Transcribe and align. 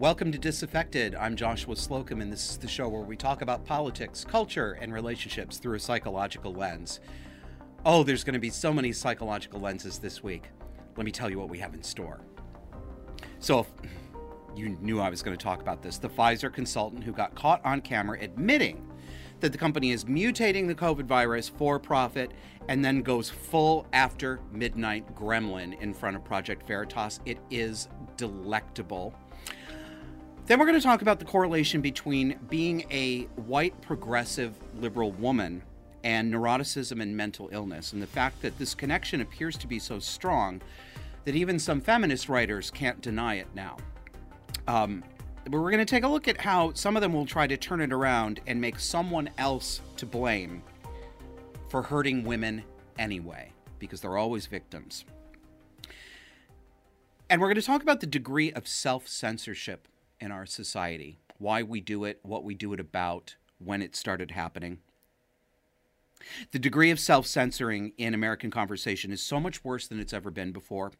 Welcome 0.00 0.32
to 0.32 0.38
Disaffected. 0.38 1.14
I'm 1.14 1.36
Joshua 1.36 1.76
Slocum, 1.76 2.22
and 2.22 2.32
this 2.32 2.48
is 2.52 2.56
the 2.56 2.66
show 2.66 2.88
where 2.88 3.02
we 3.02 3.18
talk 3.18 3.42
about 3.42 3.66
politics, 3.66 4.24
culture, 4.24 4.78
and 4.80 4.94
relationships 4.94 5.58
through 5.58 5.76
a 5.76 5.78
psychological 5.78 6.54
lens. 6.54 7.00
Oh, 7.84 8.02
there's 8.02 8.24
going 8.24 8.32
to 8.32 8.40
be 8.40 8.48
so 8.48 8.72
many 8.72 8.92
psychological 8.92 9.60
lenses 9.60 9.98
this 9.98 10.22
week. 10.22 10.44
Let 10.96 11.04
me 11.04 11.12
tell 11.12 11.28
you 11.28 11.38
what 11.38 11.50
we 11.50 11.58
have 11.58 11.74
in 11.74 11.82
store. 11.82 12.22
So, 13.40 13.66
you 14.56 14.70
knew 14.80 15.00
I 15.00 15.10
was 15.10 15.22
going 15.22 15.36
to 15.36 15.44
talk 15.44 15.60
about 15.60 15.82
this. 15.82 15.98
The 15.98 16.08
Pfizer 16.08 16.50
consultant 16.50 17.04
who 17.04 17.12
got 17.12 17.34
caught 17.34 17.62
on 17.62 17.82
camera 17.82 18.16
admitting 18.22 18.90
that 19.40 19.52
the 19.52 19.58
company 19.58 19.90
is 19.90 20.06
mutating 20.06 20.66
the 20.66 20.74
COVID 20.74 21.04
virus 21.04 21.50
for 21.50 21.78
profit 21.78 22.30
and 22.68 22.82
then 22.82 23.02
goes 23.02 23.28
full 23.28 23.86
after 23.92 24.40
midnight 24.50 25.14
gremlin 25.14 25.78
in 25.78 25.92
front 25.92 26.16
of 26.16 26.24
Project 26.24 26.66
Veritas. 26.66 27.20
It 27.26 27.36
is 27.50 27.90
delectable. 28.16 29.14
Then 30.50 30.58
we're 30.58 30.66
going 30.66 30.80
to 30.80 30.84
talk 30.84 31.00
about 31.00 31.20
the 31.20 31.24
correlation 31.24 31.80
between 31.80 32.36
being 32.48 32.84
a 32.90 33.20
white 33.46 33.80
progressive 33.82 34.52
liberal 34.80 35.12
woman 35.12 35.62
and 36.02 36.34
neuroticism 36.34 37.00
and 37.00 37.16
mental 37.16 37.48
illness, 37.52 37.92
and 37.92 38.02
the 38.02 38.06
fact 38.08 38.42
that 38.42 38.58
this 38.58 38.74
connection 38.74 39.20
appears 39.20 39.56
to 39.58 39.68
be 39.68 39.78
so 39.78 40.00
strong 40.00 40.60
that 41.24 41.36
even 41.36 41.56
some 41.56 41.80
feminist 41.80 42.28
writers 42.28 42.68
can't 42.68 43.00
deny 43.00 43.36
it 43.36 43.46
now. 43.54 43.76
Um, 44.66 45.04
but 45.44 45.52
we're 45.52 45.70
going 45.70 45.78
to 45.78 45.84
take 45.84 46.02
a 46.02 46.08
look 46.08 46.26
at 46.26 46.40
how 46.40 46.72
some 46.72 46.96
of 46.96 47.00
them 47.00 47.12
will 47.12 47.26
try 47.26 47.46
to 47.46 47.56
turn 47.56 47.80
it 47.80 47.92
around 47.92 48.40
and 48.48 48.60
make 48.60 48.80
someone 48.80 49.30
else 49.38 49.80
to 49.98 50.04
blame 50.04 50.64
for 51.68 51.80
hurting 51.80 52.24
women 52.24 52.64
anyway, 52.98 53.52
because 53.78 54.00
they're 54.00 54.18
always 54.18 54.46
victims. 54.46 55.04
And 57.28 57.40
we're 57.40 57.46
going 57.46 57.54
to 57.54 57.62
talk 57.62 57.82
about 57.82 58.00
the 58.00 58.08
degree 58.08 58.52
of 58.52 58.66
self 58.66 59.06
censorship 59.06 59.86
in 60.20 60.30
our 60.30 60.46
society, 60.46 61.18
why 61.38 61.62
we 61.62 61.80
do 61.80 62.04
it, 62.04 62.20
what 62.22 62.44
we 62.44 62.54
do 62.54 62.72
it 62.72 62.80
about, 62.80 63.36
when 63.58 63.82
it 63.82 63.96
started 63.96 64.32
happening. 64.32 64.78
The 66.52 66.58
degree 66.58 66.90
of 66.90 67.00
self 67.00 67.26
censoring 67.26 67.92
in 67.96 68.14
American 68.14 68.50
conversation 68.50 69.10
is 69.12 69.22
so 69.22 69.40
much 69.40 69.64
worse 69.64 69.86
than 69.86 70.00
it's 70.00 70.12
ever 70.12 70.30
been 70.30 70.52
before. 70.52 70.92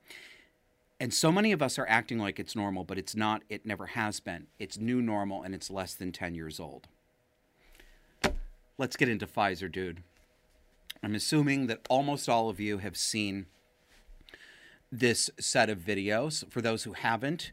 And 0.98 1.14
so 1.14 1.32
many 1.32 1.52
of 1.52 1.62
us 1.62 1.78
are 1.78 1.88
acting 1.88 2.18
like 2.18 2.38
it's 2.38 2.54
normal, 2.54 2.84
but 2.84 2.98
it's 2.98 3.16
not. 3.16 3.42
It 3.48 3.64
never 3.64 3.86
has 3.86 4.20
been. 4.20 4.48
It's 4.58 4.78
new 4.78 5.00
normal 5.00 5.42
and 5.42 5.54
it's 5.54 5.70
less 5.70 5.94
than 5.94 6.12
10 6.12 6.34
years 6.34 6.60
old. 6.60 6.88
Let's 8.76 8.96
get 8.96 9.08
into 9.08 9.26
Pfizer, 9.26 9.72
dude. 9.72 10.02
I'm 11.02 11.14
assuming 11.14 11.66
that 11.68 11.86
almost 11.88 12.28
all 12.28 12.50
of 12.50 12.60
you 12.60 12.78
have 12.78 12.96
seen 12.96 13.46
this 14.92 15.30
set 15.38 15.70
of 15.70 15.78
videos. 15.78 16.50
For 16.50 16.60
those 16.60 16.82
who 16.82 16.92
haven't, 16.92 17.52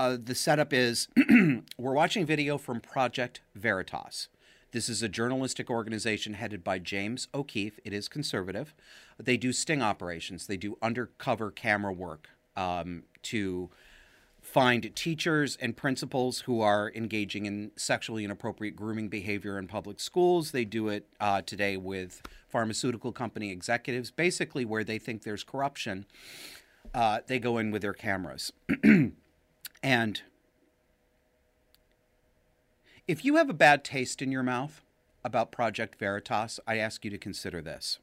uh, 0.00 0.16
the 0.18 0.34
setup 0.34 0.72
is 0.72 1.08
we're 1.78 1.92
watching 1.92 2.24
video 2.24 2.56
from 2.56 2.80
Project 2.80 3.42
Veritas. 3.54 4.28
This 4.72 4.88
is 4.88 5.02
a 5.02 5.10
journalistic 5.10 5.68
organization 5.68 6.32
headed 6.32 6.64
by 6.64 6.78
James 6.78 7.28
O'Keefe. 7.34 7.78
It 7.84 7.92
is 7.92 8.08
conservative. 8.08 8.72
They 9.18 9.36
do 9.36 9.52
sting 9.52 9.82
operations, 9.82 10.46
they 10.46 10.56
do 10.56 10.78
undercover 10.80 11.50
camera 11.50 11.92
work 11.92 12.30
um, 12.56 13.02
to 13.24 13.68
find 14.40 14.90
teachers 14.96 15.58
and 15.60 15.76
principals 15.76 16.40
who 16.40 16.62
are 16.62 16.90
engaging 16.94 17.44
in 17.44 17.70
sexually 17.76 18.24
inappropriate 18.24 18.74
grooming 18.76 19.10
behavior 19.10 19.58
in 19.58 19.66
public 19.66 20.00
schools. 20.00 20.52
They 20.52 20.64
do 20.64 20.88
it 20.88 21.08
uh, 21.20 21.42
today 21.42 21.76
with 21.76 22.22
pharmaceutical 22.48 23.12
company 23.12 23.50
executives, 23.50 24.10
basically 24.10 24.64
where 24.64 24.82
they 24.82 24.98
think 24.98 25.24
there's 25.24 25.44
corruption. 25.44 26.06
Uh, 26.94 27.18
they 27.26 27.38
go 27.38 27.58
in 27.58 27.70
with 27.70 27.82
their 27.82 27.92
cameras. 27.92 28.50
and 29.82 30.22
if 33.06 33.24
you 33.24 33.36
have 33.36 33.50
a 33.50 33.54
bad 33.54 33.82
taste 33.82 34.22
in 34.22 34.30
your 34.30 34.42
mouth 34.42 34.82
about 35.24 35.50
Project 35.50 35.98
Veritas, 35.98 36.60
I 36.66 36.76
ask 36.76 37.04
you 37.04 37.10
to 37.10 37.18
consider 37.18 37.60
this. 37.60 37.98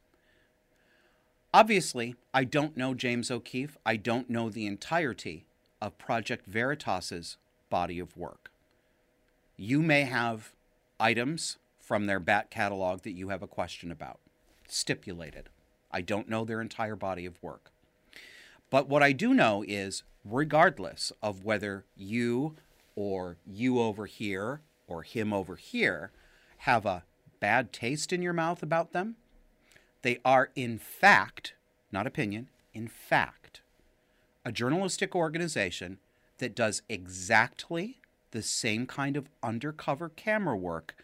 Obviously, 1.53 2.15
I 2.33 2.43
don't 2.43 2.75
know 2.77 2.93
James 2.93 3.31
O'Keefe. 3.31 3.77
I 3.85 3.95
don't 3.95 4.29
know 4.29 4.49
the 4.49 4.65
entirety 4.65 5.45
of 5.81 5.97
Project 5.97 6.45
Veritas's 6.45 7.38
body 7.69 7.99
of 7.99 8.17
work. 8.17 8.51
You 9.55 9.81
may 9.81 10.03
have 10.03 10.51
items 10.99 11.57
from 11.79 12.05
their 12.05 12.19
back 12.19 12.49
catalog 12.49 13.03
that 13.03 13.13
you 13.13 13.29
have 13.29 13.41
a 13.41 13.47
question 13.47 13.91
about. 13.91 14.19
Stipulated. 14.67 15.49
I 15.91 16.01
don't 16.01 16.29
know 16.29 16.44
their 16.44 16.61
entire 16.61 16.97
body 16.97 17.25
of 17.25 17.41
work. 17.41 17.71
But 18.69 18.89
what 18.89 19.03
I 19.03 19.11
do 19.11 19.33
know 19.33 19.63
is, 19.67 20.03
regardless 20.25 21.11
of 21.22 21.45
whether 21.45 21.85
you 21.95 22.55
or 22.95 23.38
you 23.45 23.79
over 23.79 24.05
here 24.05 24.61
or 24.88 25.03
him 25.03 25.31
over 25.31 25.55
here 25.55 26.11
have 26.59 26.85
a 26.85 27.03
bad 27.39 27.72
taste 27.72 28.11
in 28.11 28.22
your 28.22 28.33
mouth 28.33 28.61
about 28.61 28.91
them, 28.91 29.16
they 30.01 30.19
are, 30.25 30.50
in 30.56 30.77
fact, 30.77 31.53
not 31.91 32.07
opinion, 32.07 32.50
in 32.73 32.88
fact, 32.88 33.61
a 34.44 34.51
journalistic 34.51 35.16
organization 35.16 35.97
that 36.38 36.56
does 36.56 36.81
exactly 36.89 37.97
the 38.31 38.41
same 38.41 38.85
kind 38.85 39.17
of 39.17 39.29
undercover 39.41 40.09
camera 40.09 40.56
work 40.56 40.95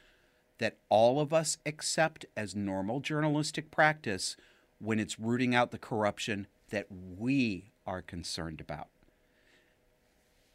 that 0.59 0.77
all 0.89 1.19
of 1.19 1.33
us 1.33 1.57
accept 1.65 2.25
as 2.37 2.55
normal 2.55 2.99
journalistic 2.99 3.71
practice 3.71 4.35
when 4.79 4.99
it's 4.99 5.19
rooting 5.19 5.55
out 5.55 5.71
the 5.71 5.77
corruption 5.77 6.47
that 6.73 6.87
we 7.19 7.71
are 7.85 8.01
concerned 8.01 8.59
about. 8.59 8.87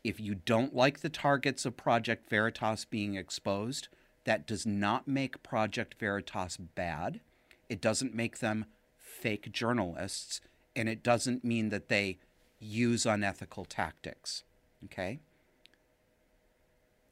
If 0.02 0.18
you 0.18 0.34
don't 0.34 0.74
like 0.74 0.98
the 0.98 1.08
targets 1.08 1.64
of 1.64 1.76
Project 1.76 2.28
Veritas 2.28 2.84
being 2.84 3.14
exposed, 3.14 3.86
that 4.24 4.44
does 4.44 4.66
not 4.66 5.06
make 5.06 5.44
Project 5.44 5.94
Veritas 6.00 6.56
bad. 6.56 7.20
It 7.68 7.80
doesn't 7.80 8.16
make 8.16 8.40
them 8.40 8.64
fake 8.96 9.52
journalists, 9.52 10.40
and 10.74 10.88
it 10.88 11.04
doesn't 11.04 11.44
mean 11.44 11.68
that 11.68 11.88
they 11.88 12.18
use 12.58 13.06
unethical 13.06 13.64
tactics. 13.64 14.42
Okay? 14.86 15.20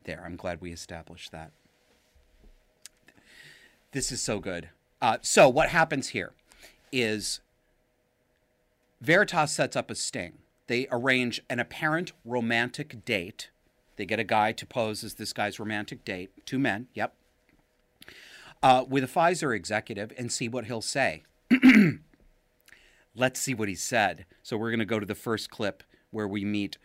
There, 0.02 0.20
I'm 0.26 0.34
glad 0.34 0.60
we 0.60 0.72
established 0.72 1.30
that. 1.30 1.52
This 3.92 4.10
is 4.10 4.20
so 4.20 4.40
good. 4.40 4.70
Uh, 5.00 5.18
so, 5.22 5.48
what 5.48 5.68
happens 5.68 6.08
here 6.08 6.32
is 6.90 7.40
Veritas 9.00 9.52
sets 9.52 9.76
up 9.76 9.90
a 9.90 9.94
sting. 9.94 10.38
They 10.66 10.88
arrange 10.90 11.42
an 11.48 11.60
apparent 11.60 12.12
romantic 12.24 13.04
date. 13.04 13.50
They 13.96 14.06
get 14.06 14.18
a 14.18 14.24
guy 14.24 14.52
to 14.52 14.66
pose 14.66 15.04
as 15.04 15.14
this 15.14 15.32
guy's 15.32 15.58
romantic 15.58 16.04
date, 16.04 16.30
two 16.44 16.58
men, 16.58 16.88
yep, 16.92 17.14
uh, 18.62 18.84
with 18.88 19.04
a 19.04 19.06
Pfizer 19.06 19.54
executive 19.54 20.12
and 20.18 20.30
see 20.30 20.48
what 20.48 20.66
he'll 20.66 20.82
say. 20.82 21.24
Let's 23.14 23.40
see 23.40 23.54
what 23.54 23.68
he 23.68 23.74
said. 23.74 24.26
So 24.42 24.56
we're 24.56 24.70
going 24.70 24.80
to 24.80 24.84
go 24.84 25.00
to 25.00 25.06
the 25.06 25.14
first 25.14 25.50
clip 25.50 25.82
where 26.10 26.28
we 26.28 26.44
meet 26.44 26.76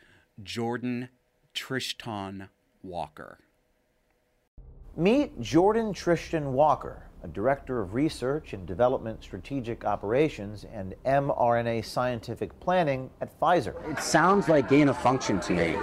Jordon 0.41 1.09
Trishton 1.53 2.49
Walker. 2.83 3.39
Meet 4.95 5.39
Jordon 5.41 5.93
Trishton 5.93 6.51
Walker, 6.51 7.03
director 7.27 7.81
of 7.81 7.93
research 7.93 8.53
and 8.53 8.65
development 8.65 9.23
strategic 9.23 9.85
operations 9.85 10.65
and 10.73 10.95
mRNA 11.05 11.85
scientific 11.85 12.57
planning 12.59 13.09
at 13.21 13.39
Pfizer. 13.39 13.75
It 13.89 14.01
sounds 14.01 14.47
like 14.47 14.69
gain 14.69 14.89
of 14.89 14.97
function 14.97 15.39
to 15.41 15.53
me. 15.53 15.77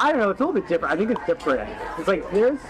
I 0.00 0.12
don't 0.12 0.20
know. 0.20 0.30
It's 0.30 0.40
a 0.40 0.44
little 0.44 0.60
bit 0.60 0.68
different. 0.68 0.94
I 0.94 0.96
think 0.96 1.10
it's 1.10 1.26
different. 1.26 1.68
It's 1.98 2.08
like 2.08 2.30
there's 2.30 2.60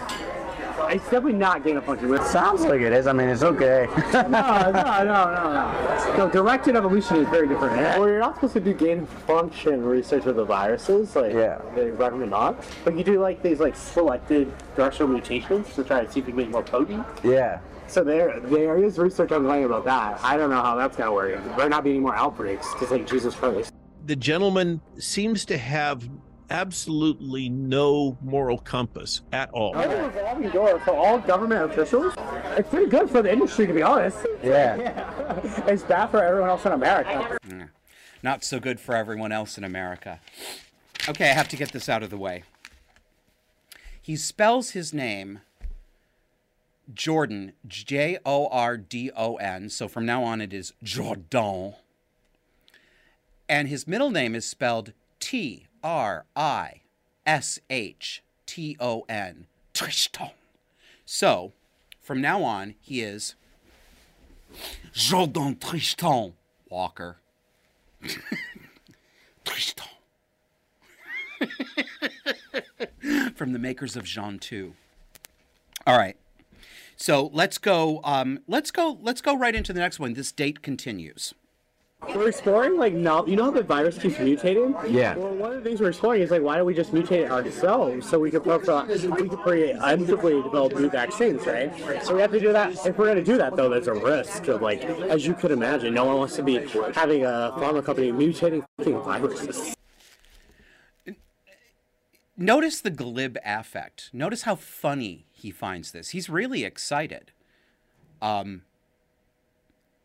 it's 0.87 1.03
definitely 1.05 1.33
not 1.33 1.63
gain 1.63 1.77
of 1.77 1.85
function. 1.85 2.13
It 2.13 2.23
sounds 2.23 2.61
like 2.61 2.81
it 2.81 2.93
is. 2.93 3.07
I 3.07 3.13
mean, 3.13 3.29
it's 3.29 3.43
okay. 3.43 3.87
no, 4.13 4.21
no, 4.21 4.71
no, 4.71 5.03
no, 5.03 5.53
no. 5.53 6.13
So 6.15 6.29
directed 6.29 6.75
evolution 6.75 7.17
is 7.17 7.29
very 7.29 7.47
different. 7.47 7.75
Well, 7.75 8.07
you're 8.07 8.19
not 8.19 8.35
supposed 8.35 8.53
to 8.53 8.59
do 8.59 8.73
gain 8.73 8.99
of 8.99 9.09
function 9.09 9.83
research 9.83 10.25
with 10.25 10.37
the 10.37 10.45
viruses. 10.45 11.15
Like, 11.15 11.33
yeah. 11.33 11.61
they 11.75 11.91
recommend 11.91 12.31
not. 12.31 12.63
But 12.83 12.97
you 12.97 13.03
do 13.03 13.19
like 13.19 13.41
these 13.41 13.59
like 13.59 13.75
selected 13.75 14.51
directional 14.75 15.09
mutations 15.09 15.73
to 15.75 15.83
try 15.83 16.03
to 16.03 16.11
see 16.11 16.19
if 16.19 16.27
you 16.27 16.33
can 16.33 16.37
make 16.37 16.49
more 16.49 16.63
potent. 16.63 17.05
Yeah. 17.23 17.59
So 17.87 18.03
there, 18.03 18.39
there 18.41 18.83
is 18.83 18.99
research 18.99 19.31
ongoing 19.31 19.65
about 19.65 19.83
that. 19.85 20.19
I 20.23 20.37
don't 20.37 20.51
know 20.51 20.61
how 20.61 20.75
that's 20.75 20.95
gonna 20.95 21.11
work. 21.11 21.43
There 21.43 21.57
might 21.57 21.69
not 21.69 21.83
be 21.83 21.89
any 21.89 21.99
more 21.99 22.15
outbreaks 22.15 22.71
because 22.73 22.91
like 22.91 23.07
Jesus 23.07 23.35
Christ. 23.35 23.73
The 24.05 24.15
gentleman 24.15 24.81
seems 24.97 25.43
to 25.45 25.57
have 25.57 26.07
absolutely 26.49 27.49
no 27.49 28.17
moral 28.21 28.57
compass 28.57 29.21
at 29.31 29.49
all. 29.51 29.75
I 29.75 29.83
a 29.83 30.07
revolving 30.07 30.49
door 30.49 30.79
for 30.79 30.91
all 30.91 31.19
government 31.19 31.71
officials. 31.71 32.13
It's 32.57 32.69
pretty 32.69 32.89
good 32.89 33.09
for 33.09 33.21
the 33.21 33.31
industry, 33.31 33.67
to 33.67 33.73
be 33.73 33.81
honest. 33.81 34.25
Yeah. 34.43 34.75
yeah. 34.75 35.65
It's 35.67 35.83
bad 35.83 36.07
for 36.07 36.23
everyone 36.23 36.49
else 36.49 36.65
in 36.65 36.71
America. 36.71 37.37
Not 38.23 38.43
so 38.43 38.59
good 38.59 38.79
for 38.79 38.95
everyone 38.95 39.31
else 39.31 39.57
in 39.57 39.63
America. 39.63 40.19
Okay, 41.07 41.29
I 41.29 41.33
have 41.33 41.47
to 41.49 41.55
get 41.55 41.71
this 41.71 41.87
out 41.87 42.03
of 42.03 42.09
the 42.09 42.17
way. 42.17 42.43
He 44.01 44.15
spells 44.15 44.71
his 44.71 44.93
name 44.93 45.39
Jordon, 46.93 47.53
J 47.67 48.17
O 48.25 48.47
R 48.47 48.75
D 48.77 49.11
O 49.15 49.35
N. 49.35 49.69
So 49.69 49.87
from 49.87 50.05
now 50.05 50.23
on, 50.23 50.41
it 50.41 50.53
is 50.53 50.73
Jordon. 50.83 51.75
And 53.47 53.67
his 53.67 53.87
middle 53.87 54.11
name 54.11 54.35
is 54.35 54.45
spelled 54.45 54.93
T 55.19 55.67
R 55.83 56.25
I 56.35 56.81
S 57.25 57.59
H 57.69 58.23
T 58.45 58.75
O 58.79 59.05
N. 59.09 59.47
Trishton. 59.73 60.31
So, 61.05 61.53
from 62.01 62.21
now 62.21 62.43
on, 62.43 62.75
he 62.81 63.01
is 63.01 63.35
Jordon 64.93 65.57
Trishton 65.57 66.33
Walker. 66.69 67.17
Trishton. 69.45 69.87
from 73.35 73.53
the 73.53 73.59
makers 73.59 73.95
of 73.95 74.03
Jean 74.03 74.39
2. 74.39 74.73
All 75.87 75.97
right. 75.97 76.17
So 76.95 77.29
let's 77.33 77.57
go. 77.57 78.01
Um, 78.03 78.39
let's 78.47 78.71
go. 78.71 78.99
Let's 79.01 79.21
go 79.21 79.37
right 79.37 79.55
into 79.55 79.71
the 79.71 79.79
next 79.79 79.99
one. 79.99 80.13
This 80.13 80.31
date 80.31 80.61
continues. 80.61 81.33
We're 82.07 82.29
exploring 82.29 82.77
like 82.77 82.93
now. 82.93 83.25
You 83.25 83.35
know 83.35 83.45
how 83.45 83.51
the 83.51 83.61
virus 83.61 83.97
keeps 83.97 84.15
mutating? 84.15 84.73
Yeah. 84.89 85.15
Well, 85.15 85.33
one 85.35 85.51
of 85.51 85.63
the 85.63 85.69
things 85.69 85.81
we're 85.81 85.89
exploring 85.89 86.21
is 86.21 86.31
like 86.31 86.41
why 86.41 86.57
don't 86.57 86.65
we 86.65 86.73
just 86.73 86.93
mutate 86.93 87.23
it 87.23 87.31
ourselves 87.31 88.09
so 88.09 88.17
we 88.17 88.31
can 88.31 88.41
we 88.41 89.29
can 89.29 89.37
create 89.37 89.75
undeveloped 89.75 90.45
develop 90.45 90.75
new 90.75 90.89
vaccines, 90.89 91.45
right? 91.45 91.71
So 92.03 92.15
we 92.15 92.21
have 92.21 92.31
to 92.31 92.39
do 92.39 92.53
that. 92.53 92.71
If 92.85 92.97
we're 92.97 93.05
going 93.05 93.17
to 93.17 93.23
do 93.23 93.37
that, 93.37 93.55
though, 93.55 93.69
there's 93.69 93.87
a 93.87 93.93
risk 93.93 94.47
of 94.47 94.61
like, 94.61 94.83
as 94.83 95.27
you 95.27 95.33
could 95.33 95.51
imagine, 95.51 95.93
no 95.93 96.05
one 96.05 96.17
wants 96.17 96.35
to 96.37 96.43
be 96.43 96.55
having 96.93 97.25
a 97.25 97.53
pharma 97.57 97.83
company 97.83 98.11
mutating 98.11 98.65
fucking 98.77 99.01
viruses. 99.01 99.75
Notice 102.37 102.79
the 102.79 102.89
glib 102.89 103.37
affect. 103.43 104.09
Notice 104.13 104.43
how 104.43 104.55
funny 104.55 105.25
he 105.31 105.51
finds 105.51 105.91
this. 105.91 106.09
He's 106.09 106.29
really 106.29 106.63
excited. 106.63 107.33
Um, 108.21 108.61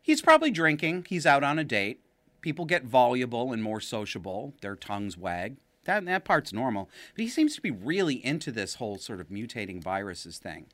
he's 0.05 0.21
probably 0.21 0.51
drinking. 0.51 1.05
He's 1.09 1.25
out 1.25 1.43
on 1.43 1.57
a 1.57 1.63
date. 1.63 1.99
People 2.41 2.65
get 2.65 2.83
voluble 2.83 3.51
and 3.51 3.63
more 3.63 3.81
sociable. 3.81 4.53
Their 4.61 4.75
tongues 4.75 5.17
wag. 5.17 5.57
That 5.85 6.05
that 6.05 6.23
part's 6.23 6.53
normal. 6.53 6.89
But 7.15 7.23
he 7.23 7.27
seems 7.27 7.55
to 7.55 7.61
be 7.61 7.71
really 7.71 8.23
into 8.23 8.51
this 8.51 8.75
whole 8.75 8.97
sort 8.99 9.19
of 9.19 9.29
mutating 9.29 9.81
viruses 9.81 10.37
thing. 10.37 10.67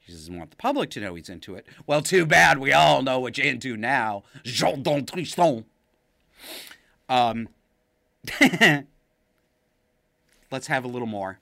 He 0.00 0.12
doesn't 0.12 0.36
want 0.36 0.50
the 0.50 0.56
public 0.56 0.90
to 0.90 1.00
know 1.00 1.14
he's 1.14 1.28
into 1.28 1.54
it. 1.54 1.66
Well, 1.86 2.02
too 2.02 2.26
bad. 2.26 2.58
We 2.58 2.72
all 2.72 3.02
know 3.02 3.20
what 3.20 3.38
you're 3.38 3.46
into 3.46 3.76
now. 3.76 4.24
Jordon 4.42 5.04
Trishton. 5.04 5.64
Um, 7.08 7.48
let's 10.50 10.66
have 10.66 10.84
a 10.84 10.88
little 10.88 11.06
more. 11.06 11.38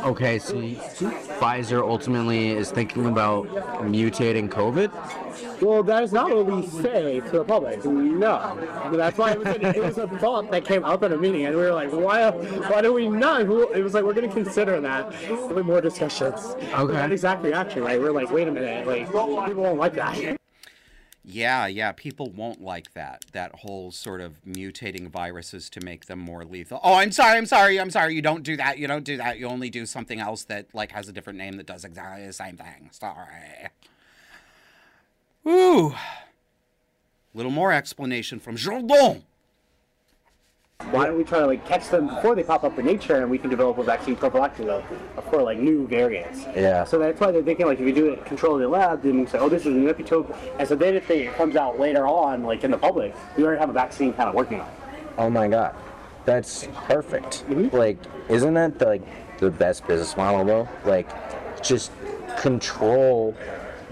Okay, 0.00 0.38
so 0.38 0.54
Pfizer 0.54 1.80
ultimately 1.80 2.50
is 2.50 2.70
thinking 2.70 3.06
about 3.06 3.46
mutating 3.46 4.50
COVID. 4.50 4.90
Well, 5.62 5.82
that 5.84 6.02
is 6.02 6.12
not 6.12 6.28
what 6.34 6.46
we 6.46 6.66
say 6.66 7.20
to 7.20 7.30
the 7.30 7.44
public. 7.44 7.82
No, 7.84 8.90
that's 8.92 9.16
why 9.16 9.32
it 9.32 9.38
was, 9.38 9.48
a, 9.48 9.66
it 9.66 9.82
was 9.82 9.96
a 9.96 10.08
thought 10.18 10.50
that 10.50 10.64
came 10.64 10.84
up 10.84 11.02
at 11.04 11.12
a 11.12 11.16
meeting, 11.16 11.46
and 11.46 11.56
we 11.56 11.62
were 11.62 11.72
like, 11.72 11.90
why? 11.90 12.28
Why 12.30 12.82
do 12.82 12.92
we 12.92 13.08
not? 13.08 13.42
It 13.42 13.82
was 13.82 13.94
like 13.94 14.04
we're 14.04 14.12
going 14.14 14.28
to 14.28 14.34
consider 14.34 14.80
that 14.80 15.08
with 15.54 15.64
more 15.64 15.80
discussions. 15.80 16.54
Okay. 16.74 16.92
That 16.92 17.12
exact 17.12 17.42
reaction, 17.42 17.82
right? 17.82 17.98
We're 17.98 18.12
like, 18.12 18.30
wait 18.30 18.48
a 18.48 18.52
minute, 18.52 18.86
like 18.86 19.06
people 19.06 19.62
won't 19.62 19.78
like 19.78 19.94
that. 19.94 20.36
Yeah, 21.26 21.66
yeah, 21.66 21.92
people 21.92 22.30
won't 22.30 22.62
like 22.62 22.92
that. 22.92 23.24
That 23.32 23.54
whole 23.60 23.90
sort 23.90 24.20
of 24.20 24.44
mutating 24.44 25.08
viruses 25.08 25.70
to 25.70 25.80
make 25.80 26.04
them 26.04 26.18
more 26.18 26.44
lethal. 26.44 26.80
Oh, 26.82 26.94
I'm 26.94 27.12
sorry, 27.12 27.38
I'm 27.38 27.46
sorry, 27.46 27.80
I'm 27.80 27.90
sorry. 27.90 28.14
You 28.14 28.20
don't 28.20 28.42
do 28.42 28.58
that. 28.58 28.76
You 28.76 28.86
don't 28.86 29.04
do 29.04 29.16
that. 29.16 29.38
You 29.38 29.46
only 29.46 29.70
do 29.70 29.86
something 29.86 30.20
else 30.20 30.44
that 30.44 30.66
like 30.74 30.92
has 30.92 31.08
a 31.08 31.12
different 31.12 31.38
name 31.38 31.56
that 31.56 31.64
does 31.64 31.84
exactly 31.84 32.26
the 32.26 32.32
same 32.34 32.58
thing. 32.58 32.90
Sorry. 32.92 33.70
Ooh. 35.46 35.94
Little 37.32 37.52
more 37.52 37.72
explanation 37.72 38.38
from 38.38 38.56
Jordon. 38.56 39.22
Why 40.90 41.06
don't 41.06 41.16
we 41.16 41.24
try 41.24 41.38
to 41.38 41.46
like 41.46 41.66
catch 41.66 41.88
them 41.88 42.08
before 42.08 42.34
they 42.34 42.42
pop 42.42 42.64
up 42.64 42.78
in 42.78 42.86
nature, 42.86 43.20
and 43.20 43.30
we 43.30 43.38
can 43.38 43.48
develop 43.48 43.78
a 43.78 43.84
vaccine 43.84 44.16
prophylactically 44.16 44.82
for 45.30 45.42
like 45.42 45.58
new 45.58 45.86
variants. 45.86 46.44
Yeah. 46.54 46.84
So 46.84 46.98
that's 46.98 47.20
why 47.20 47.30
they're 47.30 47.42
thinking 47.42 47.66
like 47.66 47.80
if 47.80 47.86
you 47.86 47.94
do 47.94 48.12
it 48.12 48.24
controlled 48.24 48.60
in 48.60 48.62
the 48.62 48.68
lab, 48.68 49.02
then 49.02 49.20
you 49.20 49.26
say, 49.26 49.38
oh, 49.38 49.48
this 49.48 49.62
is 49.62 49.74
an 49.74 49.86
epitope, 49.86 50.36
and 50.58 50.68
so 50.68 50.74
then 50.74 50.94
if 50.94 51.08
it 51.10 51.34
comes 51.34 51.56
out 51.56 51.78
later 51.78 52.06
on, 52.06 52.42
like 52.42 52.64
in 52.64 52.70
the 52.70 52.78
public, 52.78 53.14
we 53.36 53.44
already 53.44 53.60
have 53.60 53.70
a 53.70 53.72
vaccine 53.72 54.12
kind 54.12 54.28
of 54.28 54.34
working 54.34 54.60
on 54.60 54.68
it. 54.68 54.74
Oh 55.16 55.30
my 55.30 55.48
god, 55.48 55.74
that's 56.24 56.68
perfect. 56.74 57.44
Mm-hmm. 57.48 57.76
Like, 57.76 57.98
isn't 58.28 58.54
that 58.54 58.78
the, 58.78 58.86
like 58.86 59.38
the 59.38 59.50
best 59.50 59.86
business 59.86 60.16
model 60.16 60.44
though? 60.44 60.68
Like, 60.84 61.08
just 61.62 61.92
control 62.36 63.36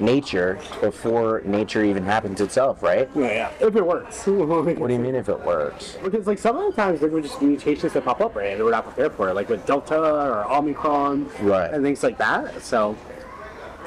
nature 0.00 0.59
before 0.81 1.43
nature 1.44 1.85
even 1.85 2.05
happens 2.05 2.41
itself, 2.41 2.83
right? 2.83 3.09
Yeah, 3.15 3.23
yeah. 3.61 3.67
If 3.67 3.77
it 3.77 3.87
works. 3.87 4.27
What 4.27 4.89
do 4.89 4.93
you 4.94 4.99
mean 5.00 5.15
if 5.15 5.29
it 5.29 5.41
works? 5.44 5.97
Because 6.03 6.27
like 6.27 6.39
some 6.39 6.56
of 6.56 6.75
the 6.75 6.81
times 6.81 7.00
there 7.00 7.09
were 7.09 7.21
just 7.21 7.41
mutations 7.43 7.93
that 7.93 8.05
pop 8.05 8.21
up, 8.21 8.35
right? 8.35 8.53
And 8.55 8.62
we're 8.65 8.71
not 8.71 8.85
prepared 8.85 9.12
for 9.15 9.29
it, 9.29 9.35
like 9.35 9.49
with 9.49 9.65
Delta 9.67 9.99
or 10.00 10.50
Omicron, 10.50 11.29
Right. 11.41 11.73
and 11.73 11.83
things 11.85 12.03
like 12.03 12.19
that. 12.19 12.62
So 12.62 12.94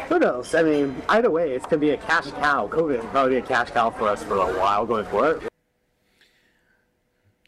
who 0.10 0.20
knows? 0.20 0.54
I 0.56 0.64
mean, 0.64 1.02
either 1.10 1.30
way, 1.32 1.52
it's 1.52 1.66
gonna 1.66 1.80
be 1.80 1.92
a 1.92 1.98
cash 1.98 2.30
cow. 2.32 2.68
COVID 2.68 3.02
will 3.02 3.08
probably 3.10 3.32
be 3.36 3.38
a 3.38 3.42
cash 3.42 3.72
cow 3.72 3.90
for 3.90 4.08
us 4.08 4.24
for 4.24 4.36
a 4.36 4.60
while 4.60 4.86
going 4.86 5.06
forward. 5.06 5.48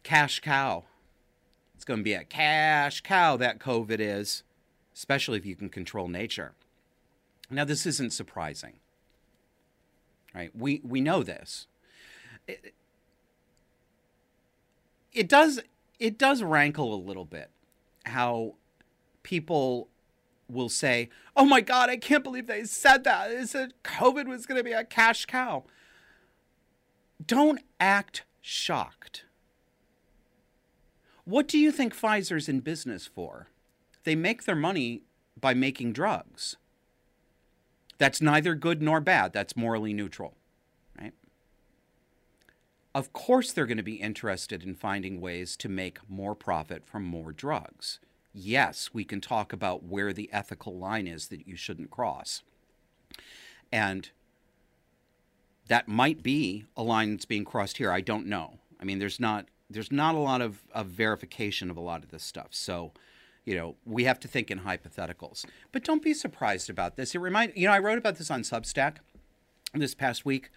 Cash 0.03 0.39
cow. 0.39 0.85
It's 1.75 1.83
going 1.83 1.99
to 1.99 2.03
be 2.03 2.13
a 2.13 2.23
cash 2.23 3.01
cow 3.01 3.37
that 3.37 3.59
COVID 3.59 3.97
is, 3.99 4.43
especially 4.95 5.37
if 5.37 5.45
you 5.45 5.55
can 5.55 5.69
control 5.69 6.07
nature. 6.07 6.53
Now, 7.49 7.63
this 7.63 7.85
isn't 7.85 8.11
surprising, 8.11 8.73
right? 10.35 10.51
We 10.55 10.81
we 10.83 11.01
know 11.01 11.23
this. 11.23 11.67
It, 12.47 12.73
it 15.13 15.29
does 15.29 15.61
it 15.99 16.17
does 16.17 16.43
rankle 16.43 16.93
a 16.93 16.99
little 16.99 17.25
bit 17.25 17.49
how 18.05 18.55
people 19.23 19.87
will 20.49 20.69
say, 20.69 21.09
"Oh 21.35 21.45
my 21.45 21.61
God, 21.61 21.89
I 21.89 21.97
can't 21.97 22.23
believe 22.23 22.47
they 22.47 22.65
said 22.65 23.03
that. 23.05 23.29
They 23.29 23.45
said 23.45 23.73
COVID 23.83 24.27
was 24.27 24.45
going 24.45 24.59
to 24.59 24.63
be 24.63 24.73
a 24.73 24.83
cash 24.83 25.25
cow." 25.25 25.63
Don't 27.25 27.61
act 27.79 28.23
shocked. 28.41 29.25
What 31.25 31.47
do 31.47 31.57
you 31.57 31.71
think 31.71 31.93
Pfizer's 31.93 32.47
in 32.47 32.61
business 32.61 33.07
for? 33.07 33.47
They 34.03 34.15
make 34.15 34.45
their 34.45 34.55
money 34.55 35.01
by 35.39 35.53
making 35.53 35.91
drugs. 35.91 36.55
That's 37.97 38.21
neither 38.21 38.55
good 38.55 38.81
nor 38.81 38.99
bad. 39.01 39.33
That's 39.33 39.57
morally 39.57 39.93
neutral, 39.93 40.35
right? 40.99 41.13
Of 42.93 43.13
course, 43.13 43.51
they're 43.51 43.65
going 43.65 43.77
to 43.77 43.83
be 43.83 43.95
interested 43.95 44.63
in 44.63 44.75
finding 44.75 45.19
ways 45.19 45.55
to 45.57 45.69
make 45.69 45.99
more 46.09 46.35
profit 46.35 46.85
from 46.85 47.03
more 47.03 47.31
drugs. 47.31 47.99
Yes, 48.33 48.91
we 48.93 49.03
can 49.03 49.19
talk 49.19 49.51
about 49.51 49.83
where 49.83 50.13
the 50.13 50.29
ethical 50.31 50.77
line 50.77 51.07
is 51.07 51.27
that 51.29 51.47
you 51.47 51.55
shouldn't 51.55 51.89
cross. 51.89 52.43
And 53.71 54.09
that 55.67 55.87
might 55.87 56.23
be 56.23 56.65
a 56.75 56.83
line 56.83 57.11
that's 57.11 57.25
being 57.25 57.45
crossed 57.45 57.77
here. 57.77 57.91
I 57.91 58.01
don't 58.01 58.27
know. 58.27 58.59
I 58.79 58.85
mean, 58.85 58.99
there's 58.99 59.19
not 59.19 59.47
there's 59.69 59.91
not 59.91 60.15
a 60.15 60.19
lot 60.19 60.41
of, 60.41 60.63
of 60.71 60.87
verification 60.87 61.69
of 61.69 61.77
a 61.77 61.81
lot 61.81 62.03
of 62.03 62.09
this 62.09 62.23
stuff. 62.23 62.49
So, 62.51 62.93
you 63.47 63.55
know, 63.55 63.75
we 63.85 64.03
have 64.03 64.19
to 64.19 64.27
think 64.27 64.51
in 64.51 64.59
hypotheticals. 64.59 65.45
But 65.71 65.85
don't 65.85 66.03
be 66.03 66.13
surprised 66.13 66.69
about 66.69 66.97
this. 66.97 67.15
It 67.15 67.19
remind 67.19 67.53
you 67.55 67.67
know, 67.67 67.73
I 67.73 67.79
wrote 67.79 67.97
about 67.97 68.17
this 68.17 68.29
on 68.29 68.41
Substack 68.41 68.97
this 69.73 69.95
past 69.95 70.25
week. 70.25 70.49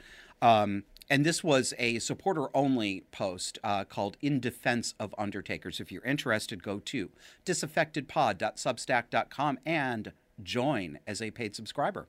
Um, 0.43 0.83
and 1.09 1.25
this 1.25 1.45
was 1.45 1.73
a 1.79 2.01
supporter 2.01 2.49
only 2.53 3.05
post 3.13 3.61
uh, 3.63 3.85
called 3.85 4.17
In 4.21 4.41
Defense 4.41 4.95
of 4.99 5.15
Undertakers. 5.17 5.79
If 5.79 5.93
you're 5.93 6.05
interested, 6.05 6.65
go 6.65 6.81
to 6.81 7.11
disaffectedpod.substack.com 7.47 9.59
and 9.65 10.13
join 10.43 10.99
as 11.07 11.23
a 11.23 11.31
paid 11.31 11.55
subscriber. 11.55 12.09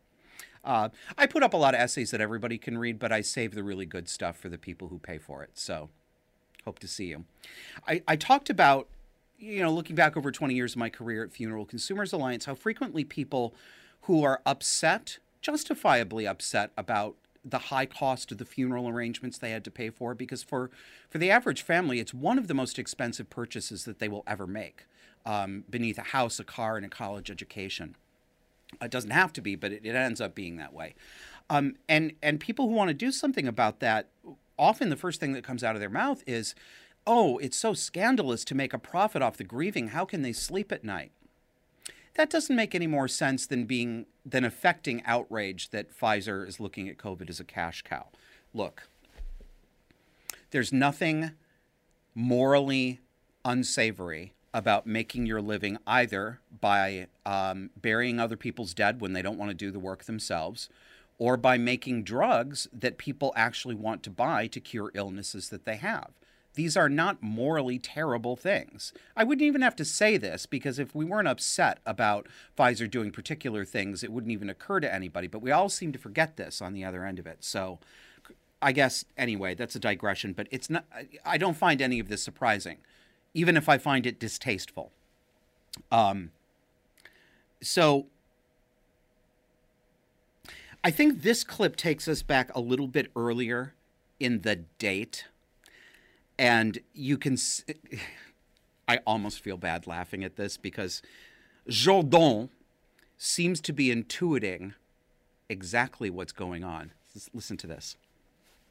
Uh, 0.64 0.90
I 1.16 1.28
put 1.28 1.44
up 1.44 1.54
a 1.54 1.58
lot 1.58 1.76
of 1.76 1.80
essays 1.80 2.10
that 2.10 2.22
everybody 2.22 2.58
can 2.58 2.80
read, 2.80 2.98
but 2.98 3.12
I 3.12 3.22
save 3.22 3.54
the 3.54 3.64
really 3.64 3.86
good 3.86 4.10
stuff 4.10 4.36
for 4.36 4.50
the 4.50 4.58
people 4.58 4.88
who 4.88 4.98
pay 4.98 5.20
for 5.20 5.44
it. 5.44 5.52
So 5.54 5.92
hope 6.66 6.80
to 6.80 6.88
see 6.88 7.06
you. 7.06 7.26
I, 7.88 8.02
I 8.08 8.16
talked 8.16 8.50
about, 8.50 8.88
you 9.42 9.62
know, 9.62 9.72
looking 9.72 9.96
back 9.96 10.16
over 10.16 10.32
20 10.32 10.54
years 10.54 10.74
of 10.74 10.78
my 10.78 10.90
career 10.90 11.24
at 11.24 11.32
Funeral 11.32 11.66
Consumers 11.66 12.14
Alliance, 12.14 12.46
how 12.46 12.54
frequently 12.54 13.04
people 13.04 13.54
who 14.02 14.24
are 14.24 14.42
upset, 14.46 15.18
justifiably 15.42 16.28
upset 16.28 16.72
about 16.78 17.16
the 17.44 17.58
high 17.58 17.88
cost 17.88 18.32
of 18.32 18.38
the 18.38 18.46
funeral 18.46 18.88
arrangements 18.88 19.40
they 19.40 19.50
had 19.50 19.64
to 19.64 19.72
pay 19.72 19.90
for 19.90 20.14
because 20.14 20.44
for 20.44 20.70
for 21.10 21.18
the 21.18 21.32
average 21.32 21.64
family 21.64 22.00
it's 22.00 22.14
one 22.14 22.38
of 22.38 22.48
the 22.48 22.54
most 22.54 22.78
expensive 22.78 23.32
purchases 23.32 23.84
that 23.84 23.98
they 23.98 24.08
will 24.08 24.24
ever 24.28 24.46
make 24.46 24.86
um, 25.26 25.64
beneath 25.68 25.98
a 25.98 26.04
house 26.04 26.40
a 26.40 26.44
car 26.44 26.78
and 26.78 26.86
a 26.86 26.90
college 26.90 27.32
education. 27.32 27.96
It 28.80 28.92
doesn't 28.92 29.10
have 29.10 29.34
to 29.34 29.42
be 29.42 29.56
but 29.56 29.72
it, 29.72 29.84
it 29.84 29.96
ends 29.96 30.22
up 30.22 30.36
being 30.36 30.58
that 30.58 30.72
way. 30.72 30.94
Um, 31.50 31.78
and 31.90 32.14
and 32.22 32.40
people 32.40 32.68
who 32.68 32.76
want 32.76 32.90
to 32.90 32.94
do 32.94 33.12
something 33.12 33.48
about 33.48 33.80
that 33.80 34.08
often 34.60 34.90
the 34.90 34.96
first 34.96 35.20
thing 35.20 35.34
that 35.34 35.44
comes 35.44 35.64
out 35.64 35.76
of 35.76 35.82
their 35.82 35.90
mouth 35.90 36.24
is 36.28 36.54
oh 37.08 37.38
it's 37.40 37.58
so 37.58 37.74
scandalous 37.74 38.44
to 38.46 38.56
make 38.56 38.74
a 38.74 38.80
profit 38.80 39.22
off 39.22 39.38
the 39.38 39.44
grieving 39.44 39.90
how 39.90 40.06
can 40.06 40.22
they 40.22 40.34
sleep 40.34 40.72
at 40.72 40.84
night 40.84 41.12
that 42.16 42.30
doesn't 42.30 42.56
make 42.56 42.76
any 42.76 42.88
more 42.88 43.08
sense 43.08 43.46
than 43.46 43.66
being 43.66 44.06
than 44.26 44.44
affecting 44.44 45.02
outrage 45.06 45.70
that 45.70 45.98
Pfizer 45.98 46.48
is 46.48 46.60
looking 46.60 46.90
at 46.90 46.98
COVID 46.98 47.30
as 47.30 47.40
a 47.40 47.44
cash 47.44 47.82
cow. 47.84 48.08
Look, 48.54 48.88
there's 50.52 50.74
nothing 50.74 51.32
morally 52.14 53.00
unsavory 53.46 54.34
about 54.54 54.86
making 54.86 55.26
your 55.26 55.42
living 55.42 55.78
either 55.88 56.42
by 56.60 57.08
um, 57.26 57.70
burying 57.82 58.20
other 58.20 58.36
people's 58.36 58.74
dead 58.74 59.00
when 59.00 59.14
they 59.14 59.22
don't 59.22 59.38
want 59.38 59.50
to 59.50 59.56
do 59.56 59.72
the 59.72 59.80
work 59.80 60.04
themselves 60.04 60.70
or 61.18 61.38
by 61.38 61.58
making 61.58 62.04
drugs 62.04 62.68
that 62.74 62.98
people 62.98 63.32
actually 63.36 63.76
want 63.76 64.04
to 64.04 64.10
buy 64.10 64.48
to 64.48 64.60
cure 64.60 64.92
illnesses 64.94 65.50
that 65.50 65.64
they 65.64 65.78
have. 65.78 66.12
These 66.54 66.76
are 66.76 66.90
not 66.90 67.24
morally 67.24 67.80
terrible 67.80 68.36
things. 68.36 68.92
I 69.16 69.24
wouldn't 69.24 69.46
even 69.46 69.62
have 69.62 69.76
to 69.78 69.86
say 69.86 70.18
this 70.18 70.46
because 70.46 70.80
if 70.80 70.94
we 70.94 71.06
weren't 71.06 71.28
upset 71.28 71.80
about 71.86 72.28
Pfizer 72.58 72.90
doing 72.90 73.12
particular 73.12 73.64
things, 73.64 74.04
it 74.04 74.12
wouldn't 74.12 74.34
even 74.34 74.50
occur 74.50 74.82
to 74.82 74.94
anybody. 74.94 75.28
But 75.28 75.42
we 75.42 75.52
all 75.52 75.70
seem 75.70 75.94
to 75.94 76.00
forget 76.00 76.36
this 76.36 76.62
on 76.62 76.74
the 76.74 76.84
other 76.84 77.06
end 77.06 77.20
of 77.20 77.28
it. 77.28 77.38
So 77.40 77.80
I 78.62 78.74
guess, 78.74 79.06
anyway, 79.18 79.56
that's 79.56 79.76
a 79.76 79.80
digression, 79.80 80.34
but 80.34 80.48
it's 80.52 80.70
not, 80.70 80.86
I 81.26 81.38
don't 81.38 81.58
find 81.58 81.82
any 81.82 82.00
of 82.00 82.10
this 82.10 82.22
surprising, 82.22 82.78
even 83.34 83.56
if 83.56 83.68
I 83.68 83.78
find 83.78 84.06
it 84.06 84.20
distasteful. 84.20 84.92
Um, 85.92 86.32
so 87.62 88.08
I 90.84 90.92
think 90.92 91.22
this 91.22 91.44
clip 91.44 91.76
takes 91.76 92.08
us 92.08 92.22
back 92.22 92.54
a 92.54 92.60
little 92.60 92.88
bit 92.88 93.10
earlier 93.16 93.74
in 94.20 94.42
the 94.42 94.58
date 94.78 95.26
and 96.42 96.80
you 96.96 97.20
can 97.20 97.38
i 98.88 98.98
almost 99.06 99.40
feel 99.40 99.58
bad 99.58 99.86
laughing 99.86 100.24
at 100.24 100.36
this 100.36 100.58
because 100.58 101.02
Jordon 101.70 102.50
seems 103.16 103.62
to 103.62 103.72
be 103.72 103.96
intuiting 103.96 104.74
exactly 105.48 106.10
what's 106.10 106.32
going 106.32 106.64
on 106.64 106.92
Let's 107.14 107.30
listen 107.34 107.58
to 107.58 107.68
this 107.68 107.96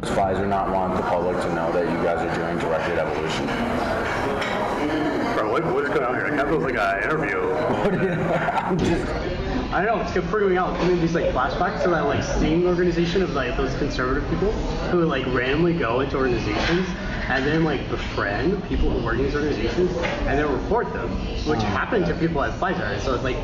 Does 0.00 0.11
Pfizer 0.11 0.49
not 0.49 0.73
want 0.73 0.97
the 0.97 1.03
public 1.03 1.37
to 1.37 1.55
know 1.55 1.71
that 1.71 1.85
you 1.85 2.03
guys 2.03 2.19
are 2.19 2.35
doing 2.35 2.59
directed 2.59 2.99
evolution? 2.99 3.47
Bro, 5.37 5.53
what, 5.53 5.65
what's 5.73 5.89
going 5.91 6.03
on 6.03 6.15
here? 6.15 6.25
Like, 6.25 6.37
that 6.37 6.49
feels 6.49 6.65
like 6.65 6.75
an 6.75 7.05
interview. 7.05 7.53
I'm 7.55 8.79
just. 8.79 9.07
I 9.73 9.85
don't 9.85 9.99
know, 9.99 10.03
it's 10.03 10.11
freaking 10.27 10.50
me 10.50 10.57
out. 10.57 10.71
I 10.71 10.89
mean, 10.89 11.00
these 11.00 11.15
like 11.15 11.27
flashbacks 11.27 11.85
to 11.85 11.91
that 11.91 12.07
like 12.07 12.25
same 12.25 12.67
organization 12.67 13.23
of 13.23 13.31
like 13.31 13.57
those 13.57 13.73
conservative 13.77 14.29
people 14.29 14.50
who 14.91 15.05
like 15.05 15.25
randomly 15.27 15.75
go 15.75 16.00
into 16.00 16.17
organizations 16.17 16.89
and 17.31 17.47
then 17.47 17.63
like 17.65 17.89
befriend 17.89 18.63
people 18.69 18.91
who 18.91 19.05
work 19.05 19.17
in 19.17 19.23
these 19.25 19.35
organizations 19.37 19.91
and 20.27 20.37
then 20.39 20.53
report 20.53 20.93
them, 20.93 21.09
which 21.47 21.63
happened 21.63 22.05
to 22.07 22.15
people 22.15 22.43
at 22.43 22.53
Pfizer. 22.59 22.99
So 23.01 23.15
it 23.15 23.23
like 23.23 23.37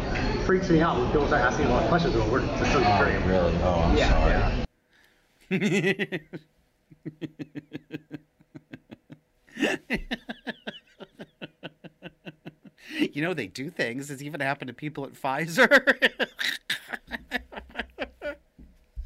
freaks 0.44 0.68
me 0.68 0.80
out 0.80 0.98
when 0.98 1.06
people 1.12 1.28
start 1.28 1.42
asking 1.42 1.66
a 1.66 1.70
lot 1.70 1.84
of 1.84 1.88
questions 1.88 2.14
about 2.16 2.28
work. 2.30 2.42
It's 2.44 2.72
so 2.72 2.82
Oh, 2.84 2.98
great. 2.98 3.22
really? 3.26 3.56
Oh, 3.62 3.80
I'm 3.84 3.96
Yeah, 3.96 4.10
sorry. 4.10 4.64
yeah. 5.50 6.18
you 13.12 13.22
know 13.22 13.34
they 13.34 13.46
do 13.46 13.70
things 13.70 14.10
it's 14.10 14.22
even 14.22 14.40
happened 14.40 14.68
to 14.68 14.74
people 14.74 15.04
at 15.04 15.12
pfizer 15.12 16.10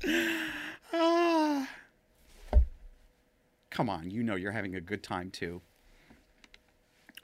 Ah. 0.92 1.68
Come 3.70 3.88
on 3.88 4.10
you 4.10 4.22
know 4.22 4.34
you're 4.34 4.52
having 4.52 4.74
a 4.74 4.80
good 4.80 5.02
time 5.02 5.30
too 5.30 5.60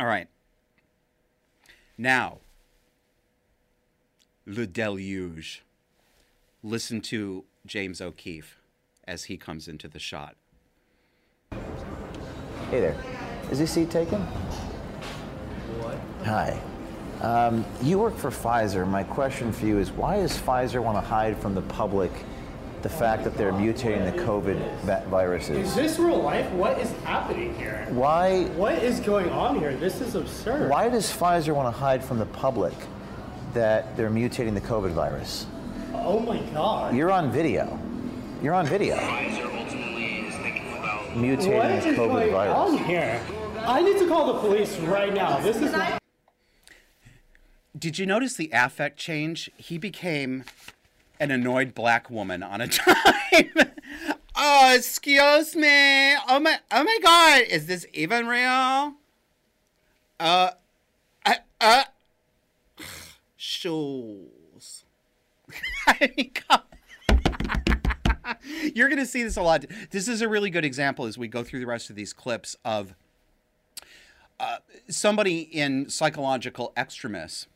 all 0.01 0.07
right 0.07 0.29
now 1.99 2.39
le 4.47 4.67
deluge 4.67 5.63
listen 6.63 7.01
to 7.01 7.45
james 7.67 8.01
o'keefe 8.01 8.59
as 9.07 9.25
he 9.25 9.37
comes 9.37 9.69
into 9.69 9.89
the 9.89 9.99
shot 9.99 10.37
Hey 12.71 12.81
there. 12.81 12.97
Is 13.53 13.61
this 13.61 13.71
seat 13.71 13.93
taken? 13.93 14.21
What? 15.79 15.97
Hi. 16.27 16.61
Um, 17.21 17.65
you 17.81 17.97
work 17.97 18.17
for 18.17 18.33
Pfizer. 18.33 18.85
My 18.89 19.05
question 19.05 19.53
for 19.53 19.67
you 19.67 19.79
is 19.79 19.93
why 19.93 20.17
does 20.17 20.37
Pfizer 20.37 20.83
want 20.83 20.97
to 20.97 21.01
hide 21.01 21.39
from 21.39 21.55
the 21.55 21.63
public 21.63 22.11
the 22.87 22.95
fact 22.95 23.25
that 23.25 23.37
they're 23.37 23.53
mutating 23.53 24.05
the 24.05 24.17
COVID 24.23 24.57
viruses. 25.09 25.57
Is 25.57 25.75
this 25.75 25.99
real 25.99 26.23
life? 26.23 26.49
What 26.53 26.79
is 26.79 26.93
happening 27.03 27.53
here? 27.57 27.85
Why, 27.91 28.45
What 28.55 28.81
is 28.81 29.01
going 29.01 29.29
on 29.31 29.59
here? 29.59 29.75
This 29.75 30.01
is 30.01 30.15
absurd. 30.15 30.71
why 30.71 30.89
does 30.89 31.11
Pfizer 31.13 31.53
want 31.53 31.67
to 31.75 31.77
hide 31.77 32.05
from 32.05 32.21
the 32.21 32.27
public 32.27 32.75
that 33.55 33.97
they're 33.97 34.09
mutating 34.09 34.55
the 34.55 34.61
COVID 34.61 34.91
virus? 34.91 35.47
Oh 35.95 36.21
my 36.21 36.39
god. 36.55 36.95
You're 36.95 37.11
on 37.11 37.33
video. 37.33 37.77
You're 38.41 38.55
on 38.55 38.67
video. 38.67 38.97
Pfizer 38.99 39.59
ultimately 39.59 40.29
is 40.29 40.35
thinking 40.37 40.79
about 40.79 41.07
mutating 41.09 41.57
What 41.59 41.83
the 41.83 41.89
is 41.89 41.99
COVID 41.99 42.09
going 42.13 42.31
virus. 42.31 42.57
on 42.57 42.79
here? 42.85 43.21
I 43.67 43.83
need 43.83 43.99
to 43.99 44.07
call 44.07 44.33
the 44.33 44.39
police 44.39 44.79
right 44.79 45.13
now. 45.13 45.41
This 45.41 45.57
is 45.57 45.75
Did 47.77 47.99
you 47.99 48.07
notice 48.07 48.37
the 48.37 48.49
affect 48.53 48.97
change? 48.97 49.51
He 49.57 49.77
became 49.77 50.45
an 51.19 51.31
annoyed 51.31 51.75
black 51.75 52.11
woman 52.11 52.43
on 52.43 52.61
a 52.61 52.69
time. 52.69 53.53
oh, 54.35 54.75
excuse 54.75 55.57
me. 55.57 56.15
Oh 56.29 56.41
my 56.41 56.59
oh 56.71 56.85
my 56.85 56.99
god, 57.03 57.43
is 57.49 57.67
this 57.67 57.87
even 57.93 58.27
real? 58.27 58.95
Uh 60.19 60.51
uh, 61.25 61.35
uh 61.61 61.85
shoes. 63.37 64.85
I 65.87 66.31
You're 68.75 68.89
going 68.89 68.99
to 68.99 69.07
see 69.07 69.23
this 69.23 69.37
a 69.37 69.43
lot. 69.43 69.65
This 69.91 70.09
is 70.09 70.21
a 70.21 70.29
really 70.29 70.51
good 70.51 70.65
example 70.65 71.07
as 71.07 71.17
we 71.17 71.29
go 71.29 71.45
through 71.45 71.61
the 71.61 71.67
rest 71.67 71.91
of 71.91 71.97
these 71.97 72.13
clips 72.13 72.57
of 72.65 72.95
uh, 74.41 74.59
somebody 74.89 75.41
in 75.41 75.89
psychological 75.89 76.73
extremis 76.77 77.47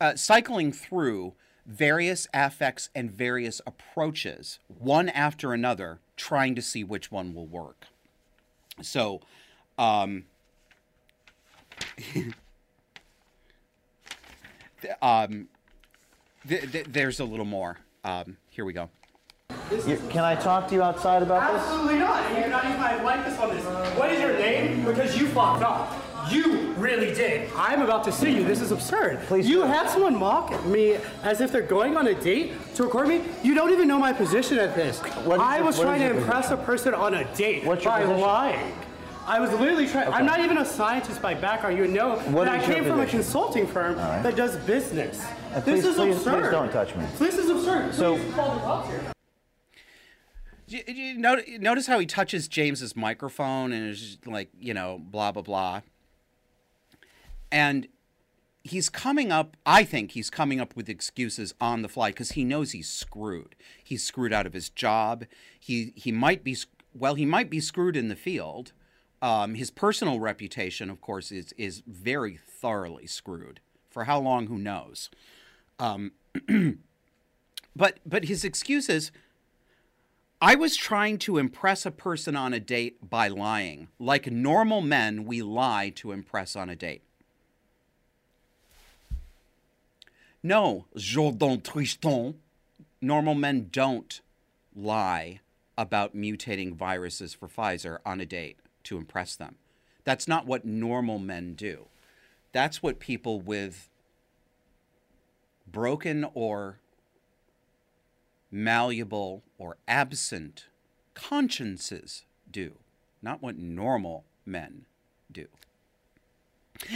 uh, 0.00 0.16
cycling 0.16 0.72
through 0.72 1.34
various 1.66 2.26
affects 2.34 2.88
and 2.94 3.10
various 3.10 3.60
approaches, 3.66 4.58
one 4.66 5.08
after 5.08 5.52
another, 5.52 6.00
trying 6.16 6.54
to 6.54 6.62
see 6.62 6.84
which 6.84 7.10
one 7.10 7.34
will 7.34 7.46
work. 7.46 7.86
So, 8.80 9.20
um, 9.78 10.24
um, 15.02 15.48
th- 16.48 16.72
th- 16.72 16.86
there's 16.88 17.20
a 17.20 17.24
little 17.24 17.44
more. 17.44 17.78
Um, 18.04 18.36
here 18.50 18.64
we 18.64 18.72
go. 18.72 18.90
You- 19.86 20.00
can 20.10 20.24
I 20.24 20.34
talk 20.34 20.68
to 20.68 20.74
you 20.74 20.82
outside 20.82 21.22
about 21.22 21.52
this? 21.52 21.62
absolutely 21.62 21.98
not. 21.98 22.28
You 22.30 22.36
cannot 22.36 22.64
use 22.64 22.78
my 22.78 23.02
likeness 23.02 23.38
on 23.38 23.50
this. 23.54 23.64
What 23.96 24.10
is 24.10 24.20
your 24.20 24.32
name? 24.34 24.84
Because 24.84 25.16
you 25.18 25.28
fucked 25.28 25.62
up. 25.62 25.94
You 26.30 26.61
really 26.82 27.14
did. 27.14 27.50
I'm 27.56 27.80
about 27.82 28.04
to 28.04 28.12
sue 28.12 28.30
you. 28.30 28.44
This 28.44 28.60
is 28.60 28.72
absurd. 28.72 29.20
Please 29.28 29.48
you 29.48 29.62
do. 29.62 29.62
have 29.62 29.88
someone 29.88 30.18
mock 30.18 30.64
me 30.66 30.96
as 31.22 31.40
if 31.40 31.52
they're 31.52 31.62
going 31.62 31.96
on 31.96 32.08
a 32.08 32.14
date 32.14 32.52
to 32.74 32.82
record 32.84 33.08
me. 33.08 33.22
You 33.42 33.54
don't 33.54 33.72
even 33.72 33.86
know 33.88 33.98
my 33.98 34.12
position 34.12 34.58
at 34.58 34.74
this. 34.74 34.98
What 35.24 35.36
is 35.36 35.40
I 35.42 35.56
your- 35.58 35.66
was 35.66 35.78
what 35.78 35.84
trying 35.84 36.00
to 36.00 36.06
your 36.08 36.16
impress 36.18 36.50
a 36.50 36.56
person 36.56 36.94
on 36.94 37.14
a 37.14 37.24
date 37.34 37.64
What's 37.64 37.84
your 37.84 37.92
by 37.92 38.00
position? 38.02 38.20
lying. 38.20 38.72
I 39.24 39.38
was 39.38 39.50
literally 39.52 39.86
trying. 39.86 40.12
I'm 40.12 40.26
not 40.26 40.40
even 40.40 40.58
a 40.58 40.64
scientist 40.64 41.22
by 41.22 41.34
background. 41.34 41.78
You 41.78 41.86
know 41.86 42.16
What 42.30 42.46
that 42.46 42.60
I 42.60 42.64
came 42.66 42.84
from 42.84 42.98
a 42.98 43.06
consulting 43.06 43.68
firm 43.68 43.94
right. 43.96 44.20
that 44.24 44.34
does 44.34 44.56
business. 44.66 45.24
Uh, 45.54 45.60
this 45.60 45.84
is 45.84 45.94
please- 45.94 46.16
please 46.16 46.26
absurd. 46.26 46.50
don't 46.50 46.72
touch 46.72 46.96
me. 46.96 47.04
This 47.20 47.38
is 47.38 47.48
absurd. 47.48 47.94
So- 47.94 48.16
Please 48.16 48.34
call 48.34 48.54
the 48.54 48.60
cops 48.60 48.88
here. 48.88 49.00
You, 50.66 50.80
you 50.86 51.18
notice, 51.18 51.44
notice 51.60 51.86
how 51.86 51.98
he 51.98 52.06
touches 52.06 52.48
James's 52.48 52.96
microphone 52.96 53.72
and 53.72 53.90
is 53.90 54.00
just 54.00 54.26
like, 54.26 54.48
you 54.58 54.72
know, 54.74 54.98
blah, 55.00 55.30
blah, 55.30 55.42
blah. 55.42 55.82
And 57.52 57.86
he's 58.64 58.88
coming 58.88 59.30
up, 59.30 59.56
I 59.66 59.84
think 59.84 60.12
he's 60.12 60.30
coming 60.30 60.60
up 60.60 60.74
with 60.74 60.88
excuses 60.88 61.54
on 61.60 61.82
the 61.82 61.88
fly 61.88 62.10
because 62.10 62.32
he 62.32 62.44
knows 62.44 62.72
he's 62.72 62.88
screwed. 62.88 63.54
He's 63.84 64.02
screwed 64.02 64.32
out 64.32 64.46
of 64.46 64.54
his 64.54 64.70
job. 64.70 65.26
He, 65.60 65.92
he 65.94 66.10
might 66.10 66.42
be, 66.42 66.56
well, 66.94 67.14
he 67.14 67.26
might 67.26 67.50
be 67.50 67.60
screwed 67.60 67.96
in 67.96 68.08
the 68.08 68.16
field. 68.16 68.72
Um, 69.20 69.54
his 69.54 69.70
personal 69.70 70.18
reputation, 70.18 70.90
of 70.90 71.00
course, 71.00 71.30
is, 71.30 71.52
is 71.56 71.82
very 71.86 72.38
thoroughly 72.48 73.06
screwed. 73.06 73.60
For 73.90 74.04
how 74.04 74.18
long, 74.18 74.46
who 74.46 74.58
knows? 74.58 75.10
Um, 75.78 76.12
but, 77.76 78.00
but 78.06 78.24
his 78.24 78.44
excuses, 78.44 79.12
I 80.40 80.54
was 80.54 80.76
trying 80.76 81.18
to 81.18 81.38
impress 81.38 81.84
a 81.84 81.90
person 81.90 82.34
on 82.34 82.54
a 82.54 82.58
date 82.58 83.08
by 83.08 83.28
lying. 83.28 83.88
Like 83.98 84.30
normal 84.30 84.80
men, 84.80 85.24
we 85.24 85.42
lie 85.42 85.92
to 85.96 86.10
impress 86.12 86.56
on 86.56 86.70
a 86.70 86.74
date. 86.74 87.02
No, 90.42 90.86
Jordon 90.96 91.62
Trishton. 91.62 92.34
Normal 93.00 93.34
men 93.34 93.68
don't 93.70 94.20
lie 94.74 95.40
about 95.78 96.16
mutating 96.16 96.74
viruses 96.74 97.34
for 97.34 97.48
Pfizer 97.48 97.98
on 98.04 98.20
a 98.20 98.26
date 98.26 98.58
to 98.84 98.96
impress 98.96 99.36
them. 99.36 99.56
That's 100.04 100.26
not 100.26 100.46
what 100.46 100.64
normal 100.64 101.18
men 101.18 101.54
do. 101.54 101.86
That's 102.52 102.82
what 102.82 102.98
people 102.98 103.40
with 103.40 103.88
broken 105.66 106.26
or 106.34 106.78
malleable 108.50 109.42
or 109.58 109.76
absent 109.88 110.66
consciences 111.14 112.24
do, 112.50 112.72
not 113.22 113.42
what 113.42 113.56
normal 113.56 114.24
men 114.44 114.84
do. 115.30 115.46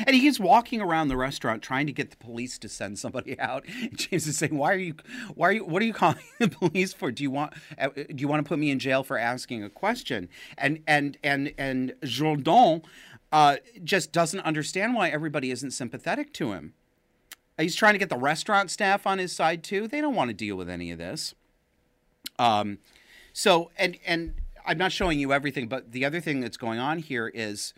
And 0.06 0.16
he's 0.16 0.40
walking 0.40 0.80
around 0.80 1.08
the 1.08 1.16
restaurant 1.16 1.62
trying 1.62 1.86
to 1.86 1.92
get 1.92 2.10
the 2.10 2.16
police 2.16 2.58
to 2.58 2.68
send 2.68 2.98
somebody 2.98 3.38
out. 3.40 3.64
And 3.68 3.96
James 3.96 4.26
is 4.26 4.38
saying, 4.38 4.56
"Why 4.56 4.72
are 4.72 4.78
you? 4.78 4.94
Why 5.34 5.48
are 5.48 5.52
you? 5.52 5.64
What 5.64 5.82
are 5.82 5.84
you 5.84 5.94
calling 5.94 6.18
the 6.38 6.48
police 6.48 6.92
for? 6.92 7.10
Do 7.10 7.22
you 7.22 7.30
want? 7.30 7.54
Uh, 7.78 7.88
do 7.88 8.16
you 8.16 8.28
want 8.28 8.44
to 8.44 8.48
put 8.48 8.58
me 8.58 8.70
in 8.70 8.78
jail 8.78 9.02
for 9.02 9.18
asking 9.18 9.62
a 9.62 9.70
question?" 9.70 10.28
And 10.58 10.82
and 10.86 11.16
and 11.22 11.52
and 11.58 11.94
Jordon 12.02 12.84
uh, 13.32 13.56
just 13.84 14.12
doesn't 14.12 14.40
understand 14.40 14.94
why 14.94 15.08
everybody 15.08 15.50
isn't 15.50 15.72
sympathetic 15.72 16.32
to 16.34 16.52
him. 16.52 16.74
He's 17.58 17.74
trying 17.74 17.94
to 17.94 17.98
get 17.98 18.10
the 18.10 18.18
restaurant 18.18 18.70
staff 18.70 19.06
on 19.06 19.18
his 19.18 19.32
side 19.32 19.64
too. 19.64 19.88
They 19.88 20.00
don't 20.00 20.14
want 20.14 20.28
to 20.28 20.34
deal 20.34 20.56
with 20.56 20.68
any 20.68 20.90
of 20.90 20.98
this. 20.98 21.34
Um, 22.38 22.78
so 23.32 23.70
and 23.78 23.98
and 24.06 24.34
I'm 24.66 24.78
not 24.78 24.92
showing 24.92 25.18
you 25.18 25.32
everything, 25.32 25.68
but 25.68 25.92
the 25.92 26.04
other 26.04 26.20
thing 26.20 26.40
that's 26.40 26.56
going 26.56 26.78
on 26.78 26.98
here 26.98 27.28
is 27.28 27.72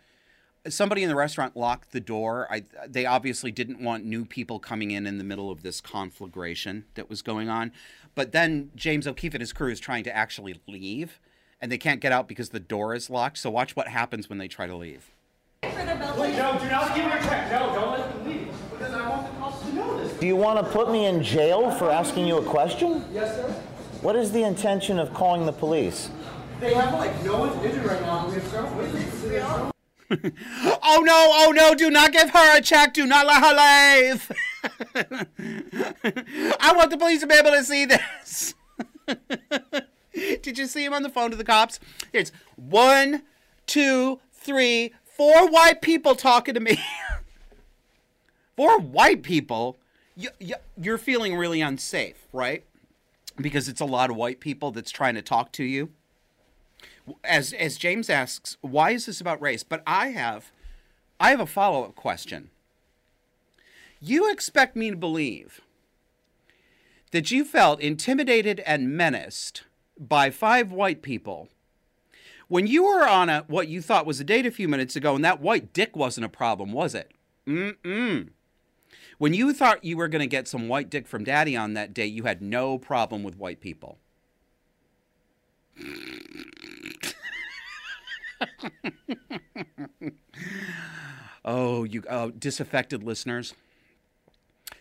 somebody 0.70 1.02
in 1.02 1.08
the 1.08 1.14
restaurant 1.14 1.56
locked 1.56 1.92
the 1.92 2.00
door. 2.00 2.46
I, 2.50 2.64
they 2.86 3.06
obviously 3.06 3.50
didn't 3.50 3.80
want 3.80 4.04
new 4.04 4.24
people 4.24 4.58
coming 4.58 4.90
in 4.90 5.06
in 5.06 5.18
the 5.18 5.24
middle 5.24 5.50
of 5.50 5.62
this 5.62 5.80
conflagration 5.80 6.84
that 6.94 7.08
was 7.08 7.22
going 7.22 7.48
on. 7.48 7.72
But 8.14 8.32
then 8.32 8.70
James 8.74 9.06
O'Keefe 9.06 9.34
and 9.34 9.40
his 9.40 9.52
crew 9.52 9.70
is 9.70 9.80
trying 9.80 10.04
to 10.04 10.16
actually 10.16 10.60
leave, 10.66 11.20
and 11.60 11.70
they 11.70 11.78
can't 11.78 12.00
get 12.00 12.12
out 12.12 12.28
because 12.28 12.50
the 12.50 12.60
door 12.60 12.94
is 12.94 13.10
locked. 13.10 13.38
So 13.38 13.50
watch 13.50 13.76
what 13.76 13.88
happens 13.88 14.28
when 14.28 14.38
they 14.38 14.48
try 14.48 14.66
to 14.66 14.76
leave. 14.76 15.10
Wait, 15.62 16.36
no, 16.36 16.58
do 16.58 16.68
not 16.68 16.94
give 16.94 17.04
your 17.04 17.18
check. 17.18 17.50
No, 17.50 17.72
don't 17.74 17.98
let 17.98 18.12
them 18.12 18.26
leave. 18.26 18.52
Because 18.70 18.92
I 18.92 19.08
want 19.08 19.32
the 19.32 19.38
cops 19.38 19.60
to 19.62 19.74
know 19.74 19.98
this. 20.02 20.12
Do 20.14 20.26
you 20.26 20.36
want 20.36 20.64
to 20.64 20.72
put 20.72 20.90
me 20.90 21.06
in 21.06 21.22
jail 21.22 21.70
for 21.70 21.90
asking 21.90 22.26
you 22.26 22.38
a 22.38 22.44
question? 22.44 23.04
Yes, 23.12 23.36
sir. 23.36 23.48
What 24.02 24.16
is 24.16 24.32
the 24.32 24.42
intention 24.42 24.98
of 24.98 25.12
calling 25.14 25.46
the 25.46 25.52
police? 25.52 26.10
They 26.60 26.74
have 26.74 26.92
like 26.94 27.24
no 27.24 27.38
one's 27.38 27.64
injured 27.64 27.84
right 27.84 28.00
now. 28.02 28.26
We 28.26 28.34
have 28.34 28.46
several 28.48 28.74
witnesses. 28.76 29.72
Oh 30.82 31.02
no, 31.04 31.30
oh 31.32 31.52
no, 31.54 31.74
do 31.74 31.90
not 31.90 32.12
give 32.12 32.30
her 32.30 32.58
a 32.58 32.62
check. 32.62 32.94
Do 32.94 33.06
not 33.06 33.26
let 33.26 33.42
her 33.42 33.52
leave. 34.02 34.32
I 36.60 36.72
want 36.74 36.90
the 36.90 36.96
police 36.96 37.20
to 37.20 37.26
be 37.26 37.34
able 37.34 37.50
to 37.50 37.62
see 37.62 37.84
this. 37.84 38.54
Did 40.42 40.58
you 40.58 40.66
see 40.66 40.84
him 40.84 40.94
on 40.94 41.02
the 41.02 41.10
phone 41.10 41.30
to 41.30 41.36
the 41.36 41.44
cops? 41.44 41.78
It's 42.12 42.32
one, 42.56 43.22
two, 43.66 44.20
three, 44.32 44.94
four 45.04 45.48
white 45.48 45.82
people 45.82 46.14
talking 46.14 46.54
to 46.54 46.60
me. 46.60 46.78
four 48.56 48.80
white 48.80 49.22
people? 49.22 49.78
You, 50.16 50.30
you, 50.40 50.54
you're 50.80 50.98
feeling 50.98 51.36
really 51.36 51.60
unsafe, 51.60 52.26
right? 52.32 52.64
Because 53.36 53.68
it's 53.68 53.80
a 53.80 53.86
lot 53.86 54.10
of 54.10 54.16
white 54.16 54.40
people 54.40 54.70
that's 54.70 54.90
trying 54.90 55.14
to 55.14 55.22
talk 55.22 55.52
to 55.52 55.64
you 55.64 55.90
as 57.24 57.52
as 57.52 57.76
James 57.76 58.10
asks, 58.10 58.56
why 58.60 58.90
is 58.90 59.06
this 59.06 59.20
about 59.20 59.42
race? 59.42 59.62
But 59.62 59.82
I 59.86 60.08
have 60.08 60.52
I 61.20 61.30
have 61.30 61.40
a 61.40 61.46
follow-up 61.46 61.94
question. 61.94 62.50
You 64.00 64.30
expect 64.30 64.76
me 64.76 64.90
to 64.90 64.96
believe 64.96 65.60
that 67.10 67.30
you 67.30 67.44
felt 67.44 67.80
intimidated 67.80 68.60
and 68.60 68.96
menaced 68.96 69.64
by 69.98 70.30
five 70.30 70.70
white 70.70 71.02
people 71.02 71.48
when 72.48 72.66
you 72.66 72.84
were 72.84 73.06
on 73.06 73.28
a 73.28 73.44
what 73.46 73.68
you 73.68 73.80
thought 73.82 74.06
was 74.06 74.20
a 74.20 74.24
date 74.24 74.46
a 74.46 74.50
few 74.50 74.68
minutes 74.68 74.96
ago 74.96 75.14
and 75.14 75.24
that 75.24 75.40
white 75.40 75.72
dick 75.72 75.96
wasn't 75.96 76.24
a 76.24 76.30
problem, 76.30 76.72
was 76.72 76.94
it? 76.94 77.12
Mm-mm. 77.46 78.30
When 79.18 79.34
you 79.34 79.52
thought 79.52 79.84
you 79.84 79.96
were 79.96 80.08
going 80.08 80.20
to 80.20 80.26
get 80.26 80.48
some 80.48 80.68
white 80.68 80.90
dick 80.90 81.06
from 81.06 81.24
daddy 81.24 81.56
on 81.56 81.74
that 81.74 81.92
date, 81.92 82.12
you 82.12 82.24
had 82.24 82.40
no 82.40 82.78
problem 82.78 83.22
with 83.22 83.36
white 83.36 83.60
people. 83.60 83.98
oh, 91.44 91.84
you 91.84 92.02
oh, 92.08 92.30
disaffected 92.30 93.02
listeners. 93.02 93.54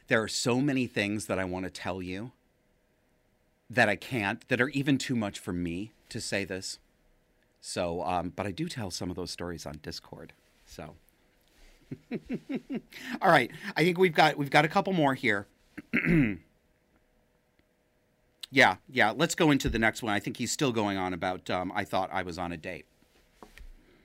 There 0.07 0.21
are 0.21 0.27
so 0.27 0.61
many 0.61 0.87
things 0.87 1.25
that 1.25 1.39
I 1.39 1.45
want 1.45 1.65
to 1.65 1.71
tell 1.71 2.01
you 2.01 2.31
that 3.69 3.89
I 3.89 3.95
can't, 3.95 4.47
that 4.47 4.61
are 4.61 4.69
even 4.69 4.97
too 4.97 5.15
much 5.15 5.39
for 5.39 5.51
me 5.51 5.91
to 6.09 6.21
say 6.21 6.45
this. 6.45 6.79
So, 7.59 8.03
um, 8.03 8.31
but 8.35 8.45
I 8.45 8.51
do 8.51 8.69
tell 8.69 8.91
some 8.91 9.09
of 9.09 9.15
those 9.15 9.31
stories 9.31 9.65
on 9.65 9.79
Discord. 9.83 10.31
So, 10.65 10.95
all 13.21 13.31
right, 13.31 13.51
I 13.75 13.83
think 13.83 13.97
we've 13.97 14.13
got 14.13 14.37
we've 14.37 14.49
got 14.49 14.63
a 14.65 14.69
couple 14.69 14.93
more 14.93 15.15
here. 15.15 15.47
yeah, 18.51 18.75
yeah. 18.89 19.11
Let's 19.11 19.35
go 19.35 19.51
into 19.51 19.69
the 19.69 19.79
next 19.79 20.01
one. 20.03 20.13
I 20.13 20.19
think 20.19 20.37
he's 20.37 20.51
still 20.51 20.71
going 20.71 20.97
on 20.97 21.13
about. 21.13 21.49
Um, 21.49 21.71
I 21.75 21.83
thought 21.83 22.09
I 22.13 22.23
was 22.23 22.37
on 22.37 22.51
a 22.51 22.57
date. 22.57 22.85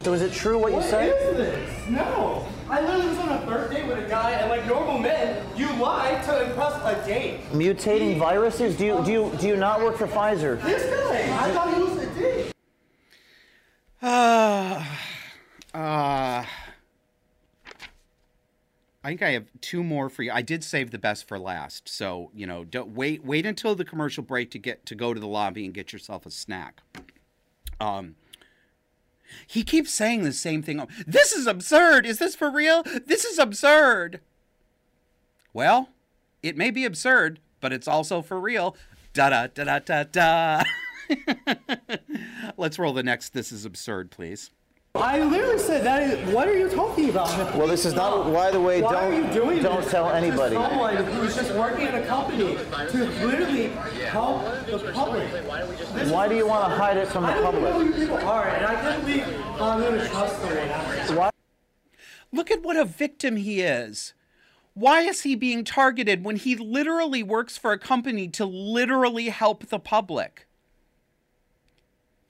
So 0.03 0.13
is 0.15 0.23
it 0.23 0.33
true 0.33 0.59
what 0.59 0.73
you 0.73 0.79
What 0.79 0.87
said? 0.87 1.15
is 1.31 1.37
this? 1.37 1.89
No. 1.89 2.45
I 2.69 2.81
literally 2.81 3.07
was 3.09 3.19
on 3.19 3.29
a 3.29 3.47
third 3.47 3.71
date 3.71 3.87
with 3.87 4.05
a 4.05 4.09
guy, 4.09 4.33
and 4.33 4.51
like 4.51 4.67
normal 4.67 4.99
men, 4.99 5.45
you 5.57 5.71
lie 5.75 6.21
to 6.27 6.47
impress 6.47 6.75
a 6.83 7.07
date. 7.07 7.41
Mutating 7.53 8.19
viruses? 8.19 8.77
Do 8.77 8.85
you 8.85 9.05
do 9.05 9.13
you 9.13 9.33
do 9.39 9.47
you 9.47 9.57
not 9.57 9.81
work 9.81 9.97
for 9.97 10.09
Pfizer? 10.09 10.61
This 10.63 10.83
guy, 10.83 11.47
I 11.47 11.51
thought 11.53 11.75
he 11.75 11.83
was 11.83 11.99
a 11.99 12.15
date. 12.19 12.53
Uh, 14.03 14.85
uh, 15.75 16.45
I 19.05 19.09
think 19.09 19.23
I 19.23 19.31
have 19.31 19.45
two 19.61 19.85
more 19.85 20.09
for 20.09 20.25
you. 20.25 20.33
I 20.33 20.43
did 20.43 20.65
save 20.65 20.91
the 20.91 20.99
best 20.99 21.29
for 21.29 21.39
last, 21.39 21.89
so 21.89 22.31
you 22.35 22.47
know, 22.47 22.65
don't 22.65 22.89
wait. 22.89 23.25
Wait 23.25 23.47
until 23.47 23.77
the 23.77 23.85
commercial 23.85 24.25
break 24.25 24.51
to 24.51 24.59
get 24.59 24.85
to 24.87 24.97
go 24.97 25.15
to 25.15 25.21
the 25.21 25.29
lobby 25.29 25.65
and 25.65 25.73
get 25.73 25.93
yourself 25.93 26.27
a 26.27 26.31
snack. 26.33 26.81
Um, 27.79 28.17
he 29.47 29.63
keeps 29.63 29.93
saying 29.93 30.23
the 30.23 30.33
same 30.33 30.63
thing. 30.63 30.87
This 31.07 31.33
is 31.33 31.47
absurd. 31.47 32.07
Is 32.07 32.19
this 32.19 32.35
for 32.35 32.51
real? 32.51 32.83
This 32.83 33.25
is 33.25 33.39
absurd. 33.39 34.21
Well, 35.53 35.91
it 36.43 36.57
may 36.57 36.71
be 36.71 36.85
absurd, 36.85 37.41
but 37.61 37.73
it's 37.73 37.89
also 37.89 38.23
for 38.23 38.41
real. 38.41 38.77
Da 39.13 39.31
da 39.31 39.47
da 39.47 39.65
da 39.65 39.79
da 39.79 40.05
da. 40.05 40.63
Let's 42.57 42.79
roll 42.79 42.93
the 42.93 43.03
next. 43.03 43.35
This 43.35 43.53
is 43.53 43.65
absurd, 43.65 44.11
please. 44.11 44.51
I 44.95 45.23
literally 45.25 45.59
said 45.59 45.85
that. 45.85 46.03
Is, 46.03 46.35
what 46.35 46.47
are 46.47 46.57
you 46.57 46.69
talking 46.69 47.09
about? 47.09 47.57
Well, 47.57 47.67
this 47.67 47.87
is 47.87 47.95
not. 47.95 48.31
By 48.31 48.51
the 48.51 48.61
way, 48.61 48.83
Why 48.83 48.95
are 48.95 49.13
you 49.15 49.23
don't 49.23 49.33
doing 49.33 49.63
don't 49.63 49.81
this 49.81 49.91
tell 49.91 50.09
to 50.11 50.15
anybody. 50.15 50.55
someone 50.55 50.97
who's 50.97 51.35
just 51.35 51.55
working 51.55 51.87
at 51.87 51.95
a 52.03 52.07
company 52.07 52.57
to 52.91 53.05
literally 53.27 53.69
help 54.05 54.45
the 54.67 54.93
public. 54.93 55.29
Why 56.13 56.29
do 56.29 56.37
you 56.37 56.47
want 56.47 56.71
to 56.71 56.77
hide 56.77 56.99
it 56.99 57.09
from 57.09 57.23
the 57.23 57.31
I 57.31 57.35
don't 57.41 57.55
know 57.55 57.71
public? 57.71 57.73
who 57.95 58.01
you 58.01 58.07
people 58.07 58.29
are, 58.29 58.47
and 58.49 58.67
I 58.67 58.75
can't 58.75 59.01
believe 59.05 59.27
I'm 59.61 59.81
going 59.81 59.99
to 59.99 60.09
trust 60.09 60.39
someone 60.41 60.59
after. 60.59 61.17
Why? 61.17 61.31
Look 62.31 62.51
at 62.51 62.63
what 62.63 62.77
a 62.77 62.85
victim 62.85 63.37
he 63.37 63.63
is. 63.63 64.13
Why 64.75 65.01
is 65.03 65.23
he 65.23 65.35
being 65.35 65.65
targeted 65.65 66.23
when 66.25 66.37
he 66.37 66.55
literally 66.55 67.23
works 67.23 67.57
for 67.57 67.73
a 67.73 67.79
company 67.79 68.29
to 68.29 68.45
literally 68.45 69.31
help 69.31 69.67
the 69.69 69.79
public? 69.79 70.47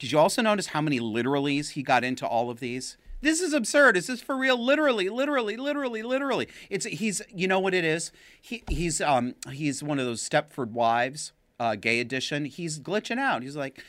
Did 0.03 0.11
you 0.11 0.19
also 0.19 0.41
notice 0.41 0.67
how 0.67 0.81
many 0.81 0.99
literallys 0.99 1.69
he 1.69 1.81
got 1.81 2.03
into 2.03 2.27
all 2.27 2.49
of 2.49 2.59
these? 2.59 2.97
This 3.21 3.39
is 3.39 3.53
absurd. 3.53 3.95
Is 3.95 4.07
this 4.07 4.21
for 4.21 4.35
real? 4.35 4.61
Literally, 4.61 5.07
literally, 5.07 5.55
literally, 5.55 6.03
literally. 6.03 6.49
It's 6.69 6.85
he's 6.85 7.21
you 7.33 7.47
know 7.47 7.61
what 7.61 7.73
it 7.73 7.85
is? 7.85 8.11
He 8.41 8.65
he's 8.67 8.99
um 8.99 9.35
he's 9.49 9.81
one 9.81 9.99
of 9.99 10.05
those 10.05 10.21
Stepford 10.21 10.71
wives, 10.71 11.31
uh, 11.57 11.75
gay 11.75 12.01
edition. 12.01 12.43
He's 12.43 12.81
glitching 12.81 13.17
out. 13.17 13.43
He's 13.43 13.55
like, 13.55 13.81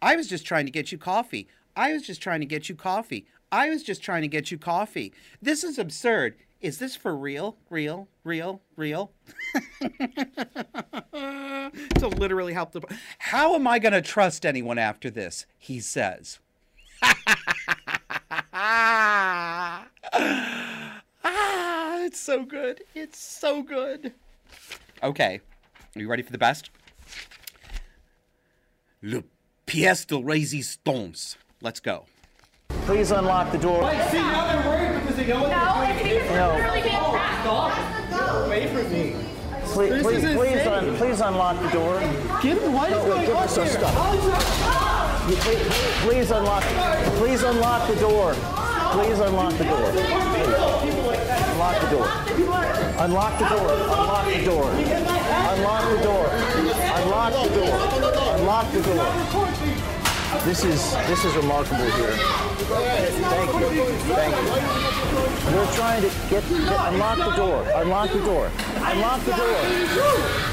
I 0.00 0.14
was 0.14 0.28
just 0.28 0.46
trying 0.46 0.66
to 0.66 0.70
get 0.70 0.92
you 0.92 0.98
coffee. 0.98 1.48
I 1.74 1.92
was 1.92 2.06
just 2.06 2.22
trying 2.22 2.38
to 2.38 2.46
get 2.46 2.68
you 2.68 2.76
coffee. 2.76 3.26
I 3.50 3.68
was 3.68 3.82
just 3.82 4.04
trying 4.04 4.22
to 4.22 4.28
get 4.28 4.52
you 4.52 4.58
coffee. 4.58 5.12
This 5.42 5.64
is 5.64 5.80
absurd. 5.80 6.36
Is 6.60 6.78
this 6.78 6.96
for 6.96 7.14
real? 7.16 7.56
Real? 7.68 8.08
Real? 8.24 8.62
Real? 8.76 9.12
to 11.12 12.08
literally 12.16 12.54
help 12.54 12.72
the. 12.72 12.80
How 13.18 13.54
am 13.54 13.66
I 13.66 13.78
going 13.78 13.92
to 13.92 14.00
trust 14.00 14.46
anyone 14.46 14.78
after 14.78 15.10
this? 15.10 15.46
He 15.58 15.80
says. 15.80 16.38
ah, 18.52 19.86
it's 22.04 22.20
so 22.20 22.44
good. 22.44 22.82
It's 22.94 23.18
so 23.18 23.62
good. 23.62 24.14
Okay. 25.02 25.40
Are 25.94 26.00
you 26.00 26.08
ready 26.08 26.22
for 26.22 26.32
the 26.32 26.38
best? 26.38 26.70
Le 29.02 29.22
pièce 29.66 30.06
de 30.06 30.16
résistance. 30.16 31.36
Let's 31.60 31.80
go. 31.80 32.06
Please 32.86 33.10
unlock 33.10 33.52
the 33.52 33.58
door. 33.58 33.82
Like, 35.16 35.26
see, 35.26 35.32
now 35.32 35.32
because 35.32 35.32
they 35.32 35.32
know 35.32 35.40
what 35.40 35.50
No, 35.50 35.64
they're 35.80 35.92
it's 35.92 36.02
doing. 36.02 36.12
because 36.12 36.30
we're 36.30 36.56
literally 36.56 36.82
being 36.82 37.00
tracked. 37.10 37.46
Oh, 37.46 37.70
stop. 37.70 38.10
Get 38.10 38.46
away 38.46 38.62
from 38.68 38.86
me. 38.92 39.04
Please, 39.66 39.90
This 39.90 40.02
please, 40.02 40.24
is 40.24 40.36
please, 40.36 40.66
un, 40.66 40.96
please 40.96 41.20
unlock 41.20 41.56
the 41.60 41.68
door. 41.70 42.00
Give 42.40 42.56
me, 42.62 42.68
what 42.68 42.90
is 42.90 42.96
wait, 42.96 43.06
going 43.06 43.26
give 43.26 43.36
on 43.36 43.42
us 43.44 43.54
some 43.54 43.64
here? 43.64 43.72
stuff. 43.74 43.94
How 43.94 44.12
is 44.14 44.24
that- 44.26 45.28
You- 45.28 45.36
Please, 45.36 45.66
please 46.06 46.30
unlock. 46.30 46.62
Please 47.18 47.42
unlock 47.42 47.88
the 47.88 47.96
door. 47.96 48.32
Please 48.92 49.18
unlock 49.18 49.52
the 49.58 49.64
door. 49.64 49.90
Unlock 51.50 51.80
the 51.80 51.88
door. 51.90 52.06
Unlock 53.00 53.38
the 53.38 53.44
door. 53.48 53.72
Unlock 53.90 54.26
the 54.28 54.44
door. 54.44 54.70
Unlock 55.50 55.82
the 55.90 55.98
door. 56.04 56.26
Unlock 56.96 57.32
the 57.42 57.48
door. 57.58 57.74
Unlock 58.36 58.66
the 58.72 58.80
door. 58.82 59.75
This 60.46 60.62
is 60.64 60.92
this 61.08 61.24
is 61.24 61.34
remarkable 61.34 61.84
here. 61.84 62.12
Thank 62.12 63.52
you. 63.74 63.84
Thank 64.14 64.36
you. 64.36 65.56
We're 65.56 65.72
trying 65.72 66.02
to 66.02 66.10
get 66.30 66.44
unlock 66.48 67.18
the 67.18 67.34
door. 67.34 67.66
Unlock 67.74 68.12
the 68.12 68.20
door. 68.20 68.52
Unlock 68.76 69.24
the 69.24 69.32
door. 69.32 69.58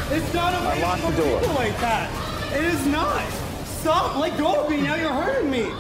It's 0.09 0.33
not 0.33 0.55
okay 0.55 0.75
Unlock 0.77 0.99
to 0.99 1.11
the 1.11 1.17
door. 1.17 1.41
like 1.53 1.79
that. 1.79 2.09
It 2.55 2.63
is 2.63 2.87
not. 2.87 3.23
Stop. 3.65 4.15
Let 4.17 4.35
go 4.35 4.63
of 4.63 4.71
me. 4.71 4.81
Now 4.81 4.95
you're 4.95 5.13
hurting 5.13 5.51
me. 5.51 5.71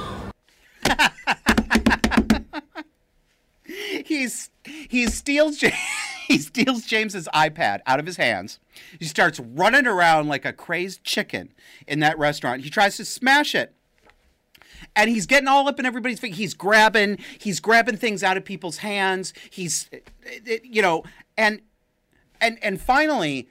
he's 4.05 4.51
he 4.61 5.07
steals 5.07 5.59
he 6.27 6.37
steals 6.37 6.85
James's 6.85 7.27
iPad 7.33 7.79
out 7.87 7.99
of 7.99 8.05
his 8.05 8.17
hands. 8.17 8.59
He 8.99 9.05
starts 9.05 9.39
running 9.39 9.87
around 9.87 10.27
like 10.27 10.45
a 10.45 10.53
crazed 10.53 11.03
chicken 11.03 11.51
in 11.87 11.99
that 12.01 12.19
restaurant. 12.19 12.61
He 12.61 12.69
tries 12.69 12.95
to 12.97 13.05
smash 13.05 13.55
it. 13.55 13.73
And 14.95 15.09
he's 15.09 15.25
getting 15.25 15.47
all 15.47 15.67
up 15.67 15.79
in 15.79 15.85
everybody's 15.85 16.19
face. 16.19 16.35
He's 16.35 16.53
grabbing, 16.53 17.17
he's 17.39 17.59
grabbing 17.59 17.97
things 17.97 18.23
out 18.23 18.37
of 18.37 18.45
people's 18.45 18.77
hands. 18.77 19.33
He's, 19.49 19.89
you 20.63 20.81
know, 20.81 21.03
and 21.37 21.61
and 22.39 22.59
and 22.61 22.79
finally, 22.79 23.49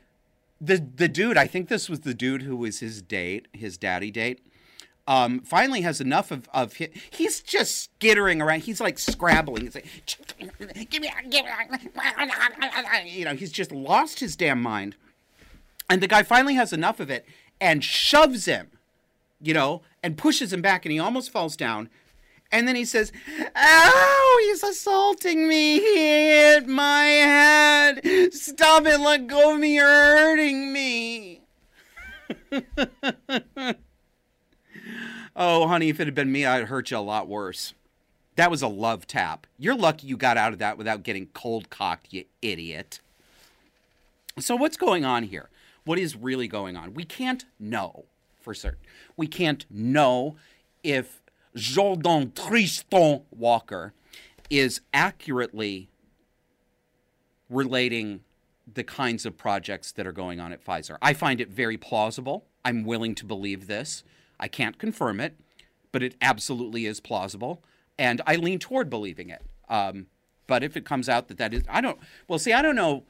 the 0.60 0.76
the 0.76 1.08
dude. 1.08 1.36
I 1.36 1.46
think 1.46 1.68
this 1.68 1.88
was 1.88 2.00
the 2.00 2.14
dude 2.14 2.42
who 2.42 2.56
was 2.56 2.78
his 2.80 3.02
date, 3.02 3.48
his 3.52 3.76
daddy 3.76 4.10
date. 4.10 4.40
Um, 5.08 5.40
finally 5.40 5.80
has 5.80 6.00
enough 6.00 6.30
of 6.30 6.48
of 6.54 6.76
hi 6.76 6.90
He's 7.10 7.40
just 7.40 7.76
skittering 7.76 8.40
around. 8.40 8.60
He's 8.60 8.80
like 8.80 9.00
scrabbling. 9.00 9.62
He's 9.62 9.74
like, 9.74 9.86
give 10.36 10.48
me, 10.60 10.86
give 10.88 11.02
me, 11.02 11.10
you 13.04 13.24
know. 13.24 13.34
He's 13.34 13.50
just 13.50 13.72
lost 13.72 14.20
his 14.20 14.36
damn 14.36 14.62
mind. 14.62 14.94
And 15.90 16.00
the 16.00 16.06
guy 16.06 16.22
finally 16.22 16.54
has 16.54 16.72
enough 16.72 17.00
of 17.00 17.10
it 17.10 17.26
and 17.60 17.82
shoves 17.82 18.44
him, 18.44 18.68
you 19.40 19.52
know, 19.54 19.82
and 20.02 20.18
pushes 20.18 20.52
him 20.52 20.62
back, 20.62 20.84
and 20.84 20.92
he 20.92 20.98
almost 20.98 21.30
falls 21.30 21.56
down. 21.56 21.88
And 22.50 22.68
then 22.68 22.76
he 22.76 22.84
says, 22.84 23.12
Ow, 23.56 24.38
he's 24.42 24.62
assaulting 24.62 25.48
me. 25.48 25.80
He 25.80 25.96
hit 25.96 26.68
my 26.68 27.04
head. 27.04 28.04
Stop 28.34 28.86
it, 28.86 29.00
let 29.00 29.26
go 29.26 29.54
of 29.54 29.60
me. 29.60 29.76
You're 29.76 29.86
hurting 29.86 30.72
me. 30.72 31.40
oh, 35.34 35.66
honey, 35.66 35.88
if 35.88 35.98
it 35.98 36.06
had 36.06 36.14
been 36.14 36.30
me, 36.30 36.44
I'd 36.44 36.66
hurt 36.66 36.90
you 36.90 36.98
a 36.98 37.00
lot 37.00 37.26
worse. 37.26 37.72
That 38.36 38.50
was 38.50 38.62
a 38.62 38.68
love 38.68 39.06
tap. 39.06 39.46
You're 39.58 39.74
lucky 39.74 40.06
you 40.06 40.16
got 40.18 40.36
out 40.36 40.52
of 40.52 40.58
that 40.58 40.76
without 40.76 41.02
getting 41.02 41.26
cold 41.28 41.70
cocked, 41.70 42.12
you 42.12 42.24
idiot. 42.40 43.00
So, 44.38 44.56
what's 44.56 44.76
going 44.76 45.04
on 45.04 45.24
here? 45.24 45.50
What 45.84 45.98
is 45.98 46.16
really 46.16 46.48
going 46.48 46.76
on? 46.76 46.94
We 46.94 47.04
can't 47.04 47.44
know 47.58 48.06
for 48.42 48.54
certain. 48.54 48.80
We 49.16 49.26
can't 49.26 49.64
know 49.70 50.36
if 50.82 51.22
Jordon 51.56 52.32
Trishton 52.32 53.22
Walker 53.30 53.92
is 54.50 54.80
accurately 54.92 55.88
relating 57.48 58.20
the 58.72 58.84
kinds 58.84 59.26
of 59.26 59.36
projects 59.36 59.92
that 59.92 60.06
are 60.06 60.12
going 60.12 60.40
on 60.40 60.52
at 60.52 60.64
Pfizer. 60.64 60.96
I 61.02 61.12
find 61.12 61.40
it 61.40 61.48
very 61.48 61.76
plausible. 61.76 62.46
I'm 62.64 62.84
willing 62.84 63.14
to 63.16 63.24
believe 63.24 63.66
this. 63.66 64.04
I 64.38 64.48
can't 64.48 64.78
confirm 64.78 65.20
it, 65.20 65.36
but 65.90 66.02
it 66.02 66.16
absolutely 66.20 66.86
is 66.86 67.00
plausible. 67.00 67.62
And 67.98 68.20
I 68.26 68.36
lean 68.36 68.58
toward 68.58 68.88
believing 68.88 69.30
it. 69.30 69.42
Um, 69.68 70.06
but 70.46 70.62
if 70.62 70.76
it 70.76 70.84
comes 70.84 71.08
out 71.08 71.28
that 71.28 71.38
that 71.38 71.54
is, 71.54 71.64
I 71.68 71.80
don't, 71.80 71.98
well, 72.28 72.38
see, 72.38 72.52
I 72.52 72.62
don't 72.62 72.76
know. 72.76 73.04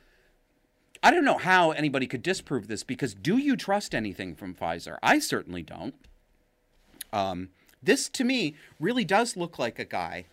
I 1.02 1.10
don't 1.10 1.24
know 1.24 1.38
how 1.38 1.72
anybody 1.72 2.06
could 2.06 2.22
disprove 2.22 2.68
this 2.68 2.84
because 2.84 3.14
do 3.14 3.36
you 3.36 3.56
trust 3.56 3.94
anything 3.94 4.34
from 4.34 4.54
Pfizer? 4.54 4.98
I 5.02 5.18
certainly 5.18 5.62
don't. 5.62 5.94
Um, 7.12 7.48
this 7.82 8.08
to 8.10 8.24
me 8.24 8.54
really 8.78 9.04
does 9.04 9.36
look 9.36 9.58
like 9.58 9.78
a 9.78 9.84
guy 9.84 10.26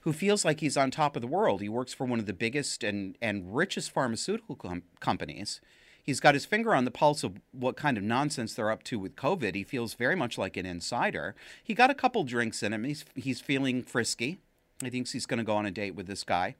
who 0.00 0.12
feels 0.12 0.44
like 0.44 0.60
he's 0.60 0.76
on 0.76 0.90
top 0.90 1.16
of 1.16 1.22
the 1.22 1.28
world. 1.28 1.60
He 1.60 1.68
works 1.68 1.92
for 1.92 2.04
one 2.04 2.18
of 2.18 2.26
the 2.26 2.32
biggest 2.32 2.82
and, 2.82 3.16
and 3.20 3.54
richest 3.54 3.90
pharmaceutical 3.90 4.56
com- 4.56 4.82
companies. 5.00 5.60
He's 6.02 6.20
got 6.20 6.34
his 6.34 6.44
finger 6.44 6.74
on 6.74 6.84
the 6.84 6.92
pulse 6.92 7.24
of 7.24 7.40
what 7.50 7.76
kind 7.76 7.98
of 7.98 8.04
nonsense 8.04 8.54
they're 8.54 8.70
up 8.70 8.84
to 8.84 8.98
with 8.98 9.16
COVID. 9.16 9.56
He 9.56 9.64
feels 9.64 9.94
very 9.94 10.14
much 10.14 10.38
like 10.38 10.56
an 10.56 10.66
insider. 10.66 11.34
He 11.62 11.74
got 11.74 11.90
a 11.90 11.94
couple 11.94 12.22
drinks 12.22 12.62
in 12.62 12.72
him. 12.72 12.84
He's, 12.84 13.04
he's 13.16 13.40
feeling 13.40 13.82
frisky. 13.82 14.38
He 14.80 14.90
thinks 14.90 15.12
he's 15.12 15.26
going 15.26 15.38
to 15.38 15.44
go 15.44 15.56
on 15.56 15.66
a 15.66 15.72
date 15.72 15.96
with 15.96 16.06
this 16.06 16.22
guy. 16.22 16.54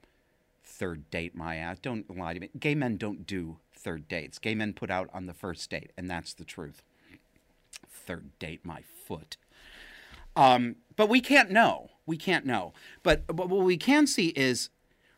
Third 0.78 1.10
date, 1.10 1.34
my 1.34 1.56
ass. 1.56 1.78
Don't 1.78 2.18
lie 2.18 2.34
to 2.34 2.40
me. 2.40 2.50
Gay 2.58 2.74
men 2.74 2.98
don't 2.98 3.26
do 3.26 3.56
third 3.74 4.08
dates. 4.08 4.38
Gay 4.38 4.54
men 4.54 4.74
put 4.74 4.90
out 4.90 5.08
on 5.14 5.24
the 5.24 5.32
first 5.32 5.70
date, 5.70 5.90
and 5.96 6.10
that's 6.10 6.34
the 6.34 6.44
truth. 6.44 6.82
Third 7.88 8.38
date, 8.38 8.60
my 8.62 8.82
foot. 9.06 9.38
Um, 10.36 10.76
but 10.94 11.08
we 11.08 11.22
can't 11.22 11.50
know. 11.50 11.92
We 12.04 12.18
can't 12.18 12.44
know. 12.44 12.74
But, 13.02 13.26
but 13.26 13.48
what 13.48 13.64
we 13.64 13.78
can 13.78 14.06
see 14.06 14.28
is, 14.28 14.68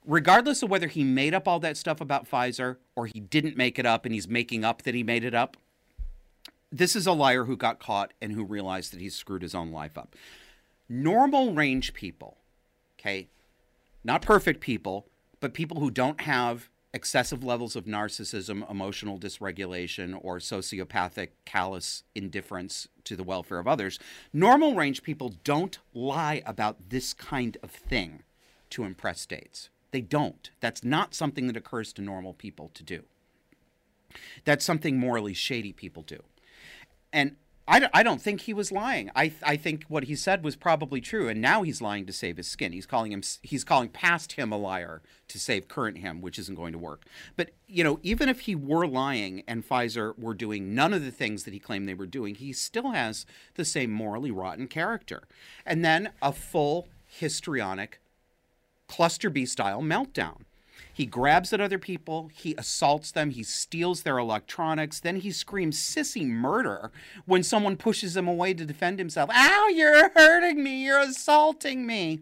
regardless 0.07 0.63
of 0.63 0.71
whether 0.71 0.87
he 0.87 1.03
made 1.03 1.35
up 1.35 1.49
all 1.49 1.59
that 1.59 1.77
stuff 1.77 2.01
about 2.01 2.31
Pfizer 2.31 2.77
or 2.95 3.07
he 3.07 3.19
didn't 3.19 3.57
make 3.57 3.81
it 3.81 3.87
up 3.87 4.05
and 4.05 4.15
he's 4.15 4.29
making 4.29 4.65
up 4.65 4.83
that 4.83 4.95
he 4.95 5.03
made 5.03 5.25
it 5.25 5.35
up, 5.35 5.57
this 6.71 6.95
is 6.95 7.07
a 7.07 7.13
liar 7.13 7.47
who 7.47 7.57
got 7.57 7.81
caught 7.81 8.13
and 8.23 8.31
who 8.31 8.45
realized 8.45 8.93
that 8.93 9.01
he 9.01 9.11
screwed 9.11 9.43
his 9.43 9.57
own 9.57 9.73
life 9.73 9.99
up. 9.99 10.15
Normal 10.89 11.53
range 11.53 11.95
people, 11.95 12.37
okay, 12.99 13.27
not 14.05 14.23
perfect 14.23 14.61
people, 14.61 15.08
but 15.41 15.55
people 15.55 15.81
who 15.81 15.91
don't 15.91 16.23
have 16.23 16.69
excessive 16.95 17.45
levels 17.45 17.77
of 17.77 17.85
narcissism, 17.85 18.69
emotional 18.71 19.19
dysregulation, 19.19 20.19
or 20.23 20.39
sociopathic 20.39 21.29
callous 21.45 22.03
indifference 22.15 22.89
to 23.05 23.15
the 23.15 23.23
welfare 23.23 23.59
of 23.59 23.69
others, 23.69 23.99
normal 24.33 24.75
range 24.75 25.03
people 25.03 25.35
don't 25.45 25.79
lie 25.93 26.43
about 26.47 26.89
this 26.89 27.13
kind 27.13 27.57
of 27.63 27.71
thing 27.71 28.23
to 28.71 28.85
impress 28.85 29.21
states. 29.21 29.71
They 29.91 30.01
don't. 30.01 30.51
That's 30.61 30.85
not 30.85 31.15
something 31.15 31.47
that 31.47 31.57
occurs 31.57 31.93
to 31.95 32.03
normal 32.03 32.35
people 32.35 32.71
to 32.75 32.83
do. 32.83 33.05
That's 34.45 34.65
something 34.65 34.99
morally 34.99 35.35
shady 35.35 35.73
people 35.73 36.03
do. 36.03 36.23
And 37.13 37.37
I, 37.69 37.89
I 37.93 38.03
don't 38.03 38.23
think 38.23 38.41
he 38.41 38.55
was 38.55 38.73
lying. 38.73 39.11
I, 39.15 39.31
I 39.43 39.57
think 39.57 39.85
what 39.89 40.05
he 40.05 40.17
said 40.17 40.43
was 40.43 40.57
probably 40.57 41.03
true, 41.03 41.29
and 41.29 41.39
now 41.41 41.63
he's 41.63 41.83
lying 41.83 42.07
to 42.07 42.13
save 42.15 42.39
his 42.39 42.49
skin. 42.49 42.73
He's 42.73 42.87
calling 42.87 43.13
him 43.13 43.23
he's 43.43 43.63
calling 43.63 43.91
past 43.91 44.33
him 44.33 44.51
a 44.51 44.57
liar 44.57 45.03
to 45.29 45.39
save 45.39 45.69
current 45.69 45.99
him, 45.99 46.23
which 46.23 46.39
isn't 46.39 46.55
going 46.55 46.73
to 46.73 46.79
work. 46.79 47.05
But 47.37 47.51
you 47.67 47.85
know, 47.85 48.01
even 48.03 48.31
if 48.31 48.41
he 48.41 48.55
were 48.55 48.87
lying 48.87 49.43
and 49.47 49.69
Pfizer 49.69 50.19
were 50.19 50.33
doing 50.35 50.75
none 50.75 50.95
of 50.95 51.05
the 51.05 51.11
things 51.11 51.45
that 51.45 51.53
he 51.53 51.61
claimed 51.61 51.87
they 51.87 51.95
were 51.95 52.07
doing, 52.07 52.37
he 52.37 52.55
still 52.55 52.93
has 52.93 53.27
the 53.55 53.67
same 53.67 53.93
morally 53.93 54.31
rotten 54.31 54.67
character. 54.67 55.25
And 55.67 55.85
then 55.85 56.11
a 56.23 56.33
full 56.33 56.89
histrionic 57.07 58.01
cluster 58.87 59.29
B 59.29 59.45
style 59.45 59.83
meltdown. 59.83 60.45
He 60.93 61.07
grabs 61.07 61.53
at 61.53 61.61
other 61.61 61.79
people, 61.79 62.31
he 62.35 62.55
assaults 62.59 63.13
them, 63.13 63.31
he 63.31 63.43
steals 63.43 64.03
their 64.03 64.19
electronics, 64.19 65.01
then 65.01 65.17
he 65.17 65.31
screams 65.31 65.79
sissy 65.79 66.27
murder 66.27 66.91
when 67.25 67.43
someone 67.43 67.77
pushes 67.77 68.17
him 68.17 68.27
away 68.27 68.55
to 68.55 68.65
defend 68.65 68.99
himself. 68.99 69.31
Ow, 69.33 69.69
you're 69.75 70.11
hurting 70.11 70.63
me, 70.63 70.85
you're 70.85 70.99
assaulting 70.99 71.87
me. 71.87 72.21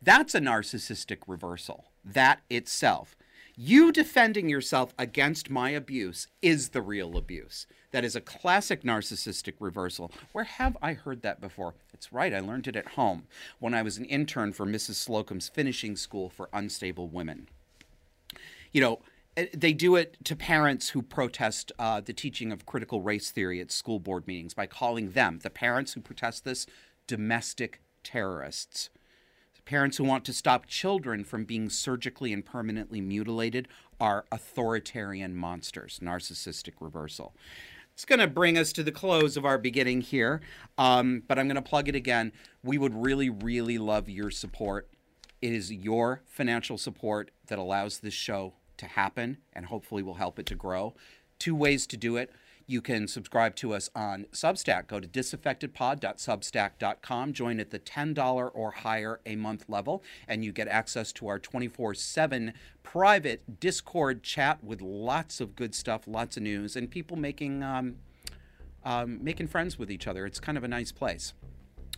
That's 0.00 0.34
a 0.34 0.40
narcissistic 0.40 1.18
reversal, 1.26 1.86
that 2.04 2.40
itself. 2.48 3.16
You 3.56 3.90
defending 3.90 4.48
yourself 4.48 4.94
against 4.96 5.50
my 5.50 5.70
abuse 5.70 6.28
is 6.40 6.68
the 6.68 6.82
real 6.82 7.16
abuse. 7.16 7.66
That 7.90 8.04
is 8.04 8.14
a 8.14 8.20
classic 8.20 8.82
narcissistic 8.82 9.54
reversal. 9.60 10.12
Where 10.32 10.44
have 10.44 10.76
I 10.82 10.92
heard 10.92 11.22
that 11.22 11.40
before? 11.40 11.74
It's 11.94 12.12
right, 12.12 12.34
I 12.34 12.40
learned 12.40 12.68
it 12.68 12.76
at 12.76 12.88
home 12.88 13.24
when 13.58 13.72
I 13.72 13.82
was 13.82 13.96
an 13.96 14.04
intern 14.04 14.52
for 14.52 14.66
Mrs. 14.66 14.94
Slocum's 14.94 15.48
finishing 15.48 15.96
school 15.96 16.28
for 16.28 16.50
unstable 16.52 17.08
women. 17.08 17.48
You 18.72 18.82
know, 18.82 18.98
eh, 19.36 19.46
they 19.54 19.72
do 19.72 19.96
it 19.96 20.22
to 20.24 20.36
parents 20.36 20.90
who 20.90 21.00
protest 21.00 21.72
uh, 21.78 22.02
the 22.02 22.12
teaching 22.12 22.52
of 22.52 22.66
critical 22.66 23.00
race 23.00 23.30
theory 23.30 23.60
at 23.60 23.72
school 23.72 23.98
board 23.98 24.26
meetings 24.26 24.52
by 24.52 24.66
calling 24.66 25.12
them, 25.12 25.40
the 25.42 25.50
parents 25.50 25.94
who 25.94 26.00
protest 26.02 26.44
this, 26.44 26.66
domestic 27.06 27.80
terrorists. 28.04 28.90
Parents 29.64 29.98
who 29.98 30.04
want 30.04 30.24
to 30.24 30.32
stop 30.32 30.64
children 30.66 31.24
from 31.24 31.44
being 31.44 31.68
surgically 31.68 32.32
and 32.32 32.42
permanently 32.42 33.02
mutilated 33.02 33.68
are 34.00 34.24
authoritarian 34.32 35.36
monsters, 35.36 36.00
narcissistic 36.02 36.72
reversal. 36.80 37.34
It's 37.98 38.04
going 38.04 38.20
to 38.20 38.28
bring 38.28 38.56
us 38.56 38.72
to 38.74 38.84
the 38.84 38.92
close 38.92 39.36
of 39.36 39.44
our 39.44 39.58
beginning 39.58 40.02
here, 40.02 40.40
um, 40.78 41.24
but 41.26 41.36
I'm 41.36 41.48
going 41.48 41.56
to 41.56 41.62
plug 41.62 41.88
it 41.88 41.96
again. 41.96 42.30
We 42.62 42.78
would 42.78 42.94
really, 42.94 43.28
really 43.28 43.76
love 43.76 44.08
your 44.08 44.30
support. 44.30 44.88
It 45.42 45.52
is 45.52 45.72
your 45.72 46.22
financial 46.24 46.78
support 46.78 47.32
that 47.48 47.58
allows 47.58 47.98
this 47.98 48.14
show 48.14 48.52
to 48.76 48.86
happen 48.86 49.38
and 49.52 49.66
hopefully 49.66 50.04
will 50.04 50.14
help 50.14 50.38
it 50.38 50.46
to 50.46 50.54
grow. 50.54 50.94
Two 51.40 51.56
ways 51.56 51.88
to 51.88 51.96
do 51.96 52.16
it. 52.16 52.30
You 52.70 52.82
can 52.82 53.08
subscribe 53.08 53.56
to 53.56 53.72
us 53.72 53.88
on 53.96 54.26
Substack. 54.30 54.88
Go 54.88 55.00
to 55.00 55.08
disaffectedpod.substack.com. 55.08 57.32
Join 57.32 57.60
at 57.60 57.70
the 57.70 57.78
$10 57.78 58.50
or 58.52 58.70
higher 58.70 59.20
a 59.24 59.36
month 59.36 59.64
level, 59.68 60.04
and 60.28 60.44
you 60.44 60.52
get 60.52 60.68
access 60.68 61.10
to 61.14 61.28
our 61.28 61.38
24 61.38 61.94
7 61.94 62.52
private 62.82 63.58
Discord 63.58 64.22
chat 64.22 64.62
with 64.62 64.82
lots 64.82 65.40
of 65.40 65.56
good 65.56 65.74
stuff, 65.74 66.02
lots 66.06 66.36
of 66.36 66.42
news, 66.42 66.76
and 66.76 66.90
people 66.90 67.16
making. 67.16 67.62
Um, 67.62 67.96
um, 68.84 69.18
making 69.22 69.48
friends 69.48 69.78
with 69.78 69.90
each 69.90 70.06
other. 70.06 70.24
It's 70.24 70.38
kind 70.38 70.56
of 70.56 70.62
a 70.62 70.68
nice 70.68 70.92
place. 70.92 71.34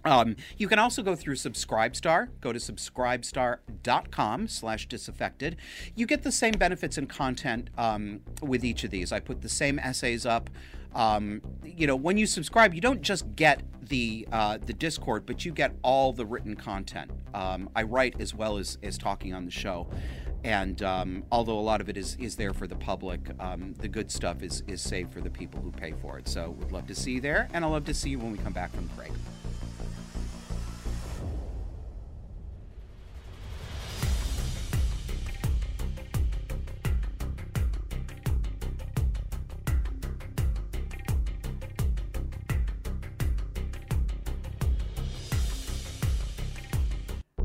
Um, 0.04 0.36
you 0.56 0.66
can 0.66 0.78
also 0.78 1.02
go 1.02 1.14
through 1.14 1.34
Subscribestar. 1.34 2.28
Go 2.40 2.52
to 2.52 2.58
subscribestar.com 2.58 4.48
slash 4.48 4.88
disaffected. 4.88 5.56
You 5.94 6.06
get 6.06 6.22
the 6.22 6.32
same 6.32 6.52
benefits 6.52 6.96
and 6.96 7.08
content 7.08 7.70
um, 7.76 8.20
with 8.42 8.64
each 8.64 8.84
of 8.84 8.90
these. 8.90 9.12
I 9.12 9.20
put 9.20 9.42
the 9.42 9.48
same 9.48 9.78
essays 9.78 10.24
up. 10.24 10.48
Um, 10.94 11.42
you 11.62 11.86
know, 11.86 11.96
when 11.96 12.18
you 12.18 12.26
subscribe, 12.26 12.74
you 12.74 12.80
don't 12.80 13.02
just 13.02 13.36
get 13.36 13.62
the 13.82 14.26
uh, 14.32 14.58
the 14.58 14.72
Discord, 14.72 15.24
but 15.26 15.44
you 15.44 15.52
get 15.52 15.76
all 15.82 16.12
the 16.12 16.26
written 16.26 16.56
content. 16.56 17.10
Um, 17.34 17.68
I 17.76 17.82
write 17.84 18.20
as 18.20 18.34
well 18.34 18.56
as, 18.56 18.78
as 18.82 18.98
talking 18.98 19.34
on 19.34 19.44
the 19.44 19.50
show. 19.50 19.86
And 20.42 20.82
um, 20.82 21.24
although 21.30 21.58
a 21.58 21.60
lot 21.60 21.80
of 21.82 21.88
it 21.90 21.98
is, 21.98 22.16
is 22.18 22.34
there 22.36 22.54
for 22.54 22.66
the 22.66 22.74
public, 22.74 23.20
um, 23.38 23.74
the 23.74 23.88
good 23.88 24.10
stuff 24.10 24.42
is, 24.42 24.62
is 24.66 24.80
saved 24.80 25.12
for 25.12 25.20
the 25.20 25.28
people 25.28 25.60
who 25.60 25.70
pay 25.70 25.92
for 25.92 26.18
it. 26.18 26.26
So 26.28 26.56
we'd 26.58 26.72
love 26.72 26.86
to 26.86 26.94
see 26.94 27.12
you 27.12 27.20
there, 27.20 27.46
and 27.52 27.62
I'd 27.62 27.68
love 27.68 27.84
to 27.84 27.94
see 27.94 28.08
you 28.08 28.18
when 28.18 28.32
we 28.32 28.38
come 28.38 28.54
back 28.54 28.72
from 28.74 28.88
break. 28.96 29.12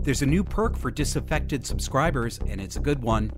There's 0.06 0.22
a 0.22 0.28
new 0.28 0.44
perk 0.44 0.78
for 0.78 0.92
disaffected 0.92 1.66
subscribers, 1.66 2.38
and 2.48 2.62
it's 2.62 2.76
a 2.76 2.80
good 2.80 3.02
one. 3.02 3.32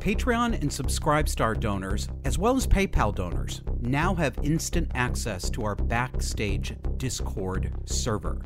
Patreon 0.00 0.60
and 0.60 0.68
Subscribestar 0.68 1.60
donors, 1.60 2.08
as 2.24 2.36
well 2.36 2.56
as 2.56 2.66
PayPal 2.66 3.14
donors, 3.14 3.62
now 3.80 4.12
have 4.16 4.36
instant 4.42 4.90
access 4.96 5.48
to 5.50 5.64
our 5.64 5.76
backstage 5.76 6.74
Discord 6.96 7.72
server. 7.84 8.40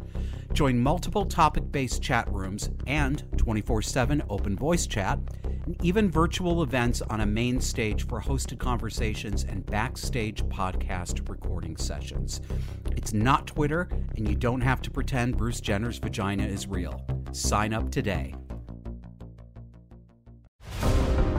Join 0.53 0.79
multiple 0.79 1.25
topic 1.25 1.73
based 1.73 2.03
chat 2.03 2.31
rooms 2.31 2.69
and 2.87 3.25
24 3.39 3.81
7 3.81 4.23
open 4.29 4.55
voice 4.55 4.87
chat, 4.87 5.19
and 5.65 5.83
even 5.83 6.11
virtual 6.11 6.63
events 6.63 7.01
on 7.01 7.23
a 7.23 7.27
main 7.27 7.59
stage 7.59 8.07
for 8.07 8.21
hosted 8.21 8.59
conversations 8.59 9.45
and 9.45 9.65
backstage 9.65 10.45
podcast 10.45 11.27
recording 11.27 11.79
sessions. 11.79 12.43
It's 12.95 13.15
not 13.15 13.47
Twitter, 13.47 13.89
and 14.15 14.29
you 14.29 14.37
don't 14.37 14.61
have 14.61 14.83
to 14.83 14.91
pretend 14.91 15.39
Bruce 15.39 15.63
Jenner's 15.63 15.97
vagina 15.97 16.45
is 16.45 16.67
real. 16.67 17.16
Sign 17.37 17.73
up 17.75 17.91
today. 17.91 18.35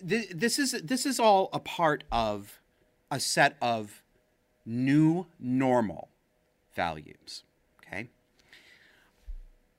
this 0.01 0.57
is 0.57 0.71
this 0.83 1.05
is 1.05 1.19
all 1.19 1.49
a 1.51 1.59
part 1.59 2.05
of 2.11 2.61
a 3.11 3.19
set 3.19 3.57
of 3.61 4.01
new 4.65 5.25
normal 5.37 6.07
values 6.73 7.43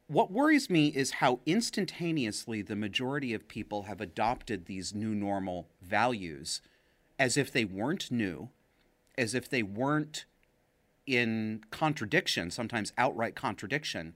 what 0.08 0.30
worries 0.30 0.70
me 0.70 0.88
is 0.88 1.12
how 1.12 1.40
instantaneously 1.46 2.62
the 2.62 2.76
majority 2.76 3.34
of 3.34 3.48
people 3.48 3.84
have 3.84 4.00
adopted 4.00 4.66
these 4.66 4.94
new 4.94 5.14
normal 5.14 5.68
values 5.82 6.60
as 7.18 7.36
if 7.36 7.50
they 7.50 7.64
weren't 7.64 8.10
new, 8.10 8.50
as 9.18 9.34
if 9.34 9.48
they 9.48 9.62
weren't 9.62 10.24
in 11.06 11.62
contradiction, 11.70 12.50
sometimes 12.50 12.92
outright 12.96 13.34
contradiction, 13.34 14.14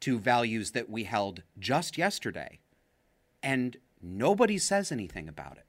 to 0.00 0.18
values 0.18 0.72
that 0.72 0.88
we 0.88 1.04
held 1.04 1.42
just 1.58 1.98
yesterday. 1.98 2.58
And 3.42 3.76
nobody 4.02 4.58
says 4.58 4.92
anything 4.92 5.28
about 5.28 5.58
it. 5.58 5.66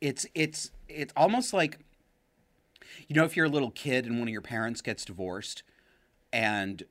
It's 0.00 0.26
it's 0.34 0.70
it's 0.88 1.12
almost 1.16 1.52
like 1.52 1.78
you 3.08 3.16
know 3.16 3.24
if 3.24 3.36
you're 3.36 3.46
a 3.46 3.50
little 3.50 3.70
kid 3.70 4.06
and 4.06 4.18
one 4.18 4.28
of 4.28 4.32
your 4.32 4.42
parents 4.42 4.82
gets 4.82 5.04
divorced 5.04 5.62
and 6.32 6.82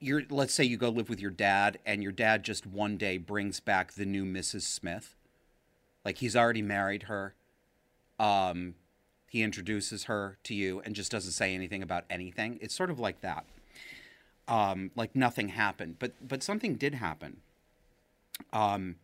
you're 0.00 0.22
let's 0.30 0.54
say 0.54 0.64
you 0.64 0.78
go 0.78 0.88
live 0.88 1.08
with 1.08 1.20
your 1.20 1.30
dad 1.30 1.78
and 1.84 2.02
your 2.02 2.12
dad 2.12 2.42
just 2.42 2.66
one 2.66 2.96
day 2.96 3.18
brings 3.18 3.60
back 3.60 3.92
the 3.92 4.06
new 4.06 4.24
Mrs. 4.24 4.62
Smith. 4.62 5.14
Like 6.04 6.18
he's 6.18 6.34
already 6.34 6.62
married 6.62 7.04
her. 7.04 7.34
Um 8.18 8.74
he 9.28 9.42
introduces 9.42 10.04
her 10.04 10.38
to 10.42 10.54
you 10.54 10.80
and 10.80 10.94
just 10.94 11.12
doesn't 11.12 11.32
say 11.32 11.54
anything 11.54 11.82
about 11.82 12.04
anything. 12.10 12.58
It's 12.60 12.74
sort 12.74 12.90
of 12.90 12.98
like 12.98 13.20
that. 13.20 13.44
Um 14.48 14.90
like 14.96 15.14
nothing 15.14 15.50
happened, 15.50 15.96
but 15.98 16.14
but 16.26 16.42
something 16.42 16.76
did 16.76 16.94
happen. 16.94 17.42
Um 18.54 18.96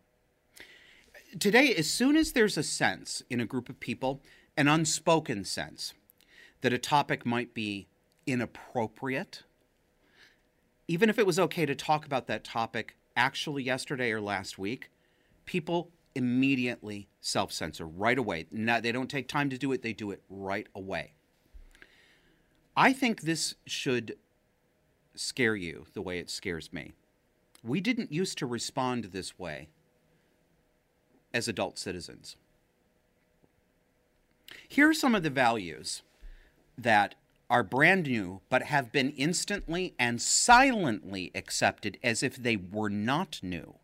today 1.39 1.75
as 1.75 1.91
soon 1.91 2.17
as 2.17 2.33
there's 2.33 2.57
a 2.57 2.63
sense 2.63 3.23
in 3.29 3.39
a 3.39 3.47
group 3.47 3.69
of 3.69 3.79
people, 3.81 4.23
an 4.57 4.67
unspoken 4.67 5.45
sense 5.45 5.93
that 6.63 6.73
a 6.73 6.79
topic 6.79 7.27
might 7.27 7.53
be 7.53 7.87
inappropriate 8.27 9.43
even 10.89 11.11
if 11.11 11.19
it 11.19 11.27
was 11.27 11.39
okay 11.39 11.67
to 11.67 11.75
talk 11.75 12.07
about 12.07 12.27
that 12.27 12.45
topic 12.45 12.97
actually 13.17 13.63
yesterday 13.63 14.13
or 14.13 14.21
last 14.21 14.59
week, 14.59 14.91
people 15.45 15.91
immediately 16.15 17.09
self 17.21 17.53
censor 17.53 17.87
right 17.87 18.19
away. 18.19 18.47
Now, 18.51 18.81
they 18.81 18.93
don't 18.93 19.11
take 19.11 19.29
time 19.29 19.51
to 19.51 19.59
do 19.59 19.73
it, 19.73 19.83
they 19.83 19.93
do 19.93 20.11
it 20.11 20.23
right 20.29 20.67
away. 20.75 21.13
I 22.77 22.93
think 22.93 23.23
this 23.23 23.55
should 23.67 24.17
scare 25.15 25.57
you 25.57 25.87
the 25.95 26.03
way 26.03 26.19
it 26.19 26.31
scares 26.31 26.73
me. 26.73 26.93
We 27.63 27.81
didn't 27.81 28.13
used 28.13 28.39
to 28.39 28.47
respond 28.47 29.05
this 29.05 29.39
way 29.39 29.69
as 31.33 31.49
adult 31.49 31.79
citizens. 31.79 32.37
Here 34.69 34.89
are 34.89 34.95
some 34.95 35.15
of 35.15 35.23
the 35.23 35.31
values 35.31 36.03
that 36.79 37.15
are 37.49 37.63
brand 37.63 38.07
new 38.07 38.41
but 38.49 38.63
have 38.63 38.93
been 38.93 39.11
instantly 39.11 39.95
and 39.99 40.21
silently 40.21 41.31
accepted 41.35 41.99
as 42.03 42.23
if 42.23 42.37
they 42.37 42.57
were 42.57 42.91
not 42.91 43.41
new. 43.43 43.77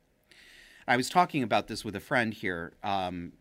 I 0.87 0.97
was 0.97 1.09
talking 1.09 1.43
about 1.43 1.69
this 1.69 1.85
with 1.85 1.95
a 1.95 2.01
friend 2.01 2.35
here 2.35 2.73
um, 2.83 3.33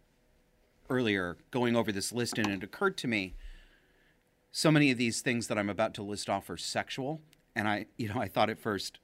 earlier, 0.89 1.37
going 1.49 1.75
over 1.75 1.91
this 1.91 2.11
list, 2.11 2.37
and 2.37 2.47
it 2.47 2.63
occurred 2.63 2.97
to 2.97 3.07
me 3.07 3.33
so 4.51 4.69
many 4.69 4.91
of 4.91 4.97
these 4.97 5.21
things 5.21 5.47
that 5.47 5.57
I'm 5.57 5.69
about 5.69 5.93
to 5.95 6.03
list 6.03 6.29
off 6.29 6.49
are 6.49 6.57
sexual, 6.57 7.21
and 7.55 7.67
I, 7.67 7.87
you 7.97 8.09
know, 8.09 8.19
I 8.19 8.27
thought 8.27 8.49
at 8.49 8.59
first, 8.59 8.99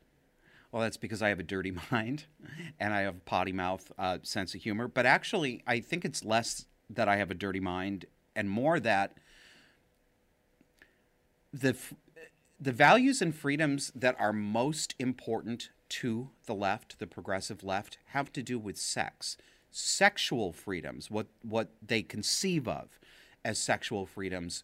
well, 0.72 0.82
that's 0.82 0.98
because 0.98 1.22
I 1.22 1.30
have 1.30 1.40
a 1.40 1.44
dirty 1.44 1.72
mind, 1.92 2.26
and 2.80 2.94
I 2.94 3.02
have 3.02 3.16
a 3.16 3.20
potty 3.22 3.54
mouth 3.54 3.92
uh, 3.98 4.20
sense 4.24 4.54
of 4.54 4.62
humor. 4.62 4.88
But 4.88 5.06
actually, 5.06 5.64
I 5.66 5.80
think 5.80 6.06
it's 6.06 6.24
less 6.24 6.66
that 6.90 7.08
I 7.08 7.16
have 7.16 7.32
a 7.32 7.36
dirty 7.36 7.60
mind, 7.60 8.06
and 8.36 8.50
more 8.50 8.80
that 8.82 9.18
the 11.60 11.76
the 12.60 12.72
values 12.72 13.22
and 13.22 13.36
freedoms 13.36 13.92
that 13.94 14.16
are 14.20 14.34
most 14.34 14.96
important 14.98 15.70
to 15.90 16.30
the 16.48 16.56
left, 16.56 16.98
the 16.98 17.06
progressive 17.08 17.64
left, 17.64 18.00
have 18.08 18.34
to 18.34 18.42
do 18.42 18.58
with 18.58 18.78
sex, 18.78 19.38
sexual 19.72 20.52
freedoms, 20.52 21.12
what 21.12 21.28
what 21.44 21.70
they 21.86 22.02
conceive 22.02 22.68
of 22.68 23.00
as 23.46 23.58
sexual 23.58 24.06
freedoms 24.06 24.64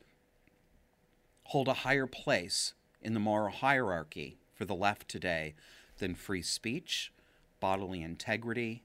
hold 1.47 1.67
a 1.67 1.73
higher 1.73 2.07
place 2.07 2.73
in 3.01 3.13
the 3.13 3.19
moral 3.19 3.51
hierarchy 3.51 4.37
for 4.53 4.65
the 4.65 4.75
left 4.75 5.07
today 5.07 5.53
than 5.99 6.15
free 6.15 6.41
speech, 6.41 7.11
bodily 7.59 8.01
integrity, 8.01 8.83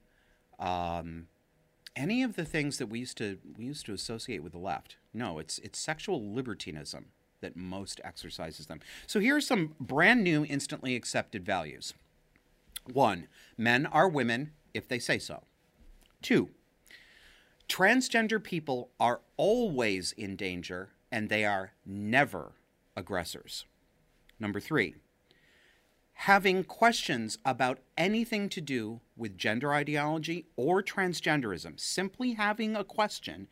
um, 0.59 1.27
any 1.95 2.21
of 2.21 2.35
the 2.35 2.45
things 2.45 2.77
that 2.77 2.87
we 2.87 2.99
used 2.99 3.17
to 3.17 3.39
we 3.57 3.65
used 3.65 3.85
to 3.85 3.93
associate 3.93 4.43
with 4.43 4.51
the 4.51 4.59
left. 4.59 4.97
No, 5.13 5.39
it's 5.39 5.57
it's 5.59 5.79
sexual 5.79 6.33
libertinism 6.33 7.07
that 7.41 7.55
most 7.55 8.01
exercises 8.03 8.65
them. 8.67 8.79
So 9.07 9.19
here 9.19 9.35
are 9.35 9.41
some 9.41 9.75
brand 9.79 10.23
new, 10.23 10.45
instantly 10.45 10.95
accepted 10.95 11.45
values. 11.45 11.93
One, 12.91 13.27
men 13.57 13.85
are 13.85 14.07
women 14.09 14.51
if 14.73 14.87
they 14.87 14.99
say 14.99 15.19
so. 15.19 15.43
Two, 16.21 16.49
transgender 17.67 18.43
people 18.43 18.89
are 18.99 19.21
always 19.37 20.11
in 20.13 20.35
danger 20.35 20.89
and 21.11 21.29
they 21.29 21.45
are 21.45 21.73
never 21.85 22.53
aggressors. 22.95 23.65
Number 24.39 24.59
three, 24.59 24.95
having 26.13 26.63
questions 26.63 27.37
about 27.45 27.79
anything 27.97 28.49
to 28.49 28.61
do 28.61 28.99
with 29.15 29.37
gender 29.37 29.73
ideology 29.73 30.45
or 30.55 30.83
transgenderism, 30.83 31.79
simply 31.79 32.33
having 32.33 32.75
a 32.75 32.83
question, 32.83 33.47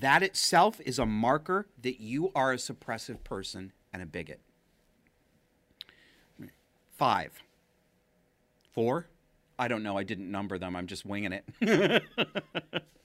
that 0.00 0.22
itself 0.22 0.80
is 0.84 0.98
a 0.98 1.06
marker 1.06 1.68
that 1.80 2.00
you 2.00 2.32
are 2.34 2.52
a 2.52 2.56
suppressive 2.56 3.22
person 3.22 3.72
and 3.92 4.02
a 4.02 4.06
bigot. 4.06 4.40
Five. 6.96 7.42
Four? 8.72 9.06
I 9.56 9.68
don't 9.68 9.84
know. 9.84 9.96
I 9.96 10.02
didn't 10.02 10.30
number 10.30 10.58
them. 10.58 10.74
I'm 10.74 10.88
just 10.88 11.06
winging 11.06 11.32
it. 11.32 12.02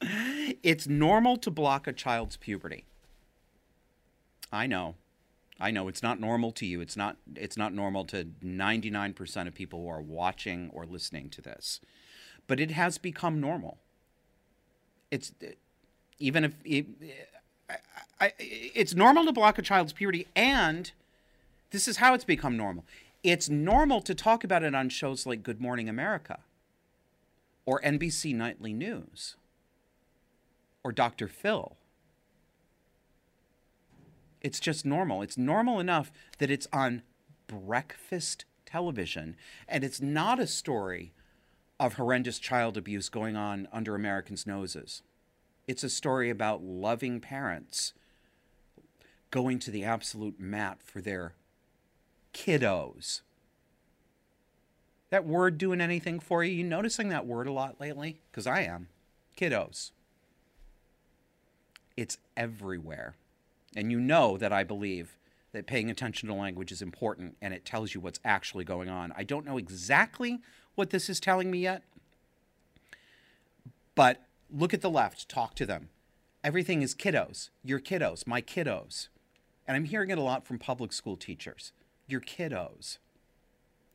it's 0.64 0.88
normal 0.88 1.38
to 1.38 1.52
block 1.52 1.86
a 1.86 1.94
child's 1.94 2.38
puberty. 2.38 2.86
I 4.52 4.66
know. 4.66 4.96
I 5.60 5.70
know 5.70 5.90
it's 5.90 6.02
not 6.02 6.20
normal 6.20 6.52
to 6.54 6.66
you. 6.66 6.82
It's 6.82 6.98
not 6.98 7.18
it's 7.36 7.58
not 7.58 7.74
normal 7.74 8.06
to 8.06 8.30
99% 8.44 9.48
of 9.48 9.54
people 9.54 9.82
who 9.82 9.90
are 9.90 10.02
watching 10.02 10.72
or 10.74 10.86
listening 10.86 11.30
to 11.32 11.42
this. 11.42 11.82
But 12.48 12.60
it 12.60 12.72
has 12.72 12.98
become 12.98 13.40
normal. 13.40 13.78
It's 15.12 15.34
even 16.20 16.44
if 16.44 16.54
it, 16.64 16.86
I, 17.70 17.76
I, 18.20 18.34
it's 18.40 18.96
normal 18.96 19.26
to 19.26 19.32
block 19.32 19.58
a 19.58 19.62
child's 19.62 19.94
puberty 19.94 20.28
and 20.36 20.92
this 21.72 21.88
is 21.88 21.98
how 21.98 22.14
it's 22.14 22.26
become 22.26 22.58
normal. 22.58 22.84
It's 23.24 23.50
normal 23.50 24.02
to 24.02 24.16
talk 24.16 24.44
about 24.44 24.64
it 24.64 24.74
on 24.74 24.90
shows 24.90 25.26
like 25.26 25.44
Good 25.44 25.62
Morning 25.62 25.90
America 25.90 26.40
or 27.66 27.82
NBC 27.82 28.36
Nightly 28.36 28.74
News 28.74 29.36
or 30.84 30.92
Dr. 30.92 31.28
Phil 31.28 31.76
it's 34.42 34.60
just 34.60 34.86
normal. 34.86 35.22
It's 35.22 35.38
normal 35.38 35.80
enough 35.80 36.12
that 36.38 36.52
it's 36.52 36.68
on 36.72 37.02
breakfast 37.48 38.46
television. 38.66 39.36
And 39.68 39.84
it's 39.84 40.02
not 40.02 40.40
a 40.40 40.48
story 40.48 41.12
of 41.80 41.94
horrendous 41.94 42.40
child 42.40 42.78
abuse 42.78 43.10
going 43.10 43.36
on 43.36 43.68
under 43.72 43.96
Americans' 43.96 44.48
noses. 44.48 45.02
It's 45.70 45.84
a 45.84 45.90
story 45.90 46.32
about 46.32 46.64
loving 46.64 47.20
parents 47.20 47.94
going 49.30 49.60
to 49.60 49.70
the 49.70 49.84
absolute 49.84 50.40
mat 50.40 50.80
for 50.82 51.00
their 51.00 51.34
kiddos. 52.34 53.22
That 55.12 55.28
word 55.28 55.60
doing 55.60 55.80
anything 55.80 56.20
for 56.20 56.44
you? 56.44 56.54
You 56.54 56.64
noticing 56.64 57.10
that 57.10 57.28
word 57.28 57.46
a 57.46 57.52
lot 57.52 57.80
lately? 57.80 58.20
Because 58.32 58.48
I 58.48 58.62
am. 58.62 58.88
Kiddos. 59.40 59.92
It's 61.96 62.18
everywhere. 62.36 63.14
And 63.76 63.92
you 63.92 64.00
know 64.00 64.40
that 64.40 64.52
I 64.52 64.64
believe 64.64 65.18
that 65.52 65.68
paying 65.68 65.92
attention 65.92 66.30
to 66.30 66.34
language 66.34 66.72
is 66.72 66.82
important 66.82 67.38
and 67.44 67.54
it 67.54 67.64
tells 67.64 67.94
you 67.94 68.02
what's 68.02 68.20
actually 68.26 68.64
going 68.64 68.90
on. 68.90 69.14
I 69.16 69.22
don't 69.22 69.46
know 69.46 69.60
exactly 69.60 70.40
what 70.74 70.90
this 70.90 71.10
is 71.12 71.20
telling 71.20 71.52
me 71.52 71.60
yet, 71.60 71.84
but 73.94 74.26
look 74.52 74.74
at 74.74 74.82
the 74.82 74.90
left, 74.90 75.30
talk 75.30 75.56
to 75.56 75.66
them. 75.66 75.90
Everything 76.44 76.82
is 76.82 76.96
kiddos. 76.96 77.50
Your 77.64 77.80
kiddos, 77.80 78.26
my 78.26 78.42
kiddos. 78.42 79.10
And 79.68 79.76
I'm 79.76 79.86
hearing 79.86 80.10
it 80.10 80.18
a 80.18 80.22
lot 80.22 80.46
from 80.46 80.58
public 80.58 80.94
school 80.94 81.16
teachers. 81.16 81.72
Your 82.08 82.22
kiddos. 82.22 82.98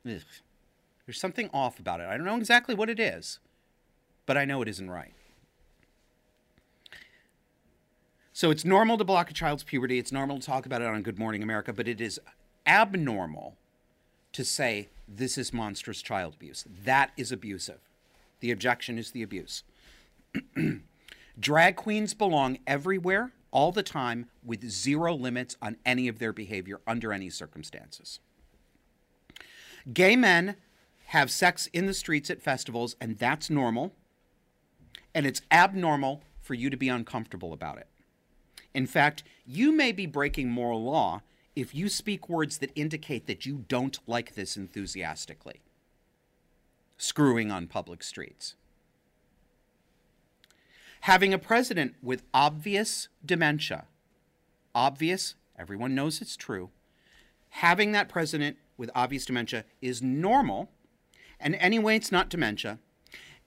Ugh. 0.07 0.21
There's 1.05 1.19
something 1.19 1.49
off 1.53 1.79
about 1.79 1.99
it. 1.99 2.07
I 2.07 2.17
don't 2.17 2.25
know 2.25 2.37
exactly 2.37 2.73
what 2.73 2.89
it 2.89 2.99
is, 2.99 3.39
but 4.25 4.37
I 4.37 4.45
know 4.45 4.61
it 4.61 4.67
isn't 4.67 4.89
right. 4.89 5.13
So 8.33 8.51
it's 8.51 8.65
normal 8.65 8.97
to 8.97 9.03
block 9.03 9.29
a 9.29 9.33
child's 9.33 9.63
puberty. 9.63 9.97
It's 9.97 10.11
normal 10.11 10.39
to 10.39 10.45
talk 10.45 10.65
about 10.65 10.81
it 10.81 10.87
on 10.87 11.01
Good 11.03 11.19
Morning 11.19 11.41
America, 11.41 11.71
but 11.71 11.87
it 11.87 12.01
is 12.01 12.19
abnormal 12.67 13.55
to 14.33 14.43
say 14.43 14.89
this 15.07 15.37
is 15.37 15.53
monstrous 15.53 16.01
child 16.01 16.33
abuse. 16.33 16.65
That 16.83 17.11
is 17.15 17.31
abusive. 17.31 17.79
The 18.41 18.51
objection 18.51 18.97
is 18.97 19.11
the 19.11 19.23
abuse. 19.23 19.63
Drag 21.39 21.75
queens 21.75 22.13
belong 22.13 22.59
everywhere, 22.65 23.33
all 23.51 23.71
the 23.71 23.83
time, 23.83 24.27
with 24.43 24.69
zero 24.69 25.13
limits 25.13 25.57
on 25.61 25.77
any 25.85 26.07
of 26.07 26.19
their 26.19 26.33
behavior 26.33 26.79
under 26.87 27.11
any 27.11 27.29
circumstances. 27.29 28.19
Gay 29.93 30.15
men 30.15 30.55
have 31.07 31.29
sex 31.29 31.67
in 31.67 31.85
the 31.85 31.93
streets 31.93 32.29
at 32.29 32.41
festivals, 32.41 32.95
and 32.99 33.17
that's 33.17 33.49
normal. 33.49 33.93
And 35.13 35.25
it's 35.25 35.41
abnormal 35.51 36.23
for 36.41 36.53
you 36.53 36.69
to 36.69 36.77
be 36.77 36.89
uncomfortable 36.89 37.53
about 37.53 37.77
it. 37.77 37.87
In 38.73 38.87
fact, 38.87 39.23
you 39.45 39.71
may 39.71 39.91
be 39.91 40.05
breaking 40.05 40.49
moral 40.49 40.83
law 40.83 41.21
if 41.55 41.73
you 41.73 41.87
speak 41.87 42.27
words 42.27 42.57
that 42.57 42.71
indicate 42.75 43.27
that 43.27 43.45
you 43.45 43.63
don't 43.67 43.99
like 44.07 44.35
this 44.35 44.57
enthusiastically. 44.57 45.61
Screwing 46.97 47.51
on 47.51 47.67
public 47.67 48.03
streets. 48.03 48.55
Having 51.05 51.35
a 51.35 51.37
president 51.37 51.93
with 52.01 52.23
obvious 52.33 53.09
dementia, 53.23 53.85
obvious, 54.73 55.35
everyone 55.55 55.93
knows 55.93 56.19
it's 56.19 56.35
true. 56.35 56.71
Having 57.49 57.91
that 57.91 58.09
president 58.09 58.57
with 58.75 58.89
obvious 58.95 59.23
dementia 59.23 59.65
is 59.83 60.01
normal, 60.01 60.71
and 61.39 61.53
anyway, 61.57 61.95
it's 61.95 62.11
not 62.11 62.27
dementia. 62.27 62.79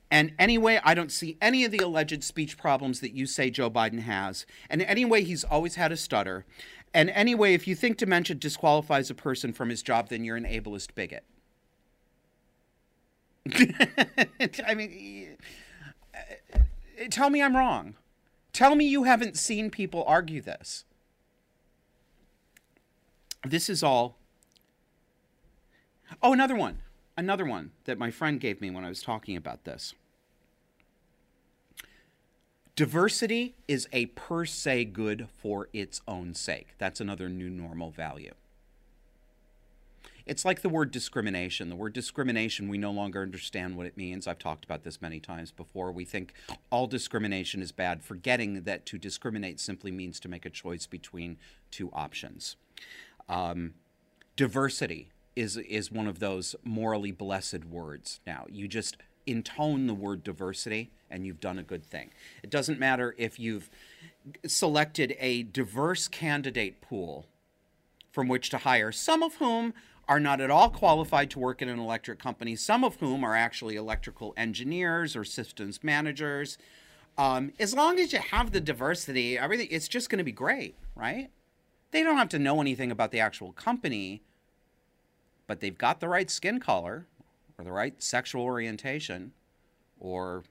And 0.09 0.35
anyway, 0.39 0.79
I 0.85 0.95
don't 0.95 1.11
see 1.11 1.37
any 1.43 1.65
of 1.65 1.73
the 1.73 1.79
alleged 1.79 2.23
speech 2.23 2.57
problems 2.57 3.01
that 3.01 3.13
you 3.13 3.27
say 3.27 3.51
Joe 3.51 3.69
Biden 3.73 4.03
has. 4.03 4.47
And 4.71 4.81
anyway, 4.83 5.25
he's 5.25 5.43
always 5.43 5.75
had 5.75 5.91
a 5.91 5.97
stutter. 5.97 6.45
And 6.95 7.11
anyway, 7.11 7.55
if 7.55 7.67
you 7.67 7.75
think 7.75 7.97
dementia 7.97 8.37
disqualifies 8.37 9.11
a 9.11 9.17
person 9.17 9.53
from 9.53 9.69
his 9.69 9.83
job, 9.83 10.11
then 10.11 10.23
you're 10.23 10.37
an 10.37 10.45
ableist 10.45 10.95
bigot. 10.95 11.25
I 14.65 14.75
mean, 14.77 15.39
tell 17.11 17.31
me 17.31 17.43
I'm 17.43 17.57
wrong. 17.57 17.95
Tell 18.53 18.75
me 18.75 18.87
you 18.87 19.05
haven't 19.05 19.37
seen 19.37 19.71
people 19.71 20.05
argue 20.07 20.41
this. 20.41 20.85
This 23.47 23.69
is 23.69 23.83
all. 23.83 24.17
Oh, 26.23 26.33
another 26.33 26.57
one 26.57 26.79
another 27.19 27.45
one 27.45 27.73
that 27.85 27.99
my 27.99 28.13
friend 28.13 28.39
gave 28.39 28.61
me 28.61 28.71
when 28.71 28.85
I 28.85 28.89
was 28.89 29.03
talking 29.03 29.37
about 29.37 29.65
this. 29.65 29.93
Diversity 32.77 33.57
is 33.67 33.89
a 33.93 34.07
per 34.07 34.45
se 34.45 34.85
good 34.87 35.27
for 35.37 35.69
its 35.73 36.01
own 36.07 36.33
sake. 36.33 36.69
That's 36.79 37.01
another 37.01 37.29
new 37.29 37.51
normal 37.51 37.91
value. 37.91 38.35
It's 40.29 40.45
like 40.45 40.61
the 40.61 40.69
word 40.69 40.91
discrimination. 40.91 41.71
The 41.71 41.77
word 41.77 41.95
discrimination, 41.95 42.69
we 42.69 42.77
no 42.77 42.91
longer 42.91 43.23
understand 43.23 43.77
what 43.77 43.87
it 43.87 43.97
means. 43.97 44.29
I've 44.29 44.39
talked 44.39 44.65
about 44.65 44.85
this 44.85 45.01
many 45.01 45.21
times 45.21 45.51
before. 45.51 45.91
We 45.91 46.05
think 46.05 46.35
all 46.71 46.87
discrimination 46.87 47.63
is 47.63 47.73
bad, 47.73 48.03
forgetting 48.03 48.63
that 48.65 48.85
to 48.87 48.99
discriminate 48.99 49.59
simply 49.59 49.91
means 49.91 50.21
to 50.21 50.29
make 50.29 50.45
a 50.45 50.51
choice 50.51 50.87
between 50.87 51.39
two 51.71 51.91
options. 51.95 52.57
Um, 53.27 53.75
diversity 54.37 55.09
is 55.35 55.57
is 55.57 55.91
one 55.91 56.07
of 56.07 56.19
those 56.19 56.55
morally 56.63 57.13
blessed 57.13 57.65
words 57.65 58.21
now. 58.27 58.45
You 58.51 58.69
just 58.69 58.99
intone 59.27 59.87
the 59.87 59.95
word 59.95 60.23
diversity 60.25 60.91
and 61.11 61.27
you've 61.27 61.41
done 61.41 61.59
a 61.59 61.63
good 61.63 61.85
thing. 61.85 62.11
It 62.43 62.51
doesn't 62.51 62.79
matter 62.79 63.15
if 63.17 63.39
you've 63.39 63.71
selected 64.47 65.17
a 65.19 65.43
diverse 65.45 66.07
candidate 66.07 66.83
pool 66.83 67.27
from 68.11 68.29
which 68.29 68.51
to 68.51 68.59
hire, 68.59 68.93
some 68.93 69.23
of 69.23 69.37
whom 69.37 69.73
are 70.09 70.19
not 70.19 70.41
at 70.41 70.51
all 70.51 70.71
qualified 70.71 71.31
to 71.31 71.39
work 71.39 71.61
in 71.61 71.69
an 71.69 71.79
electric 71.79 72.19
company, 72.19 72.57
some 72.57 72.83
of 72.83 72.97
whom 72.97 73.23
are 73.23 73.37
actually 73.37 73.77
electrical 73.77 74.33
engineers 74.37 75.15
or 75.15 75.23
systems 75.23 75.85
managers. 75.85 76.57
Um, 77.19 77.53
as 77.59 77.75
long 77.75 77.99
as 77.99 78.13
you 78.13 78.19
have 78.19 78.53
the 78.53 78.61
diversity, 78.61 79.37
everything 79.37 79.69
it's 79.71 79.89
just 79.89 80.09
going 80.09 80.19
to 80.19 80.25
be 80.25 80.33
great, 80.33 80.77
right? 80.97 81.31
They 81.91 82.03
don't 82.03 82.17
have 82.17 82.29
to 82.31 82.39
know 82.39 82.61
anything 82.61 82.91
about 82.91 83.11
the 83.11 83.21
actual 83.21 83.53
company, 83.53 84.23
but 85.47 85.61
they've 85.61 85.77
got 85.77 86.01
the 86.01 86.09
right 86.09 86.31
skin 86.31 86.59
color 86.59 87.07
or 87.59 87.65
the 87.65 87.73
right 87.73 88.03
sexual 88.03 88.43
orientation 88.43 89.33
or 90.01 90.45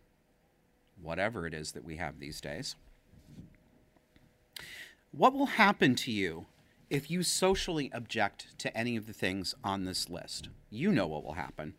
whatever 1.01 1.47
it 1.47 1.53
is 1.53 1.71
that 1.71 1.83
we 1.83 1.95
have 1.95 2.19
these 2.19 2.41
days. 2.41 2.75
What 5.11 5.33
will 5.33 5.45
happen 5.47 5.95
to 5.95 6.11
you 6.11 6.45
if 6.89 7.11
you 7.11 7.23
socially 7.23 7.91
object 7.93 8.57
to 8.59 8.75
any 8.75 8.95
of 8.95 9.07
the 9.07 9.13
things 9.13 9.53
on 9.63 9.85
this 9.85 10.09
list? 10.09 10.49
You 10.69 10.91
know 10.91 11.07
what 11.07 11.23
will 11.23 11.33
happen. 11.33 11.73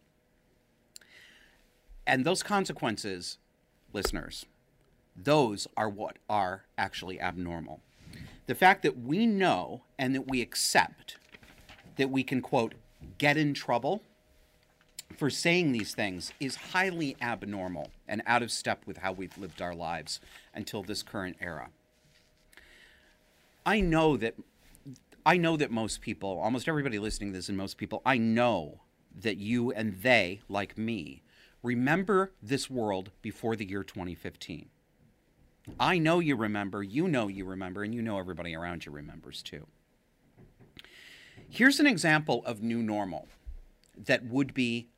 And 2.06 2.24
those 2.24 2.42
consequences, 2.42 3.38
listeners, 3.92 4.46
those 5.16 5.66
are 5.76 5.88
what 5.88 6.16
are 6.28 6.64
actually 6.76 7.20
abnormal. 7.20 7.80
The 8.46 8.54
fact 8.54 8.82
that 8.82 8.98
we 8.98 9.26
know 9.26 9.82
and 9.98 10.14
that 10.14 10.28
we 10.28 10.40
accept 10.40 11.16
that 11.96 12.10
we 12.10 12.22
can, 12.22 12.40
quote, 12.40 12.74
get 13.18 13.36
in 13.36 13.52
trouble 13.52 14.02
for 15.16 15.28
saying 15.28 15.72
these 15.72 15.94
things 15.94 16.32
is 16.40 16.56
highly 16.56 17.16
abnormal 17.20 17.90
and 18.06 18.22
out 18.26 18.42
of 18.42 18.50
step 18.50 18.82
with 18.86 18.98
how 18.98 19.12
we've 19.12 19.36
lived 19.36 19.60
our 19.60 19.74
lives 19.74 20.20
until 20.54 20.82
this 20.82 21.02
current 21.02 21.36
era. 21.40 21.70
I 23.66 23.80
know 23.80 24.16
that 24.16 24.34
I 25.28 25.36
know 25.36 25.58
that 25.58 25.70
most 25.70 26.00
people, 26.00 26.38
almost 26.38 26.68
everybody 26.68 26.98
listening 26.98 27.32
to 27.32 27.38
this 27.38 27.50
and 27.50 27.58
most 27.58 27.76
people, 27.76 28.00
I 28.06 28.16
know 28.16 28.80
that 29.14 29.36
you 29.36 29.70
and 29.70 30.00
they, 30.00 30.40
like 30.48 30.78
me, 30.78 31.22
remember 31.62 32.32
this 32.42 32.70
world 32.70 33.10
before 33.20 33.54
the 33.54 33.68
year 33.68 33.84
2015. 33.84 34.70
I 35.78 35.98
know 35.98 36.20
you 36.20 36.34
remember, 36.34 36.82
you 36.82 37.06
know 37.06 37.28
you 37.28 37.44
remember, 37.44 37.84
and 37.84 37.94
you 37.94 38.00
know 38.00 38.18
everybody 38.18 38.56
around 38.56 38.86
you 38.86 38.92
remembers 38.92 39.42
too. 39.42 39.66
Here's 41.46 41.78
an 41.78 41.86
example 41.86 42.42
of 42.46 42.62
new 42.62 42.82
normal 42.82 43.28
that 44.02 44.24
would 44.24 44.54
be 44.54 44.88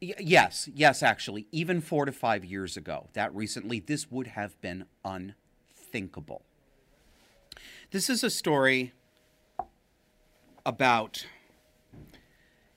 yes, 0.00 0.68
yes, 0.74 1.00
actually, 1.00 1.46
even 1.52 1.80
four 1.80 2.06
to 2.06 2.12
five 2.12 2.44
years 2.44 2.76
ago, 2.76 3.06
that 3.12 3.32
recently, 3.32 3.78
this 3.78 4.10
would 4.10 4.26
have 4.26 4.60
been 4.60 4.86
unthinkable. 5.04 6.42
This 7.90 8.10
is 8.10 8.22
a 8.22 8.28
story 8.28 8.92
about 10.66 11.26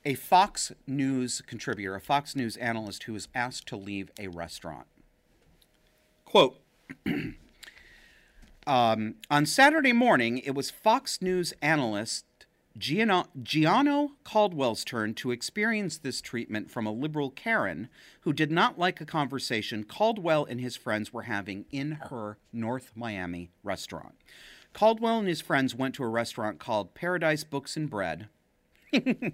a 0.05 0.13
Fox 0.13 0.71
News 0.87 1.41
contributor, 1.45 1.95
a 1.95 1.99
Fox 1.99 2.33
News 2.33 2.55
analyst 2.55 3.03
who 3.03 3.11
was 3.11 3.27
asked 3.35 3.67
to 3.67 3.75
leave 3.75 4.09
a 4.17 4.29
restaurant. 4.29 4.87
Quote 6.23 6.61
um, 8.65 9.15
On 9.29 9.45
Saturday 9.45 9.91
morning, 9.91 10.37
it 10.37 10.55
was 10.55 10.71
Fox 10.71 11.21
News 11.21 11.53
analyst 11.61 12.23
Gianno, 12.79 13.27
Gianno 13.43 14.11
Caldwell's 14.23 14.85
turn 14.85 15.13
to 15.15 15.31
experience 15.31 15.97
this 15.97 16.21
treatment 16.21 16.71
from 16.71 16.87
a 16.87 16.91
liberal 16.93 17.31
Karen 17.31 17.89
who 18.21 18.31
did 18.31 18.49
not 18.49 18.79
like 18.79 19.01
a 19.01 19.05
conversation 19.05 19.83
Caldwell 19.83 20.45
and 20.45 20.61
his 20.61 20.77
friends 20.77 21.11
were 21.11 21.23
having 21.23 21.65
in 21.69 21.99
her 22.09 22.37
North 22.53 22.93
Miami 22.95 23.51
restaurant. 23.61 24.15
Caldwell 24.73 25.19
and 25.19 25.27
his 25.27 25.41
friends 25.41 25.75
went 25.75 25.95
to 25.95 26.03
a 26.03 26.07
restaurant 26.07 26.59
called 26.59 26.93
Paradise 26.93 27.43
Books 27.43 27.75
and 27.75 27.89
Bread. 27.89 28.27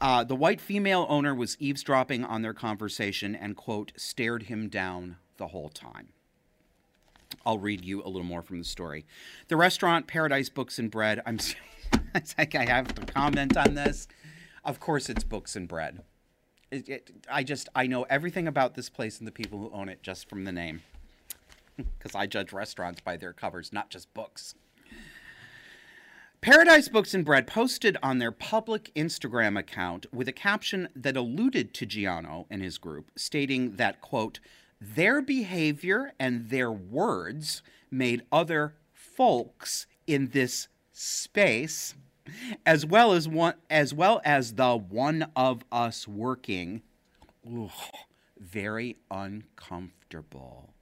uh, 0.00 0.24
the 0.24 0.36
white 0.36 0.60
female 0.60 1.06
owner 1.08 1.34
was 1.34 1.56
eavesdropping 1.58 2.24
on 2.24 2.42
their 2.42 2.54
conversation 2.54 3.34
and, 3.34 3.56
quote, 3.56 3.92
stared 3.96 4.44
him 4.44 4.68
down 4.68 5.16
the 5.36 5.48
whole 5.48 5.68
time. 5.68 6.08
I'll 7.44 7.58
read 7.58 7.84
you 7.84 8.02
a 8.02 8.08
little 8.08 8.24
more 8.24 8.42
from 8.42 8.58
the 8.58 8.64
story. 8.64 9.06
The 9.48 9.56
restaurant, 9.56 10.06
Paradise 10.06 10.48
Books 10.48 10.78
and 10.78 10.90
Bread, 10.90 11.22
I'm 11.26 11.38
it's 12.14 12.34
like 12.36 12.54
I 12.56 12.64
have 12.66 12.94
to 12.94 13.06
comment 13.06 13.56
on 13.56 13.74
this. 13.74 14.08
Of 14.64 14.78
course, 14.78 15.08
it's 15.08 15.24
books 15.24 15.56
and 15.56 15.66
bread. 15.66 16.02
It, 16.70 16.88
it, 16.88 17.10
I 17.30 17.42
just, 17.42 17.68
I 17.74 17.86
know 17.86 18.04
everything 18.04 18.46
about 18.46 18.74
this 18.74 18.88
place 18.88 19.18
and 19.18 19.26
the 19.26 19.32
people 19.32 19.58
who 19.58 19.70
own 19.72 19.88
it 19.88 20.02
just 20.02 20.28
from 20.28 20.44
the 20.44 20.52
name 20.52 20.82
because 21.98 22.14
I 22.14 22.26
judge 22.26 22.52
restaurants 22.52 23.00
by 23.00 23.16
their 23.16 23.32
covers, 23.32 23.72
not 23.72 23.90
just 23.90 24.12
books. 24.14 24.54
Paradise 26.40 26.88
Books 26.88 27.12
and 27.12 27.22
Bread 27.22 27.46
posted 27.46 27.98
on 28.02 28.18
their 28.18 28.32
public 28.32 28.90
Instagram 28.94 29.58
account 29.58 30.06
with 30.10 30.26
a 30.26 30.32
caption 30.32 30.88
that 30.96 31.14
alluded 31.14 31.74
to 31.74 31.86
Gianno 31.86 32.46
and 32.48 32.62
his 32.62 32.78
group, 32.78 33.10
stating 33.14 33.76
that, 33.76 34.00
quote, 34.00 34.40
their 34.80 35.20
behavior 35.20 36.12
and 36.18 36.48
their 36.48 36.72
words 36.72 37.62
made 37.90 38.22
other 38.32 38.74
folks 38.94 39.86
in 40.06 40.28
this 40.28 40.68
space 40.92 41.94
as 42.64 42.86
well 42.86 43.12
as 43.12 43.28
one 43.28 43.54
as 43.68 43.92
well 43.92 44.20
as 44.24 44.54
the 44.54 44.76
one 44.76 45.30
of 45.34 45.64
us 45.72 46.06
working 46.06 46.82
ugh, 47.46 47.70
very 48.38 48.96
uncomfortable 49.10 50.72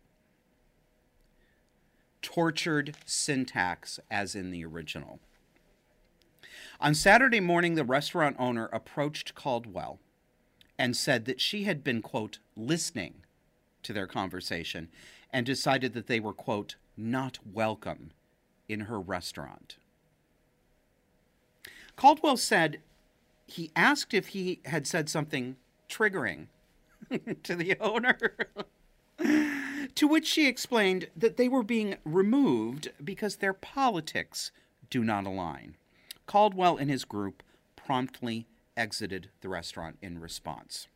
tortured 2.29 2.95
syntax 3.07 3.99
as 4.11 4.35
in 4.35 4.51
the 4.51 4.63
original. 4.63 5.19
On 6.79 6.95
Saturday 6.95 7.41
morning, 7.41 7.75
the 7.75 7.85
restaurant 7.85 8.37
owner 8.39 8.69
approached 8.71 9.35
Caldwell 9.35 9.99
and 10.79 10.95
said 10.95 11.25
that 11.25 11.41
she 11.41 11.65
had 11.65 11.83
been, 11.83 12.03
quote, 12.03 12.39
listening 12.55 13.23
to 13.83 13.95
their 13.95 14.07
conversation 14.07 14.89
and 15.33 15.47
decided 15.47 15.95
that 15.95 16.07
they 16.07 16.21
were, 16.21 16.35
quote, 16.35 16.77
not 16.99 17.39
welcome 17.51 18.11
in 18.69 18.81
her 18.81 19.01
restaurant. 19.01 19.79
Caldwell 21.97 22.37
said 22.37 22.83
he 23.47 23.71
asked 23.75 24.13
if 24.13 24.29
he 24.29 24.61
had 24.67 24.87
said 24.87 25.09
something 25.09 25.57
triggering 25.89 26.49
to 27.43 27.57
the 27.57 27.75
owner. 27.81 28.19
To 29.99 30.07
which 30.07 30.29
she 30.29 30.47
explained 30.47 31.09
that 31.17 31.37
they 31.37 31.49
were 31.49 31.65
being 31.65 31.97
removed 32.05 32.93
because 33.03 33.35
their 33.35 33.53
politics 33.53 34.53
do 34.91 35.03
not 35.03 35.27
align. 35.27 35.75
Caldwell 36.25 36.77
and 36.77 36.89
his 36.89 37.05
group 37.05 37.43
promptly 37.75 38.47
exited 38.77 39.31
the 39.41 39.49
restaurant 39.49 39.99
in 40.01 40.21
response. 40.21 40.87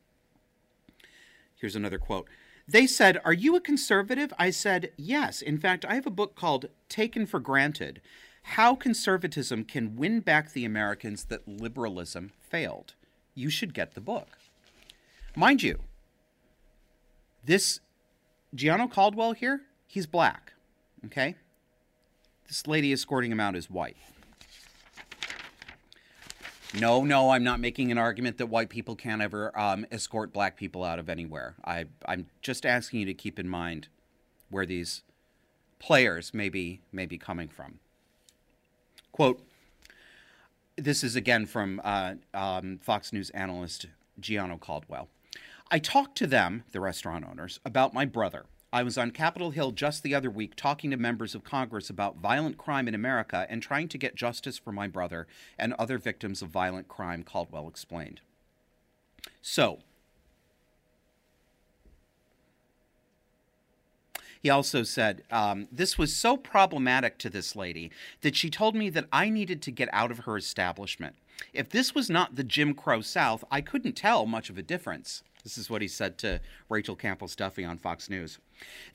Here's 1.57 1.75
another 1.75 1.99
quote. 1.99 2.29
They 2.69 2.87
said, 2.87 3.21
Are 3.25 3.33
you 3.33 3.57
a 3.57 3.61
conservative? 3.61 4.33
I 4.39 4.51
said, 4.51 4.93
Yes. 4.97 5.43
In 5.43 5.59
fact, 5.59 5.85
I 5.85 5.97
have 5.97 6.07
a 6.07 6.11
book 6.11 6.37
called 6.37 6.67
Taken 6.89 7.27
for 7.27 7.41
Granted 7.41 8.01
How 8.55 8.77
Conservatism 8.77 9.65
Can 9.65 9.97
Win 9.97 10.21
Back 10.21 10.53
the 10.53 10.65
Americans 10.65 11.25
That 11.25 11.49
Liberalism 11.49 12.31
Failed. 12.39 12.95
You 13.35 13.51
should 13.51 13.75
get 13.75 13.95
the 13.95 14.01
book. 14.01 14.39
Mind 15.35 15.65
you, 15.65 15.81
this 17.45 17.81
Gianno 18.55 18.91
Caldwell 18.91 19.33
here, 19.33 19.63
he's 19.87 20.07
black. 20.07 20.53
Okay? 21.07 21.37
This 22.49 22.67
lady 22.67 22.93
escorting 22.93 23.33
him 23.33 23.41
out 23.41 23.57
is 23.57 23.71
white. 23.71 23.97
No, 26.79 27.05
no, 27.05 27.31
I'm 27.31 27.45
not 27.45 27.61
making 27.61 27.93
an 27.93 27.99
argument 27.99 28.39
that 28.39 28.47
white 28.47 28.71
people 28.71 28.97
can't 28.97 29.21
ever 29.21 29.59
um, 29.59 29.85
escort 29.91 30.33
black 30.33 30.57
people 30.57 30.85
out 30.85 30.99
of 30.99 31.11
anywhere. 31.11 31.55
I, 31.65 31.85
I'm 32.07 32.27
just 32.41 32.65
asking 32.65 33.01
you 33.01 33.07
to 33.07 33.15
keep 33.15 33.39
in 33.39 33.49
mind 33.49 33.89
where 34.49 34.65
these 34.65 35.03
players 35.79 36.33
may 36.33 36.49
be, 36.49 36.81
may 36.91 37.05
be 37.05 37.19
coming 37.19 37.49
from. 37.49 37.79
Quote, 39.13 39.43
this 40.77 41.05
is 41.05 41.15
again 41.15 41.45
from 41.45 41.81
uh, 41.85 42.15
um, 42.33 42.79
Fox 42.83 43.13
News 43.13 43.29
analyst 43.31 43.87
Gianno 44.21 44.59
Caldwell. 44.59 45.09
I 45.75 45.79
talked 45.79 46.19
to 46.19 46.27
them, 46.27 46.65
the 46.73 46.81
restaurant 46.81 47.25
owners, 47.27 47.59
about 47.65 47.95
my 47.95 48.05
brother. 48.05 48.45
I 48.75 48.83
was 48.83 48.99
on 48.99 49.11
Capitol 49.11 49.53
Hill 49.53 49.71
just 49.73 50.03
the 50.03 50.15
other 50.15 50.31
week 50.31 50.55
talking 50.55 50.91
to 50.91 50.99
members 50.99 51.35
of 51.35 51.45
Congress 51.45 51.89
about 51.89 52.19
violent 52.19 52.59
crime 52.59 52.89
in 52.89 52.95
America 52.95 53.47
and 53.49 53.63
trying 53.63 53.89
to 53.89 53.97
get 53.97 54.15
justice 54.15 54.59
for 54.59 54.71
my 54.71 54.87
brother 54.87 55.27
and 55.59 55.73
other 55.79 55.97
victims 55.97 56.43
of 56.43 56.51
violent 56.51 56.89
crime, 56.89 57.23
Caldwell 57.23 57.69
explained. 57.69 58.21
So, 59.41 59.79
He 64.43 64.51
also 64.51 64.83
said, 64.83 65.23
um, 65.31 65.69
This 65.71 65.97
was 65.97 66.17
so 66.17 66.37
problematic 66.37 67.17
to 67.19 67.31
this 67.31 67.55
lady 67.55 67.93
that 68.23 68.35
she 68.35 68.51
told 68.51 68.75
me 68.75 68.91
that 68.91 69.07
I 69.13 69.31
needed 69.31 69.63
to 69.63 69.71
get 69.71 69.89
out 69.93 70.11
of 70.11 70.21
her 70.21 70.37
establishment. 70.37 71.15
If 71.53 71.69
this 71.69 71.95
was 71.95 72.11
not 72.11 72.35
the 72.35 72.45
Jim 72.45 72.75
Crow 72.75 73.03
South, 73.03 73.45
I 73.51 73.61
couldn't 73.61 73.93
tell 73.93 74.27
much 74.27 74.51
of 74.51 74.59
a 74.59 74.63
difference. 74.63 75.23
This 75.45 75.57
is 75.57 75.71
what 75.71 75.83
he 75.83 75.89
said 75.89 76.19
to 76.19 76.41
Rachel 76.69 76.97
Campos-Duffy 76.97 77.65
on 77.65 77.79
Fox 77.79 78.11
News. 78.11 78.39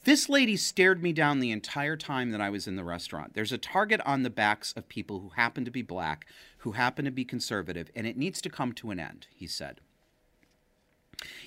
This 0.03 0.29
lady 0.29 0.55
stared 0.57 1.01
me 1.01 1.13
down 1.13 1.39
the 1.39 1.51
entire 1.51 1.97
time 1.97 2.31
that 2.31 2.41
I 2.41 2.49
was 2.49 2.67
in 2.67 2.75
the 2.75 2.83
restaurant. 2.83 3.33
There's 3.33 3.51
a 3.51 3.57
target 3.57 4.01
on 4.05 4.23
the 4.23 4.29
backs 4.29 4.73
of 4.73 4.87
people 4.87 5.19
who 5.19 5.29
happen 5.29 5.65
to 5.65 5.71
be 5.71 5.81
black, 5.81 6.25
who 6.59 6.73
happen 6.73 7.05
to 7.05 7.11
be 7.11 7.25
conservative, 7.25 7.89
and 7.95 8.05
it 8.05 8.17
needs 8.17 8.41
to 8.41 8.49
come 8.49 8.73
to 8.73 8.91
an 8.91 8.99
end, 8.99 9.27
he 9.33 9.47
said. 9.47 9.81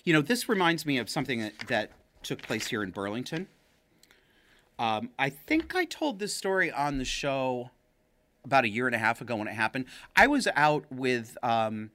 You 0.04 0.12
know, 0.12 0.22
this 0.22 0.48
reminds 0.48 0.84
me 0.84 0.98
of 0.98 1.08
something 1.08 1.40
that, 1.40 1.58
that 1.68 1.92
took 2.22 2.42
place 2.42 2.66
here 2.68 2.82
in 2.82 2.90
Burlington. 2.90 3.46
Um, 4.80 5.10
I 5.18 5.28
think 5.28 5.76
I 5.76 5.84
told 5.84 6.18
this 6.18 6.34
story 6.34 6.72
on 6.72 6.96
the 6.96 7.04
show 7.04 7.70
about 8.44 8.64
a 8.64 8.68
year 8.68 8.86
and 8.86 8.96
a 8.96 8.98
half 8.98 9.20
ago 9.20 9.36
when 9.36 9.46
it 9.46 9.52
happened. 9.52 9.84
I 10.16 10.26
was 10.26 10.48
out 10.56 10.86
with 10.90 11.36
um, 11.42 11.90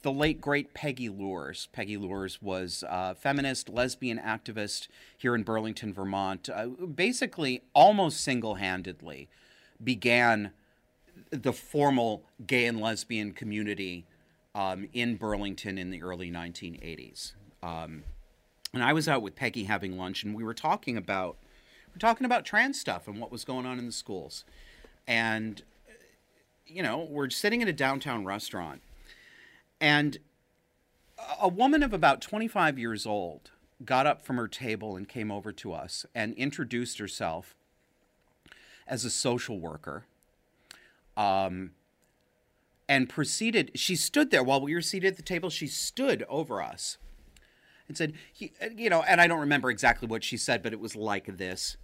the 0.00 0.10
late 0.10 0.40
great 0.40 0.72
Peggy 0.72 1.10
Luhrs. 1.10 1.68
Peggy 1.72 1.98
Luhrs 1.98 2.40
was 2.40 2.84
a 2.88 3.14
feminist, 3.14 3.68
lesbian 3.68 4.18
activist 4.18 4.88
here 5.18 5.34
in 5.34 5.42
Burlington, 5.42 5.92
Vermont. 5.92 6.48
Uh, 6.48 6.68
basically, 6.68 7.60
almost 7.74 8.22
single 8.22 8.54
handedly 8.54 9.28
began 9.84 10.52
the 11.30 11.52
formal 11.52 12.24
gay 12.46 12.64
and 12.64 12.80
lesbian 12.80 13.32
community 13.32 14.06
um, 14.54 14.88
in 14.94 15.16
Burlington 15.16 15.76
in 15.76 15.90
the 15.90 16.02
early 16.02 16.30
1980s. 16.30 17.34
Um, 17.62 18.04
and 18.72 18.82
I 18.82 18.94
was 18.94 19.06
out 19.06 19.20
with 19.20 19.36
Peggy 19.36 19.64
having 19.64 19.98
lunch, 19.98 20.24
and 20.24 20.34
we 20.34 20.42
were 20.42 20.54
talking 20.54 20.96
about 20.96 21.36
we're 21.92 21.98
talking 21.98 22.24
about 22.24 22.44
trans 22.44 22.80
stuff 22.80 23.06
and 23.06 23.20
what 23.20 23.30
was 23.30 23.44
going 23.44 23.66
on 23.66 23.78
in 23.78 23.86
the 23.86 23.92
schools. 23.92 24.44
And 25.06 25.62
you 26.66 26.82
know, 26.82 27.06
we're 27.10 27.28
sitting 27.30 27.60
in 27.60 27.68
a 27.68 27.72
downtown 27.72 28.24
restaurant, 28.24 28.80
and 29.80 30.18
a 31.40 31.48
woman 31.48 31.82
of 31.82 31.92
about 31.92 32.20
25 32.20 32.78
years 32.78 33.04
old 33.04 33.50
got 33.84 34.06
up 34.06 34.24
from 34.24 34.36
her 34.36 34.48
table 34.48 34.96
and 34.96 35.08
came 35.08 35.30
over 35.30 35.52
to 35.52 35.72
us 35.72 36.06
and 36.14 36.34
introduced 36.34 36.98
herself 36.98 37.54
as 38.86 39.04
a 39.04 39.10
social 39.10 39.58
worker. 39.58 40.04
Um, 41.16 41.72
and 42.88 43.08
proceeded, 43.08 43.72
she 43.74 43.96
stood 43.96 44.30
there 44.30 44.42
while 44.42 44.60
we 44.60 44.74
were 44.74 44.80
seated 44.80 45.08
at 45.08 45.16
the 45.16 45.22
table. 45.22 45.50
She 45.50 45.66
stood 45.66 46.24
over 46.28 46.62
us 46.62 46.98
and 47.92 48.12
said, 48.40 48.50
uh, 48.62 48.68
you 48.76 48.90
know, 48.90 49.02
and 49.02 49.20
I 49.20 49.26
don't 49.26 49.40
remember 49.40 49.70
exactly 49.70 50.08
what 50.08 50.24
she 50.24 50.36
said, 50.36 50.62
but 50.62 50.72
it 50.72 50.80
was 50.80 50.96
like 50.96 51.36
this. 51.36 51.76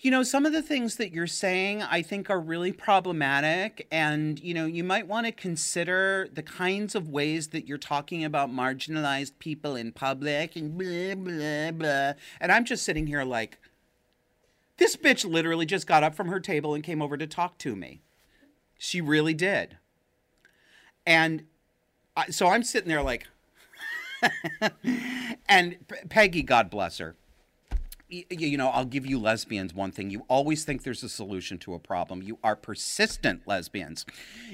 You 0.00 0.10
know, 0.10 0.22
some 0.22 0.44
of 0.44 0.52
the 0.52 0.60
things 0.60 0.96
that 0.96 1.12
you're 1.12 1.26
saying 1.26 1.82
I 1.82 2.02
think 2.02 2.28
are 2.28 2.40
really 2.40 2.72
problematic. 2.72 3.86
And, 3.90 4.38
you 4.40 4.52
know, 4.52 4.66
you 4.66 4.84
might 4.84 5.06
want 5.06 5.26
to 5.26 5.32
consider 5.32 6.28
the 6.32 6.42
kinds 6.42 6.94
of 6.94 7.08
ways 7.08 7.48
that 7.48 7.66
you're 7.66 7.78
talking 7.78 8.24
about 8.24 8.50
marginalized 8.50 9.38
people 9.38 9.74
in 9.74 9.92
public 9.92 10.54
and 10.56 10.76
blah, 10.76 11.14
blah, 11.14 11.70
blah. 11.70 12.12
And 12.40 12.52
I'm 12.52 12.64
just 12.66 12.84
sitting 12.84 13.06
here 13.06 13.24
like, 13.24 13.58
this 14.76 14.96
bitch 14.96 15.24
literally 15.24 15.66
just 15.66 15.86
got 15.86 16.02
up 16.02 16.14
from 16.14 16.28
her 16.28 16.40
table 16.40 16.74
and 16.74 16.84
came 16.84 17.00
over 17.00 17.16
to 17.16 17.26
talk 17.26 17.56
to 17.58 17.74
me. 17.74 18.02
She 18.78 19.00
really 19.00 19.34
did. 19.34 19.78
And 21.06 21.44
I, 22.16 22.26
so 22.30 22.48
I'm 22.48 22.62
sitting 22.62 22.88
there 22.88 23.02
like, 23.02 23.26
and 25.48 25.76
Peggy, 26.08 26.42
God 26.42 26.70
bless 26.70 26.98
her 26.98 27.16
you 28.08 28.56
know, 28.56 28.68
I'll 28.68 28.84
give 28.84 29.06
you 29.06 29.18
lesbians 29.18 29.74
one 29.74 29.90
thing. 29.90 30.10
You 30.10 30.24
always 30.28 30.64
think 30.64 30.82
there's 30.82 31.02
a 31.02 31.08
solution 31.08 31.58
to 31.58 31.74
a 31.74 31.78
problem. 31.78 32.22
You 32.22 32.38
are 32.44 32.54
persistent 32.54 33.42
lesbians. 33.46 34.04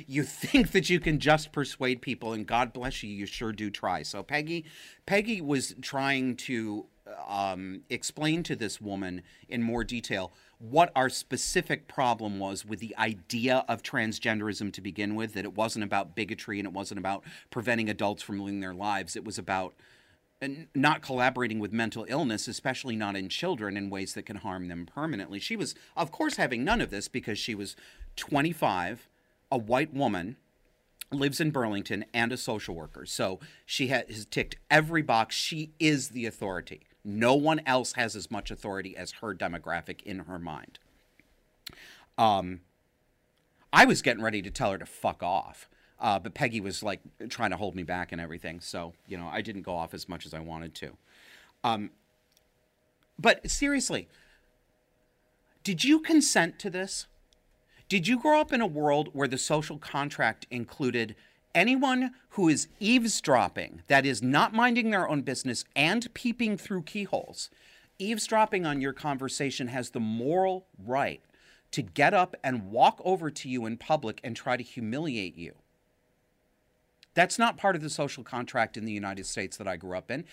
You 0.06 0.22
think 0.22 0.70
that 0.72 0.88
you 0.88 1.00
can 1.00 1.18
just 1.18 1.52
persuade 1.52 2.00
people, 2.00 2.32
and 2.32 2.46
God 2.46 2.72
bless 2.72 3.02
you, 3.02 3.10
you 3.10 3.26
sure 3.26 3.52
do 3.52 3.70
try. 3.70 4.02
So 4.02 4.22
Peggy, 4.22 4.64
Peggy 5.04 5.40
was 5.40 5.74
trying 5.82 6.36
to 6.36 6.86
um, 7.26 7.82
explain 7.88 8.42
to 8.44 8.56
this 8.56 8.80
woman 8.80 9.22
in 9.48 9.62
more 9.62 9.84
detail 9.84 10.32
what 10.58 10.92
our 10.94 11.08
specific 11.08 11.88
problem 11.88 12.38
was 12.38 12.66
with 12.66 12.80
the 12.80 12.94
idea 12.98 13.64
of 13.68 13.82
transgenderism 13.82 14.72
to 14.72 14.80
begin 14.80 15.14
with. 15.14 15.34
That 15.34 15.44
it 15.44 15.54
wasn't 15.54 15.84
about 15.84 16.14
bigotry 16.14 16.58
and 16.58 16.66
it 16.66 16.74
wasn't 16.74 16.98
about 16.98 17.24
preventing 17.50 17.88
adults 17.88 18.22
from 18.22 18.40
living 18.40 18.60
their 18.60 18.74
lives. 18.74 19.16
It 19.16 19.24
was 19.24 19.38
about 19.38 19.74
not 20.74 21.02
collaborating 21.02 21.58
with 21.58 21.72
mental 21.72 22.06
illness, 22.08 22.48
especially 22.48 22.96
not 22.96 23.16
in 23.16 23.28
children, 23.28 23.76
in 23.76 23.90
ways 23.90 24.14
that 24.14 24.24
can 24.24 24.36
harm 24.36 24.68
them 24.68 24.86
permanently. 24.86 25.38
She 25.38 25.56
was, 25.56 25.74
of 25.96 26.10
course, 26.10 26.36
having 26.36 26.64
none 26.64 26.80
of 26.80 26.90
this 26.90 27.08
because 27.08 27.38
she 27.38 27.54
was 27.54 27.76
25, 28.16 29.08
a 29.52 29.58
white 29.58 29.92
woman, 29.92 30.36
lives 31.12 31.40
in 31.40 31.50
Burlington, 31.50 32.04
and 32.14 32.32
a 32.32 32.36
social 32.36 32.74
worker. 32.74 33.04
So 33.04 33.38
she 33.66 33.88
has 33.88 34.24
ticked 34.26 34.56
every 34.70 35.02
box. 35.02 35.34
She 35.34 35.72
is 35.78 36.10
the 36.10 36.24
authority. 36.24 36.86
No 37.04 37.34
one 37.34 37.60
else 37.66 37.94
has 37.94 38.14
as 38.14 38.30
much 38.30 38.50
authority 38.50 38.96
as 38.96 39.12
her 39.12 39.34
demographic 39.34 40.02
in 40.02 40.20
her 40.20 40.38
mind. 40.38 40.78
Um, 42.18 42.60
I 43.72 43.84
was 43.84 44.02
getting 44.02 44.22
ready 44.22 44.42
to 44.42 44.50
tell 44.50 44.72
her 44.72 44.78
to 44.78 44.86
fuck 44.86 45.22
off 45.22 45.68
uh, 46.00 46.18
but 46.18 46.34
Peggy 46.34 46.60
was 46.60 46.82
like 46.82 47.00
trying 47.28 47.50
to 47.50 47.56
hold 47.56 47.74
me 47.76 47.82
back 47.82 48.10
and 48.12 48.20
everything. 48.20 48.60
So, 48.60 48.94
you 49.06 49.18
know, 49.18 49.28
I 49.28 49.42
didn't 49.42 49.62
go 49.62 49.76
off 49.76 49.92
as 49.92 50.08
much 50.08 50.24
as 50.24 50.32
I 50.32 50.40
wanted 50.40 50.74
to. 50.76 50.96
Um, 51.62 51.90
but 53.18 53.48
seriously, 53.50 54.08
did 55.62 55.84
you 55.84 56.00
consent 56.00 56.58
to 56.60 56.70
this? 56.70 57.06
Did 57.88 58.08
you 58.08 58.18
grow 58.18 58.40
up 58.40 58.52
in 58.52 58.62
a 58.62 58.66
world 58.66 59.10
where 59.12 59.28
the 59.28 59.36
social 59.36 59.76
contract 59.76 60.46
included 60.50 61.16
anyone 61.54 62.12
who 62.30 62.48
is 62.48 62.68
eavesdropping, 62.78 63.82
that 63.88 64.06
is, 64.06 64.22
not 64.22 64.52
minding 64.52 64.90
their 64.90 65.08
own 65.08 65.22
business 65.22 65.64
and 65.74 66.12
peeping 66.14 66.56
through 66.56 66.82
keyholes? 66.82 67.50
Eavesdropping 67.98 68.64
on 68.64 68.80
your 68.80 68.92
conversation 68.92 69.68
has 69.68 69.90
the 69.90 70.00
moral 70.00 70.66
right 70.84 71.22
to 71.70 71.82
get 71.82 72.14
up 72.14 72.34
and 72.42 72.70
walk 72.70 73.00
over 73.04 73.30
to 73.30 73.48
you 73.48 73.66
in 73.66 73.76
public 73.76 74.20
and 74.24 74.34
try 74.34 74.56
to 74.56 74.62
humiliate 74.62 75.36
you. 75.36 75.54
That's 77.14 77.38
not 77.38 77.56
part 77.56 77.76
of 77.76 77.82
the 77.82 77.90
social 77.90 78.24
contract 78.24 78.76
in 78.76 78.84
the 78.84 78.92
United 78.92 79.26
States 79.26 79.56
that 79.56 79.68
I 79.68 79.76
grew 79.76 79.96
up 79.96 80.10
in. 80.10 80.24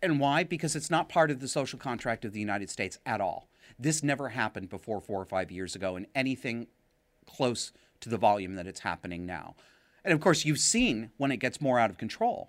And 0.00 0.20
why? 0.20 0.44
Because 0.44 0.76
it's 0.76 0.90
not 0.90 1.08
part 1.08 1.30
of 1.30 1.40
the 1.40 1.48
social 1.48 1.78
contract 1.78 2.24
of 2.24 2.32
the 2.32 2.40
United 2.40 2.70
States 2.70 2.98
at 3.04 3.20
all. 3.20 3.48
This 3.78 4.02
never 4.02 4.30
happened 4.30 4.68
before 4.68 5.00
four 5.00 5.20
or 5.20 5.24
five 5.24 5.50
years 5.50 5.74
ago 5.74 5.96
in 5.96 6.06
anything 6.14 6.68
close 7.26 7.72
to 8.00 8.08
the 8.08 8.16
volume 8.16 8.54
that 8.54 8.66
it's 8.66 8.80
happening 8.80 9.26
now. 9.26 9.54
And 10.08 10.14
of 10.14 10.22
course, 10.22 10.46
you've 10.46 10.58
seen 10.58 11.10
when 11.18 11.30
it 11.30 11.36
gets 11.36 11.60
more 11.60 11.78
out 11.78 11.90
of 11.90 11.98
control. 11.98 12.48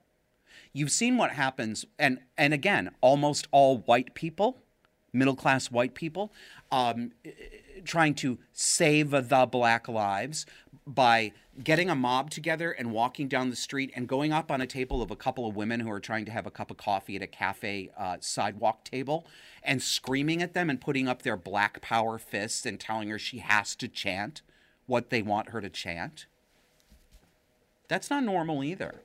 You've 0.72 0.92
seen 0.92 1.18
what 1.18 1.32
happens, 1.32 1.84
and, 2.00 2.20
and 2.38 2.54
again, 2.54 2.92
almost 3.02 3.50
all 3.52 3.80
white 3.80 4.14
people, 4.14 4.62
middle 5.12 5.36
class 5.36 5.70
white 5.70 5.94
people, 5.94 6.32
um, 6.72 7.12
trying 7.84 8.14
to 8.14 8.38
save 8.54 9.10
the 9.10 9.46
black 9.52 9.90
lives 9.90 10.46
by 10.88 11.34
getting 11.62 11.90
a 11.90 11.96
mob 11.96 12.30
together 12.30 12.72
and 12.72 12.94
walking 12.94 13.28
down 13.28 13.50
the 13.50 13.58
street 13.58 13.92
and 13.94 14.08
going 14.08 14.32
up 14.32 14.50
on 14.50 14.62
a 14.62 14.66
table 14.66 15.02
of 15.02 15.12
a 15.12 15.16
couple 15.18 15.46
of 15.46 15.58
women 15.58 15.82
who 15.82 15.92
are 15.92 16.00
trying 16.00 16.24
to 16.24 16.32
have 16.32 16.46
a 16.46 16.52
cup 16.52 16.72
of 16.72 16.78
coffee 16.78 17.18
at 17.18 17.22
a 17.22 17.28
cafe 17.28 17.90
uh, 17.98 18.16
sidewalk 18.22 18.86
table 18.86 19.28
and 19.64 19.84
screaming 19.84 20.42
at 20.42 20.54
them 20.54 20.70
and 20.70 20.80
putting 20.80 21.10
up 21.10 21.24
their 21.24 21.36
black 21.36 21.82
power 21.82 22.18
fists 22.18 22.66
and 22.66 22.80
telling 22.80 23.10
her 23.10 23.20
she 23.20 23.40
has 23.40 23.76
to 23.76 23.90
chant 23.90 24.44
what 24.86 25.10
they 25.10 25.22
want 25.22 25.50
her 25.50 25.60
to 25.60 25.70
chant. 25.70 26.26
That's 27.90 28.10
not 28.10 28.24
normal 28.24 28.64
either. 28.64 29.02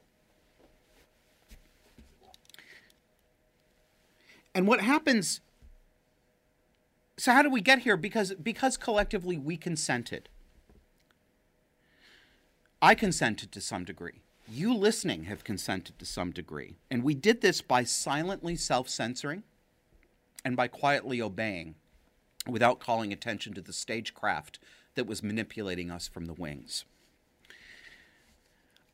And 4.54 4.68
what 4.68 4.80
happens 4.80 5.40
so 7.16 7.32
how 7.32 7.42
do 7.42 7.50
we 7.50 7.60
get 7.60 7.80
here 7.80 7.96
because 7.96 8.34
because 8.34 8.76
collectively 8.76 9.36
we 9.38 9.56
consented 9.56 10.28
I 12.84 12.94
consented 12.94 13.50
to 13.52 13.62
some 13.62 13.84
degree. 13.84 14.20
You 14.46 14.74
listening 14.74 15.24
have 15.24 15.42
consented 15.42 15.98
to 15.98 16.04
some 16.04 16.32
degree. 16.32 16.76
And 16.90 17.02
we 17.02 17.14
did 17.14 17.40
this 17.40 17.62
by 17.62 17.84
silently 17.84 18.56
self 18.56 18.90
censoring 18.90 19.42
and 20.44 20.54
by 20.54 20.68
quietly 20.68 21.22
obeying 21.22 21.76
without 22.46 22.80
calling 22.80 23.10
attention 23.10 23.54
to 23.54 23.62
the 23.62 23.72
stagecraft 23.72 24.58
that 24.96 25.06
was 25.06 25.22
manipulating 25.22 25.90
us 25.90 26.06
from 26.06 26.26
the 26.26 26.34
wings. 26.34 26.84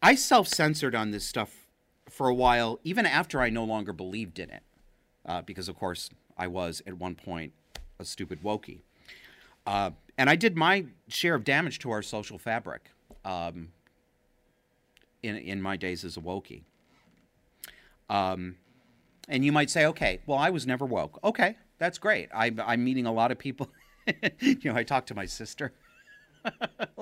I 0.03 0.15
self 0.15 0.49
censored 0.49 0.95
on 0.95 1.11
this 1.11 1.25
stuff 1.25 1.67
for 2.09 2.29
a 2.29 2.35
while, 2.35 2.81
even 2.85 3.07
after 3.07 3.41
I 3.41 3.51
no 3.51 3.65
longer 3.65 3.93
believed 3.93 4.39
in 4.39 4.51
it, 4.51 4.63
uh, 5.27 5.43
because, 5.43 5.69
of 5.69 5.77
course, 5.77 6.11
I 6.37 6.47
was 6.47 6.83
at 6.87 6.95
one 6.99 7.15
point 7.15 7.53
a 7.99 8.05
stupid 8.05 8.43
wokey. 8.43 8.81
Uh, 9.67 9.91
and 10.17 10.31
I 10.31 10.37
did 10.37 10.57
my 10.57 10.87
share 11.09 11.35
of 11.35 11.45
damage 11.45 11.79
to 11.81 11.91
our 11.91 12.03
social 12.03 12.39
fabric. 12.39 12.91
Um, 13.25 13.69
in, 15.23 15.37
in 15.37 15.63
my 15.63 15.77
days 15.77 16.05
as 16.05 16.17
a 16.17 16.21
Wokey. 16.21 16.63
Um, 18.09 18.57
and 19.29 19.45
you 19.45 19.53
might 19.53 19.71
say, 19.71 19.87
okay, 19.87 20.21
well, 20.27 20.39
I 20.39 20.51
was 20.51 20.67
never 20.67 20.85
woke. 20.85 21.19
Okay, 21.23 21.57
That's 21.79 21.99
great. 21.99 22.29
I, 22.35 22.53
I'm 22.65 22.85
meeting 22.85 23.07
a 23.07 23.13
lot 23.13 23.31
of 23.31 23.39
people. 23.39 23.71
you 24.41 24.59
know, 24.65 24.75
I 24.75 24.83
talked 24.83 25.09
to 25.09 25.15
my 25.15 25.27
sister 25.27 25.73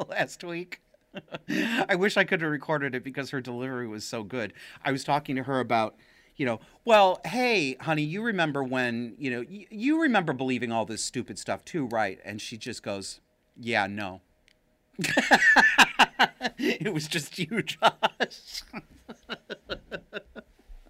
last 0.09 0.45
week. 0.45 0.81
I 1.89 1.95
wish 1.95 2.17
I 2.17 2.25
could 2.25 2.41
have 2.43 2.51
recorded 2.51 2.95
it 2.95 3.05
because 3.05 3.31
her 3.31 3.41
delivery 3.41 3.89
was 3.89 4.05
so 4.05 4.23
good. 4.23 4.53
I 4.85 4.93
was 4.93 5.05
talking 5.05 5.37
to 5.37 5.45
her 5.45 5.61
about, 5.61 5.97
you 6.37 6.47
know, 6.47 6.61
well, 6.85 7.21
hey, 7.25 7.77
honey, 7.81 8.03
you 8.03 8.23
remember 8.23 8.63
when, 8.63 9.15
you 9.19 9.31
know, 9.31 9.45
y- 9.49 9.67
you 9.71 10.01
remember 10.01 10.33
believing 10.33 10.73
all 10.73 10.85
this 10.85 11.03
stupid 11.03 11.39
stuff 11.39 11.65
too, 11.65 11.87
right? 11.87 12.19
And 12.25 12.41
she 12.41 12.57
just 12.57 12.83
goes, 12.83 13.21
yeah, 13.57 13.87
no. 13.87 14.21
it 16.59 16.93
was 16.93 17.07
just 17.07 17.39
you, 17.39 17.63
Josh. 17.63 18.63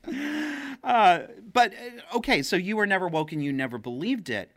uh, 0.84 1.20
but 1.52 1.72
uh, 1.74 2.16
okay, 2.16 2.42
so 2.42 2.56
you 2.56 2.76
were 2.76 2.86
never 2.86 3.08
woken, 3.08 3.40
you 3.40 3.52
never 3.52 3.78
believed 3.78 4.30
it. 4.30 4.50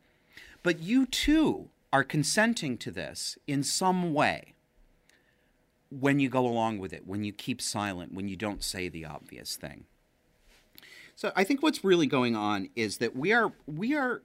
But 0.63 0.79
you 0.79 1.05
too 1.05 1.69
are 1.91 2.03
consenting 2.03 2.77
to 2.79 2.91
this 2.91 3.37
in 3.47 3.63
some 3.63 4.13
way 4.13 4.53
when 5.91 6.19
you 6.19 6.29
go 6.29 6.47
along 6.47 6.79
with 6.79 6.93
it, 6.93 7.05
when 7.05 7.23
you 7.23 7.33
keep 7.33 7.61
silent, 7.61 8.13
when 8.13 8.27
you 8.27 8.35
don't 8.35 8.63
say 8.63 8.87
the 8.87 9.05
obvious 9.05 9.55
thing. 9.57 9.85
So 11.15 11.31
I 11.35 11.43
think 11.43 11.61
what's 11.61 11.83
really 11.83 12.07
going 12.07 12.35
on 12.35 12.69
is 12.75 12.97
that 12.97 13.15
we 13.15 13.31
are 13.33 13.51
we 13.67 13.93
are 13.95 14.23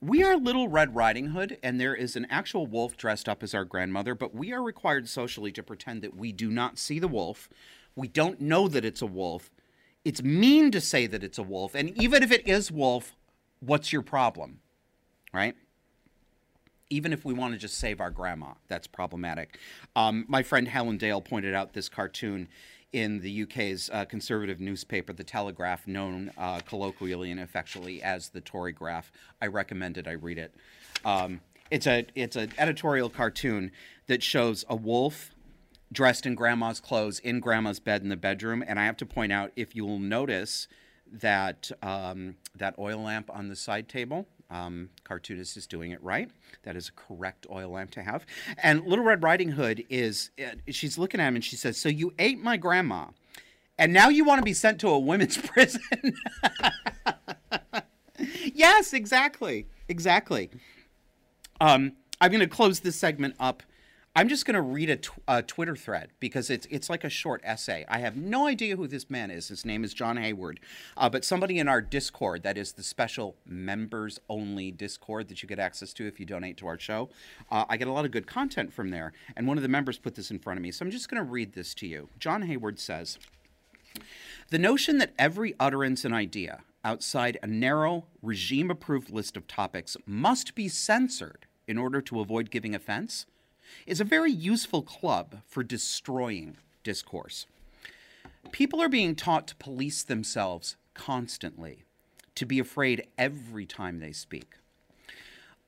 we 0.00 0.22
are 0.22 0.36
Little 0.36 0.68
Red 0.68 0.94
Riding 0.94 1.28
Hood, 1.28 1.58
and 1.62 1.80
there 1.80 1.94
is 1.94 2.16
an 2.16 2.26
actual 2.28 2.66
wolf 2.66 2.96
dressed 2.96 3.28
up 3.28 3.42
as 3.42 3.54
our 3.54 3.64
grandmother, 3.64 4.14
but 4.14 4.34
we 4.34 4.52
are 4.52 4.62
required 4.62 5.08
socially 5.08 5.52
to 5.52 5.62
pretend 5.62 6.02
that 6.02 6.16
we 6.16 6.32
do 6.32 6.50
not 6.50 6.78
see 6.78 6.98
the 6.98 7.08
wolf. 7.08 7.48
We 7.96 8.08
don't 8.08 8.40
know 8.40 8.68
that 8.68 8.84
it's 8.84 9.00
a 9.00 9.06
wolf. 9.06 9.50
It's 10.04 10.22
mean 10.22 10.70
to 10.72 10.80
say 10.80 11.06
that 11.06 11.24
it's 11.24 11.38
a 11.38 11.42
wolf, 11.42 11.74
and 11.74 11.90
even 12.02 12.22
if 12.22 12.32
it 12.32 12.46
is 12.46 12.70
wolf, 12.70 13.14
what's 13.60 13.92
your 13.92 14.02
problem? 14.02 14.60
Right? 15.32 15.54
Even 16.94 17.12
if 17.12 17.24
we 17.24 17.34
want 17.34 17.52
to 17.52 17.58
just 17.58 17.76
save 17.76 18.00
our 18.00 18.10
grandma, 18.10 18.52
that's 18.68 18.86
problematic. 18.86 19.58
Um, 19.96 20.26
my 20.28 20.44
friend 20.44 20.68
Helen 20.68 20.96
Dale 20.96 21.20
pointed 21.20 21.52
out 21.52 21.72
this 21.72 21.88
cartoon 21.88 22.46
in 22.92 23.18
the 23.18 23.42
UK's 23.42 23.90
uh, 23.92 24.04
conservative 24.04 24.60
newspaper, 24.60 25.12
The 25.12 25.24
Telegraph, 25.24 25.88
known 25.88 26.30
uh, 26.38 26.60
colloquially 26.60 27.32
and 27.32 27.40
affectionately 27.40 28.00
as 28.00 28.28
the 28.28 28.40
Tory 28.40 28.70
Graph. 28.70 29.10
I 29.42 29.48
recommend 29.48 29.98
it. 29.98 30.06
I 30.06 30.12
read 30.12 30.38
it. 30.38 30.54
Um, 31.04 31.40
it's 31.68 31.88
a 31.88 32.06
it's 32.14 32.36
an 32.36 32.52
editorial 32.58 33.10
cartoon 33.10 33.72
that 34.06 34.22
shows 34.22 34.64
a 34.68 34.76
wolf 34.76 35.32
dressed 35.90 36.26
in 36.26 36.36
grandma's 36.36 36.78
clothes 36.78 37.18
in 37.18 37.40
grandma's 37.40 37.80
bed 37.80 38.02
in 38.02 38.08
the 38.08 38.16
bedroom, 38.16 38.62
and 38.64 38.78
I 38.78 38.84
have 38.84 38.96
to 38.98 39.06
point 39.06 39.32
out 39.32 39.50
if 39.56 39.74
you 39.74 39.84
will 39.84 39.98
notice 39.98 40.68
that 41.10 41.72
um, 41.82 42.36
that 42.54 42.76
oil 42.78 42.98
lamp 42.98 43.28
on 43.32 43.48
the 43.48 43.56
side 43.56 43.88
table. 43.88 44.28
Um, 44.50 44.90
cartoonist 45.04 45.56
is 45.56 45.66
doing 45.66 45.90
it 45.90 46.02
right. 46.02 46.30
That 46.62 46.76
is 46.76 46.88
a 46.88 46.92
correct 46.92 47.46
oil 47.50 47.70
lamp 47.70 47.90
to 47.92 48.02
have. 48.02 48.24
And 48.62 48.84
Little 48.86 49.04
Red 49.04 49.22
Riding 49.22 49.50
Hood 49.50 49.84
is, 49.88 50.30
uh, 50.38 50.50
she's 50.68 50.98
looking 50.98 51.20
at 51.20 51.28
him 51.28 51.34
and 51.34 51.44
she 51.44 51.56
says, 51.56 51.78
So 51.78 51.88
you 51.88 52.12
ate 52.18 52.38
my 52.38 52.56
grandma, 52.56 53.06
and 53.78 53.92
now 53.92 54.08
you 54.08 54.24
want 54.24 54.38
to 54.40 54.44
be 54.44 54.52
sent 54.52 54.80
to 54.80 54.88
a 54.88 54.98
women's 54.98 55.36
prison? 55.48 55.80
yes, 58.54 58.92
exactly. 58.92 59.66
Exactly. 59.88 60.50
Um, 61.60 61.92
I'm 62.20 62.30
going 62.30 62.40
to 62.40 62.46
close 62.46 62.80
this 62.80 62.96
segment 62.96 63.34
up 63.40 63.62
I'm 64.16 64.28
just 64.28 64.46
going 64.46 64.54
to 64.54 64.62
read 64.62 64.90
a, 64.90 64.96
tw- 64.96 65.18
a, 65.26 65.42
Twitter 65.42 65.74
thread 65.74 66.10
because 66.20 66.48
it's 66.48 66.68
it's 66.70 66.88
like 66.88 67.02
a 67.02 67.10
short 67.10 67.40
essay. 67.42 67.84
I 67.88 67.98
have 67.98 68.16
no 68.16 68.46
idea 68.46 68.76
who 68.76 68.86
this 68.86 69.10
man 69.10 69.28
is. 69.28 69.48
His 69.48 69.64
name 69.64 69.82
is 69.82 69.92
John 69.92 70.18
Hayward, 70.18 70.60
uh, 70.96 71.10
but 71.10 71.24
somebody 71.24 71.58
in 71.58 71.66
our 71.66 71.80
Discord, 71.80 72.44
that 72.44 72.56
is 72.56 72.72
the 72.72 72.84
special 72.84 73.34
members 73.44 74.20
only 74.28 74.70
Discord 74.70 75.26
that 75.28 75.42
you 75.42 75.48
get 75.48 75.58
access 75.58 75.92
to 75.94 76.06
if 76.06 76.20
you 76.20 76.26
donate 76.26 76.56
to 76.58 76.68
our 76.68 76.78
show. 76.78 77.08
Uh, 77.50 77.64
I 77.68 77.76
get 77.76 77.88
a 77.88 77.92
lot 77.92 78.04
of 78.04 78.12
good 78.12 78.28
content 78.28 78.72
from 78.72 78.90
there, 78.90 79.12
and 79.36 79.48
one 79.48 79.56
of 79.58 79.64
the 79.64 79.68
members 79.68 79.98
put 79.98 80.14
this 80.14 80.30
in 80.30 80.38
front 80.38 80.58
of 80.58 80.62
me, 80.62 80.70
so 80.70 80.84
I'm 80.84 80.92
just 80.92 81.08
going 81.08 81.24
to 81.24 81.28
read 81.28 81.54
this 81.54 81.74
to 81.74 81.86
you. 81.88 82.08
John 82.20 82.42
Hayward 82.42 82.78
says. 82.78 83.18
The 84.50 84.58
notion 84.58 84.98
that 84.98 85.14
every 85.18 85.54
utterance 85.58 86.04
and 86.04 86.14
idea 86.14 86.60
outside 86.84 87.38
a 87.42 87.48
narrow, 87.48 88.04
regime 88.22 88.70
approved 88.70 89.10
list 89.10 89.36
of 89.36 89.48
topics 89.48 89.96
must 90.06 90.54
be 90.54 90.68
censored 90.68 91.46
in 91.66 91.78
order 91.78 92.00
to 92.02 92.20
avoid 92.20 92.50
giving 92.50 92.74
offense 92.74 93.26
is 93.86 94.00
a 94.00 94.04
very 94.04 94.32
useful 94.32 94.82
club 94.82 95.42
for 95.46 95.62
destroying 95.62 96.56
discourse. 96.82 97.46
People 98.52 98.80
are 98.80 98.88
being 98.88 99.14
taught 99.14 99.48
to 99.48 99.56
police 99.56 100.02
themselves 100.02 100.76
constantly, 100.94 101.84
to 102.34 102.46
be 102.46 102.58
afraid 102.58 103.06
every 103.18 103.66
time 103.66 104.00
they 104.00 104.12
speak. 104.12 104.54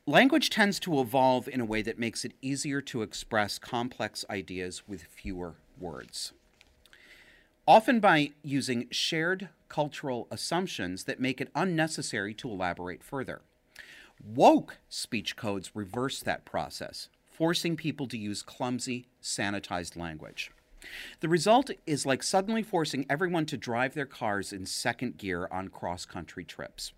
Language 0.06 0.50
tends 0.50 0.78
to 0.80 1.00
evolve 1.00 1.48
in 1.48 1.60
a 1.60 1.64
way 1.64 1.82
that 1.82 1.98
makes 1.98 2.24
it 2.24 2.34
easier 2.40 2.80
to 2.82 3.02
express 3.02 3.58
complex 3.58 4.24
ideas 4.30 4.86
with 4.86 5.02
fewer 5.02 5.56
words. 5.80 6.32
Often 7.66 7.98
by 7.98 8.30
using 8.44 8.86
shared 8.92 9.48
cultural 9.68 10.28
assumptions 10.30 11.04
that 11.04 11.18
make 11.18 11.40
it 11.40 11.50
unnecessary 11.56 12.32
to 12.34 12.48
elaborate 12.48 13.02
further. 13.02 13.42
Woke 14.24 14.78
speech 14.88 15.34
codes 15.34 15.72
reverse 15.74 16.20
that 16.20 16.44
process 16.44 17.08
forcing 17.36 17.76
people 17.76 18.06
to 18.08 18.16
use 18.16 18.42
clumsy, 18.42 19.06
sanitized 19.22 19.96
language. 19.96 20.50
The 21.20 21.28
result 21.28 21.70
is 21.86 22.06
like 22.06 22.22
suddenly 22.22 22.62
forcing 22.62 23.04
everyone 23.10 23.44
to 23.46 23.56
drive 23.56 23.94
their 23.94 24.06
cars 24.06 24.52
in 24.52 24.64
second 24.64 25.18
gear 25.18 25.48
on 25.50 25.68
cross 25.68 26.06
country 26.06 26.44
trips. 26.44 26.92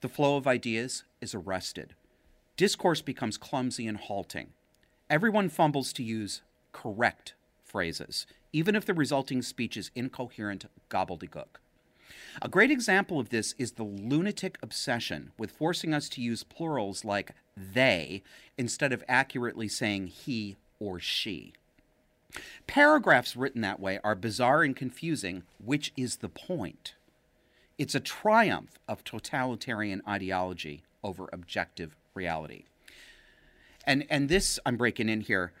The 0.00 0.08
flow 0.08 0.36
of 0.36 0.46
ideas 0.46 1.04
is 1.20 1.34
arrested. 1.34 1.94
Discourse 2.56 3.02
becomes 3.02 3.36
clumsy 3.36 3.86
and 3.86 3.98
halting. 3.98 4.48
Everyone 5.08 5.48
fumbles 5.48 5.92
to 5.94 6.02
use 6.02 6.42
correct 6.72 7.34
phrases, 7.62 8.26
even 8.52 8.74
if 8.74 8.84
the 8.84 8.94
resulting 8.94 9.42
speech 9.42 9.76
is 9.76 9.90
incoherent 9.94 10.64
gobbledygook. 10.90 11.60
A 12.42 12.48
great 12.48 12.70
example 12.70 13.18
of 13.18 13.30
this 13.30 13.54
is 13.58 13.72
the 13.72 13.82
lunatic 13.84 14.58
obsession 14.62 15.30
with 15.38 15.50
forcing 15.50 15.94
us 15.94 16.08
to 16.10 16.20
use 16.20 16.44
plurals 16.44 17.04
like 17.04 17.32
they 17.56 18.22
instead 18.58 18.92
of 18.92 19.02
accurately 19.08 19.68
saying 19.68 20.08
he 20.08 20.56
or 20.78 21.00
she. 21.00 21.54
Paragraphs 22.66 23.36
written 23.36 23.62
that 23.62 23.80
way 23.80 23.98
are 24.04 24.14
bizarre 24.14 24.62
and 24.62 24.76
confusing, 24.76 25.44
which 25.64 25.92
is 25.96 26.16
the 26.16 26.28
point. 26.28 26.94
It's 27.78 27.94
a 27.94 28.00
triumph 28.00 28.78
of 28.86 29.04
totalitarian 29.04 30.02
ideology 30.06 30.82
over 31.02 31.30
objective 31.32 31.96
reality. 32.14 32.64
And, 33.84 34.04
and 34.10 34.28
this, 34.28 34.58
I'm 34.66 34.76
breaking 34.76 35.08
in 35.08 35.22
here, 35.22 35.52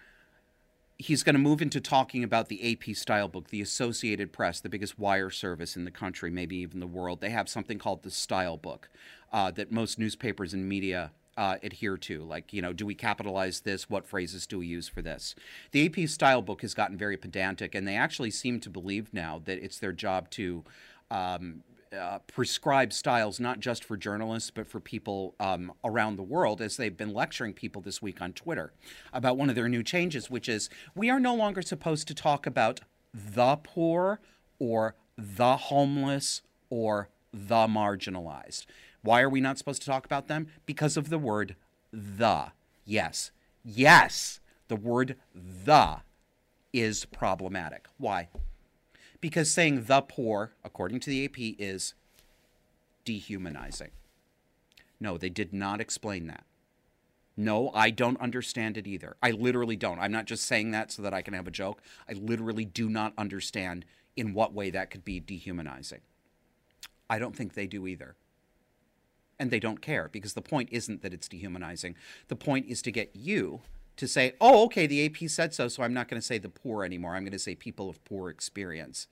he's 0.98 1.22
going 1.22 1.34
to 1.34 1.40
move 1.40 1.60
into 1.60 1.80
talking 1.80 2.24
about 2.24 2.48
the 2.48 2.72
AP 2.72 2.96
Style 2.96 3.28
Book, 3.28 3.48
the 3.48 3.60
Associated 3.60 4.32
Press, 4.32 4.60
the 4.60 4.68
biggest 4.68 4.98
wire 4.98 5.30
service 5.30 5.76
in 5.76 5.84
the 5.84 5.90
country, 5.90 6.30
maybe 6.30 6.56
even 6.56 6.80
the 6.80 6.86
world. 6.86 7.20
They 7.20 7.30
have 7.30 7.48
something 7.48 7.78
called 7.78 8.02
the 8.02 8.10
Style 8.10 8.56
Book 8.56 8.88
uh, 9.32 9.50
that 9.52 9.70
most 9.70 9.98
newspapers 9.98 10.54
and 10.54 10.68
media 10.68 11.12
uh, 11.36 11.56
adhere 11.62 11.98
to. 11.98 12.22
Like, 12.22 12.52
you 12.52 12.62
know, 12.62 12.72
do 12.72 12.86
we 12.86 12.94
capitalize 12.94 13.60
this? 13.60 13.90
What 13.90 14.06
phrases 14.06 14.46
do 14.46 14.58
we 14.58 14.66
use 14.66 14.88
for 14.88 15.02
this? 15.02 15.34
The 15.72 15.86
AP 15.86 16.08
Style 16.08 16.40
Book 16.40 16.62
has 16.62 16.72
gotten 16.72 16.96
very 16.96 17.16
pedantic, 17.16 17.74
and 17.74 17.86
they 17.86 17.96
actually 17.96 18.30
seem 18.30 18.58
to 18.60 18.70
believe 18.70 19.12
now 19.12 19.42
that 19.44 19.62
it's 19.62 19.78
their 19.78 19.92
job 19.92 20.30
to. 20.30 20.64
Um, 21.10 21.62
uh, 21.96 22.18
prescribe 22.26 22.92
styles 22.92 23.40
not 23.40 23.60
just 23.60 23.82
for 23.84 23.96
journalists 23.96 24.50
but 24.50 24.66
for 24.66 24.80
people 24.80 25.34
um, 25.40 25.72
around 25.84 26.16
the 26.16 26.22
world 26.22 26.60
as 26.60 26.76
they've 26.76 26.96
been 26.96 27.12
lecturing 27.12 27.52
people 27.52 27.82
this 27.82 28.02
week 28.02 28.20
on 28.20 28.32
Twitter 28.32 28.72
about 29.12 29.36
one 29.36 29.48
of 29.48 29.56
their 29.56 29.68
new 29.68 29.82
changes, 29.82 30.30
which 30.30 30.48
is 30.48 30.68
we 30.94 31.10
are 31.10 31.20
no 31.20 31.34
longer 31.34 31.62
supposed 31.62 32.06
to 32.08 32.14
talk 32.14 32.46
about 32.46 32.80
the 33.12 33.56
poor 33.56 34.20
or 34.58 34.94
the 35.16 35.56
homeless 35.56 36.42
or 36.70 37.08
the 37.32 37.66
marginalized. 37.66 38.66
Why 39.02 39.22
are 39.22 39.28
we 39.28 39.40
not 39.40 39.58
supposed 39.58 39.82
to 39.82 39.86
talk 39.86 40.04
about 40.04 40.28
them? 40.28 40.48
Because 40.66 40.96
of 40.96 41.10
the 41.10 41.18
word 41.18 41.56
the. 41.92 42.52
Yes. 42.84 43.30
Yes. 43.64 44.40
The 44.68 44.76
word 44.76 45.16
the 45.34 46.00
is 46.72 47.04
problematic. 47.06 47.86
Why? 47.98 48.28
Because 49.26 49.50
saying 49.50 49.86
the 49.86 50.02
poor, 50.02 50.52
according 50.62 51.00
to 51.00 51.10
the 51.10 51.24
AP, 51.24 51.56
is 51.58 51.94
dehumanizing. 53.04 53.90
No, 55.00 55.18
they 55.18 55.30
did 55.30 55.52
not 55.52 55.80
explain 55.80 56.28
that. 56.28 56.44
No, 57.36 57.72
I 57.74 57.90
don't 57.90 58.20
understand 58.20 58.78
it 58.78 58.86
either. 58.86 59.16
I 59.20 59.32
literally 59.32 59.74
don't. 59.74 59.98
I'm 59.98 60.12
not 60.12 60.26
just 60.26 60.44
saying 60.44 60.70
that 60.70 60.92
so 60.92 61.02
that 61.02 61.12
I 61.12 61.22
can 61.22 61.34
have 61.34 61.48
a 61.48 61.50
joke. 61.50 61.82
I 62.08 62.12
literally 62.12 62.64
do 62.64 62.88
not 62.88 63.14
understand 63.18 63.84
in 64.16 64.32
what 64.32 64.54
way 64.54 64.70
that 64.70 64.92
could 64.92 65.04
be 65.04 65.18
dehumanizing. 65.18 66.02
I 67.10 67.18
don't 67.18 67.34
think 67.34 67.54
they 67.54 67.66
do 67.66 67.88
either 67.88 68.14
and 69.40 69.50
they 69.50 69.58
don't 69.58 69.82
care 69.82 70.08
because 70.12 70.34
the 70.34 70.40
point 70.40 70.68
isn't 70.70 71.02
that 71.02 71.12
it's 71.12 71.26
dehumanizing. 71.26 71.96
The 72.28 72.36
point 72.36 72.66
is 72.68 72.80
to 72.82 72.92
get 72.92 73.10
you 73.16 73.62
to 73.96 74.06
say, 74.06 74.34
oh, 74.40 74.64
okay, 74.64 74.86
the 74.86 75.04
AP 75.06 75.28
said 75.30 75.54
so, 75.54 75.68
so 75.68 75.82
I'm 75.82 75.94
not 75.94 76.08
going 76.08 76.20
to 76.20 76.26
say 76.26 76.38
the 76.38 76.48
poor 76.48 76.84
anymore. 76.84 77.14
I'm 77.14 77.22
going 77.22 77.32
to 77.32 77.38
say 77.38 77.54
people 77.54 77.88
of 77.88 78.04
poor 78.04 78.28
experience. 78.30 79.08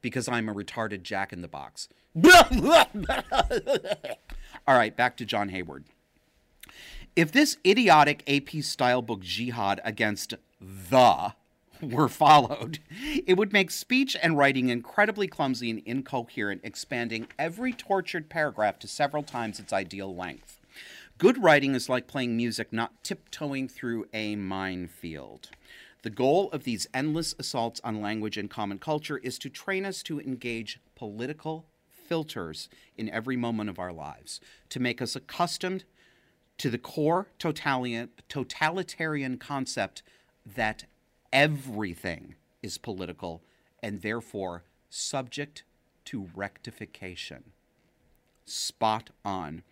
because 0.00 0.28
I'm 0.28 0.48
a 0.48 0.54
retarded 0.54 1.02
jack 1.02 1.32
in 1.32 1.42
the 1.42 1.48
box. 1.48 1.88
All 4.68 4.76
right, 4.76 4.96
back 4.96 5.16
to 5.16 5.24
John 5.24 5.48
Hayward. 5.48 5.84
If 7.16 7.32
this 7.32 7.56
idiotic 7.66 8.22
AP 8.28 8.62
style 8.62 9.02
book 9.02 9.20
jihad 9.20 9.80
against 9.84 10.34
the 10.60 11.32
were 11.80 12.08
followed, 12.08 12.78
it 13.26 13.36
would 13.36 13.52
make 13.52 13.70
speech 13.70 14.16
and 14.22 14.36
writing 14.38 14.68
incredibly 14.68 15.26
clumsy 15.26 15.70
and 15.70 15.82
incoherent, 15.84 16.60
expanding 16.62 17.26
every 17.38 17.72
tortured 17.72 18.28
paragraph 18.28 18.78
to 18.80 18.88
several 18.88 19.22
times 19.22 19.58
its 19.58 19.72
ideal 19.72 20.14
length. 20.14 20.60
Good 21.18 21.42
writing 21.42 21.74
is 21.74 21.88
like 21.88 22.06
playing 22.06 22.36
music, 22.36 22.74
not 22.74 23.02
tiptoeing 23.02 23.68
through 23.68 24.06
a 24.12 24.36
minefield. 24.36 25.48
The 26.02 26.10
goal 26.10 26.50
of 26.50 26.64
these 26.64 26.86
endless 26.92 27.34
assaults 27.38 27.80
on 27.82 28.02
language 28.02 28.36
and 28.36 28.50
common 28.50 28.78
culture 28.78 29.16
is 29.16 29.38
to 29.38 29.48
train 29.48 29.86
us 29.86 30.02
to 30.02 30.20
engage 30.20 30.78
political 30.94 31.64
filters 31.88 32.68
in 32.98 33.08
every 33.08 33.34
moment 33.34 33.70
of 33.70 33.78
our 33.78 33.94
lives, 33.94 34.42
to 34.68 34.78
make 34.78 35.00
us 35.00 35.16
accustomed 35.16 35.84
to 36.58 36.68
the 36.68 36.76
core 36.76 37.28
totalitarian, 37.38 39.38
concept 39.38 40.02
that 40.44 40.84
everything 41.32 42.34
is 42.62 42.76
political 42.76 43.42
and 43.82 44.02
therefore 44.02 44.64
subject 44.90 45.64
to 46.04 46.28
rectification. 46.34 47.52
Spot 48.46 49.10
on. 49.24 49.62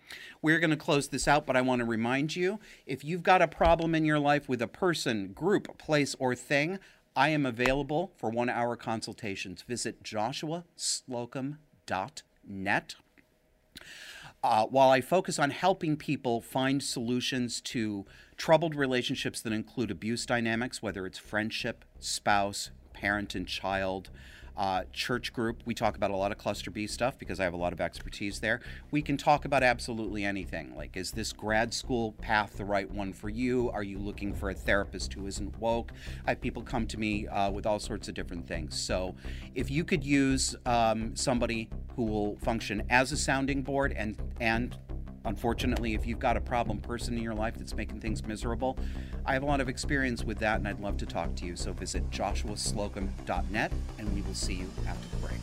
We're 0.43 0.59
going 0.59 0.71
to 0.71 0.77
close 0.77 1.09
this 1.09 1.29
out, 1.29 1.47
but 1.47 1.57
I 1.57 1.61
want 1.61 1.79
to 1.79 1.85
remind 1.85 2.35
you 2.35 2.59
if 2.87 3.05
you've 3.05 3.23
got 3.23 3.41
a 3.41 3.49
problem 3.49 3.95
in 3.95 4.05
your 4.05 4.19
life 4.19 4.49
with 4.49 4.61
a 4.61 4.67
person, 4.67 5.29
group, 5.29 5.79
place, 5.79 6.17
or 6.19 6.35
thing, 6.35 6.81
I 7.17 7.29
am 7.29 7.47
available 7.47 8.11
for 8.17 8.31
one 8.31 8.51
hour 8.51 8.75
consultations. 8.75 9.63
Visit 9.63 10.03
joshuaslocum.net. 10.03 12.95
Uh, 14.43 14.67
while 14.67 14.91
I 14.91 15.01
focus 15.01 15.39
on 15.39 15.51
helping 15.51 15.97
people 15.97 16.43
find 16.43 16.83
solutions 16.83 17.61
to 17.63 18.05
troubled 18.37 18.75
relationships 18.75 19.41
that 19.41 19.53
include 19.53 19.91
abuse 19.91 20.27
dynamics, 20.27 20.83
whether 20.83 21.07
it's 21.07 21.19
friendship, 21.19 21.85
spouse, 21.99 22.71
parent 22.93 23.35
and 23.35 23.47
child, 23.47 24.11
uh, 24.57 24.85
church 24.93 25.33
group. 25.33 25.63
We 25.65 25.75
talk 25.75 25.97
about 25.97 26.11
a 26.11 26.17
lot 26.17 26.33
of 26.33 26.39
cluster 26.39 26.71
B 26.71 26.87
stuff 26.87 27.19
because 27.19 27.41
I 27.41 27.45
have 27.45 27.55
a 27.55 27.59
lot 27.59 27.73
of 27.73 27.81
expertise 27.81 28.41
there. 28.41 28.61
We 28.91 29.03
can 29.03 29.17
talk 29.17 29.45
about 29.45 29.63
absolutely 29.63 30.25
anything. 30.25 30.75
Like, 30.77 30.97
is 30.97 31.13
this 31.13 31.33
grad 31.33 31.75
school 31.75 32.13
path 32.13 32.57
the 32.57 32.65
right 32.65 32.91
one 32.91 33.13
for 33.13 33.29
you? 33.29 33.71
Are 33.71 33.83
you 33.83 33.99
looking 33.99 34.35
for 34.35 34.51
a 34.51 34.55
therapist 34.55 35.13
who 35.15 35.27
isn't 35.27 35.59
woke? 35.59 35.93
I 36.27 36.31
have 36.31 36.41
people 36.41 36.63
come 36.63 36.87
to 36.89 36.99
me 36.99 37.27
uh, 37.27 37.51
with 37.51 37.67
all 37.67 37.79
sorts 37.79 38.09
of 38.09 38.15
different 38.15 38.47
things. 38.47 38.79
So, 38.79 39.15
if 39.55 39.71
you 39.71 39.85
could 39.85 40.05
use 40.05 40.57
um, 40.67 41.15
somebody 41.17 41.69
who 41.97 42.05
will 42.05 42.37
function 42.37 42.83
as 42.91 43.13
a 43.13 43.17
sounding 43.17 43.63
board 43.63 43.93
and 43.97 44.17
and 44.41 44.77
Unfortunately, 45.25 45.95
if 45.95 46.07
you've 46.07 46.19
got 46.19 46.37
a 46.37 46.41
problem 46.41 46.79
person 46.79 47.17
in 47.17 47.23
your 47.23 47.35
life 47.35 47.55
that's 47.57 47.75
making 47.75 48.01
things 48.01 48.25
miserable, 48.25 48.79
I 49.25 49.33
have 49.33 49.43
a 49.43 49.47
lot 49.47 49.61
of 49.61 49.69
experience 49.69 50.23
with 50.23 50.39
that 50.41 50.59
and 50.59 50.69
I'd 50.69 50.81
love 50.81 50.99
to 50.99 51.07
talk 51.07 51.35
to 51.37 51.47
you. 51.47 51.57
So 51.57 51.73
visit 51.73 52.09
joshuaslocum.net 52.11 53.73
and 53.99 54.15
we 54.15 54.21
will 54.23 54.35
see 54.35 54.55
you 54.55 54.71
after 54.87 55.09
the 55.09 55.17
break. 55.17 55.41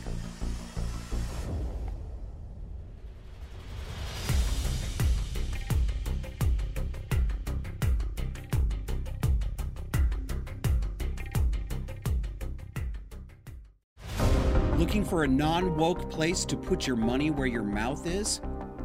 Looking 14.78 15.04
for 15.04 15.22
a 15.22 15.28
non 15.28 15.76
woke 15.76 16.10
place 16.10 16.44
to 16.44 16.56
put 16.56 16.86
your 16.86 16.96
money 16.96 17.30
where 17.30 17.46
your 17.46 17.62
mouth 17.62 18.06
is? 18.06 18.40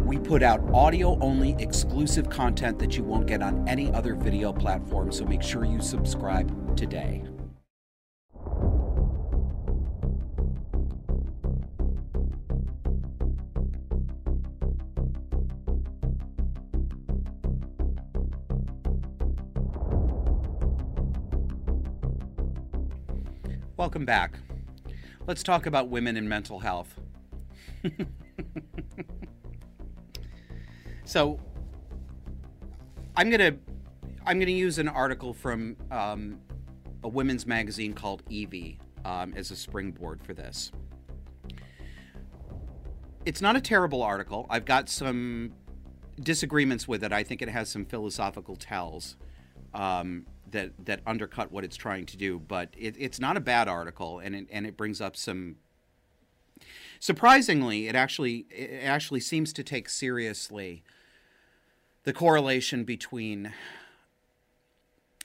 We 0.00 0.18
put 0.18 0.42
out 0.42 0.60
audio 0.74 1.16
only 1.20 1.54
exclusive 1.60 2.28
content 2.28 2.80
that 2.80 2.96
you 2.96 3.04
won't 3.04 3.28
get 3.28 3.42
on 3.42 3.68
any 3.68 3.92
other 3.92 4.16
video 4.16 4.52
platform, 4.52 5.12
so 5.12 5.24
make 5.24 5.40
sure 5.40 5.64
you 5.64 5.80
subscribe 5.80 6.76
today. 6.76 7.22
Welcome 23.86 24.04
back. 24.04 24.40
Let's 25.28 25.44
talk 25.44 25.66
about 25.66 25.90
women 25.90 26.16
and 26.16 26.28
mental 26.28 26.58
health. 26.58 26.98
so, 31.04 31.38
I'm 33.16 33.30
gonna 33.30 33.52
I'm 34.26 34.40
gonna 34.40 34.50
use 34.50 34.80
an 34.80 34.88
article 34.88 35.32
from 35.32 35.76
um, 35.92 36.40
a 37.04 37.08
women's 37.08 37.46
magazine 37.46 37.92
called 37.92 38.24
Evie 38.28 38.80
um, 39.04 39.32
as 39.36 39.52
a 39.52 39.56
springboard 39.56 40.20
for 40.20 40.34
this. 40.34 40.72
It's 43.24 43.40
not 43.40 43.54
a 43.54 43.60
terrible 43.60 44.02
article. 44.02 44.46
I've 44.50 44.64
got 44.64 44.88
some 44.88 45.52
disagreements 46.20 46.88
with 46.88 47.04
it. 47.04 47.12
I 47.12 47.22
think 47.22 47.40
it 47.40 47.50
has 47.50 47.68
some 47.68 47.84
philosophical 47.84 48.56
tells. 48.56 49.16
Um, 49.72 50.26
that 50.56 50.86
that 50.86 51.00
undercut 51.06 51.52
what 51.52 51.62
it's 51.64 51.76
trying 51.76 52.06
to 52.06 52.16
do. 52.16 52.38
But 52.38 52.70
it, 52.76 52.96
it's 52.98 53.20
not 53.20 53.36
a 53.36 53.40
bad 53.40 53.68
article, 53.68 54.18
and 54.18 54.34
it, 54.34 54.46
and 54.50 54.66
it 54.66 54.76
brings 54.76 55.00
up 55.00 55.16
some. 55.16 55.56
Surprisingly, 56.98 57.86
it 57.86 57.94
actually 57.94 58.46
it 58.50 58.84
actually 58.84 59.20
seems 59.20 59.52
to 59.52 59.62
take 59.62 59.88
seriously 59.88 60.82
the 62.04 62.12
correlation 62.12 62.84
between 62.84 63.52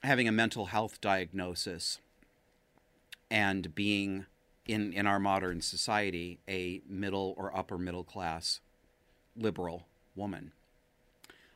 having 0.04 0.28
a 0.28 0.32
mental 0.32 0.68
health 0.68 1.00
diagnosis 1.00 2.00
and 3.30 3.74
being 3.74 4.26
in 4.66 4.92
in 4.92 5.08
our 5.08 5.20
modern 5.20 5.62
society 5.62 6.40
a 6.50 6.82
middle 6.88 7.34
or 7.38 7.56
upper 7.56 7.78
middle 7.78 8.04
class 8.04 8.60
liberal 9.36 9.88
woman. 10.16 10.52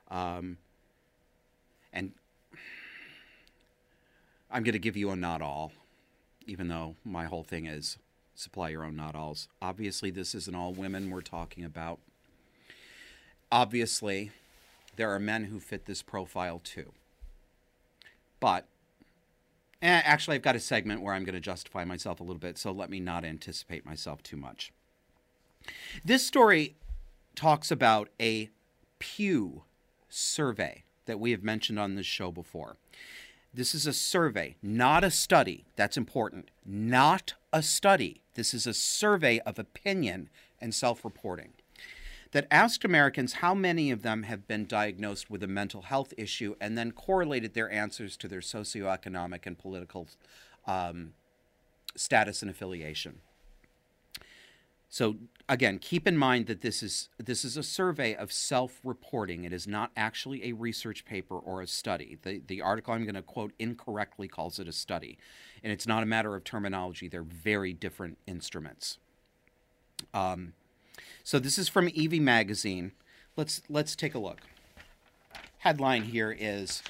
Um, 0.10 0.58
and 1.92 2.12
I'm 4.56 4.64
going 4.64 4.72
to 4.72 4.80
give 4.80 4.95
you 4.95 5.10
a 5.10 5.18
not 5.18 5.41
all, 5.41 5.74
even 6.47 6.70
though 6.70 6.95
my 7.03 7.26
whole 7.26 7.43
thing 7.43 7.66
is 7.66 7.97
supply 8.36 8.70
your 8.70 8.86
own 8.86 8.95
not 8.95 9.14
alls. 9.14 9.49
Obviously, 9.62 10.12
this 10.12 10.34
isn't 10.34 10.56
all 10.56 10.72
women 10.72 11.10
we're 11.10 11.20
talking 11.20 11.66
about. 11.66 11.99
Obviously, 13.51 14.32
there 14.95 15.14
are 15.14 15.20
men 15.20 15.43
who 15.43 15.60
fit 15.60 15.88
this 15.88 16.01
profile 16.01 16.62
too. 16.64 16.93
But 18.39 18.66
eh, 19.82 20.01
actually, 20.06 20.36
I've 20.36 20.41
got 20.41 20.56
a 20.56 20.62
segment 20.62 21.01
where 21.01 21.14
I'm 21.14 21.26
going 21.26 21.36
to 21.36 21.41
justify 21.41 21.84
myself 21.84 22.22
a 22.22 22.24
little 22.24 22.39
bit, 22.39 22.58
so 22.58 22.72
let 22.72 22.89
me 22.89 23.01
not 23.01 23.26
anticipate 23.26 23.86
myself 23.86 24.24
too 24.24 24.38
much. 24.38 24.72
This 26.06 26.26
story 26.26 26.78
talks 27.36 27.72
about 27.72 28.08
a 28.22 28.49
Pew 28.99 29.64
survey 30.08 30.86
that 31.08 31.20
we 31.20 31.32
have 31.32 31.43
mentioned 31.43 31.78
on 31.78 31.95
this 31.95 32.06
show 32.06 32.32
before. 32.32 32.78
This 33.56 33.74
is 33.74 33.88
a 33.88 33.93
survey, 33.93 34.58
not 34.62 35.06
a 35.06 35.10
study. 35.10 35.64
That's 35.78 35.95
important. 35.95 36.51
Not 36.66 37.36
a 37.53 37.64
study. 37.64 38.22
This 38.34 38.53
is 38.53 38.68
a 38.68 38.74
survey 38.74 39.39
of 39.39 39.58
opinion 39.58 40.30
and 40.60 40.76
self 40.76 41.06
reporting 41.06 41.53
that 42.32 42.47
asked 42.51 42.84
Americans 42.84 43.36
how 43.36 43.53
many 43.53 43.91
of 43.91 44.01
them 44.01 44.24
have 44.24 44.45
been 44.45 44.66
diagnosed 44.66 45.30
with 45.30 45.41
a 45.41 45.47
mental 45.47 45.84
health 45.84 46.14
issue 46.18 46.56
and 46.60 46.78
then 46.78 46.91
correlated 46.91 47.53
their 47.53 47.72
answers 47.72 48.18
to 48.18 48.28
their 48.28 48.41
socioeconomic 48.41 49.45
and 49.45 49.58
political 49.58 50.10
um, 50.68 51.14
status 51.95 52.41
and 52.41 52.51
affiliation. 52.51 53.22
So 54.89 55.16
again, 55.48 55.80
keep 55.80 56.08
in 56.08 56.18
mind 56.18 56.48
that 56.48 56.62
this 56.62 56.82
is 56.82 57.10
this 57.18 57.46
is 57.46 57.58
a 57.58 57.64
survey 57.64 58.16
of 58.16 58.32
self-reporting. 58.32 59.43
It 59.43 59.54
is 59.54 59.68
not 59.68 59.91
actually 59.96 60.46
a 60.46 60.54
research 60.54 61.06
paper 61.06 61.38
or 61.38 61.62
a 61.62 61.68
study. 61.68 62.18
The 62.22 62.41
the 62.46 62.62
article 62.62 62.93
I'm 62.93 63.04
going 63.04 63.16
to 63.16 63.22
quote 63.22 63.54
incorrectly 63.60 64.28
calls 64.28 64.60
it 64.60 64.68
a 64.68 64.72
study, 64.72 65.18
and 65.64 65.72
it's 65.72 65.88
not 65.88 66.04
a 66.04 66.06
matter 66.06 66.36
of 66.36 66.43
terminology. 66.43 67.08
They're 67.08 67.24
very 67.24 67.74
different 67.74 68.18
instruments. 68.26 68.98
Um, 70.14 70.54
so 71.24 71.39
this 71.39 71.58
is 71.58 71.70
from 71.70 71.89
Evie 71.93 72.20
magazine. 72.20 72.91
Let's 73.36 73.62
let's 73.70 73.96
take 73.96 74.16
a 74.16 74.20
look. 74.20 74.41
Headline 75.60 76.04
here 76.04 76.36
is 76.38 76.84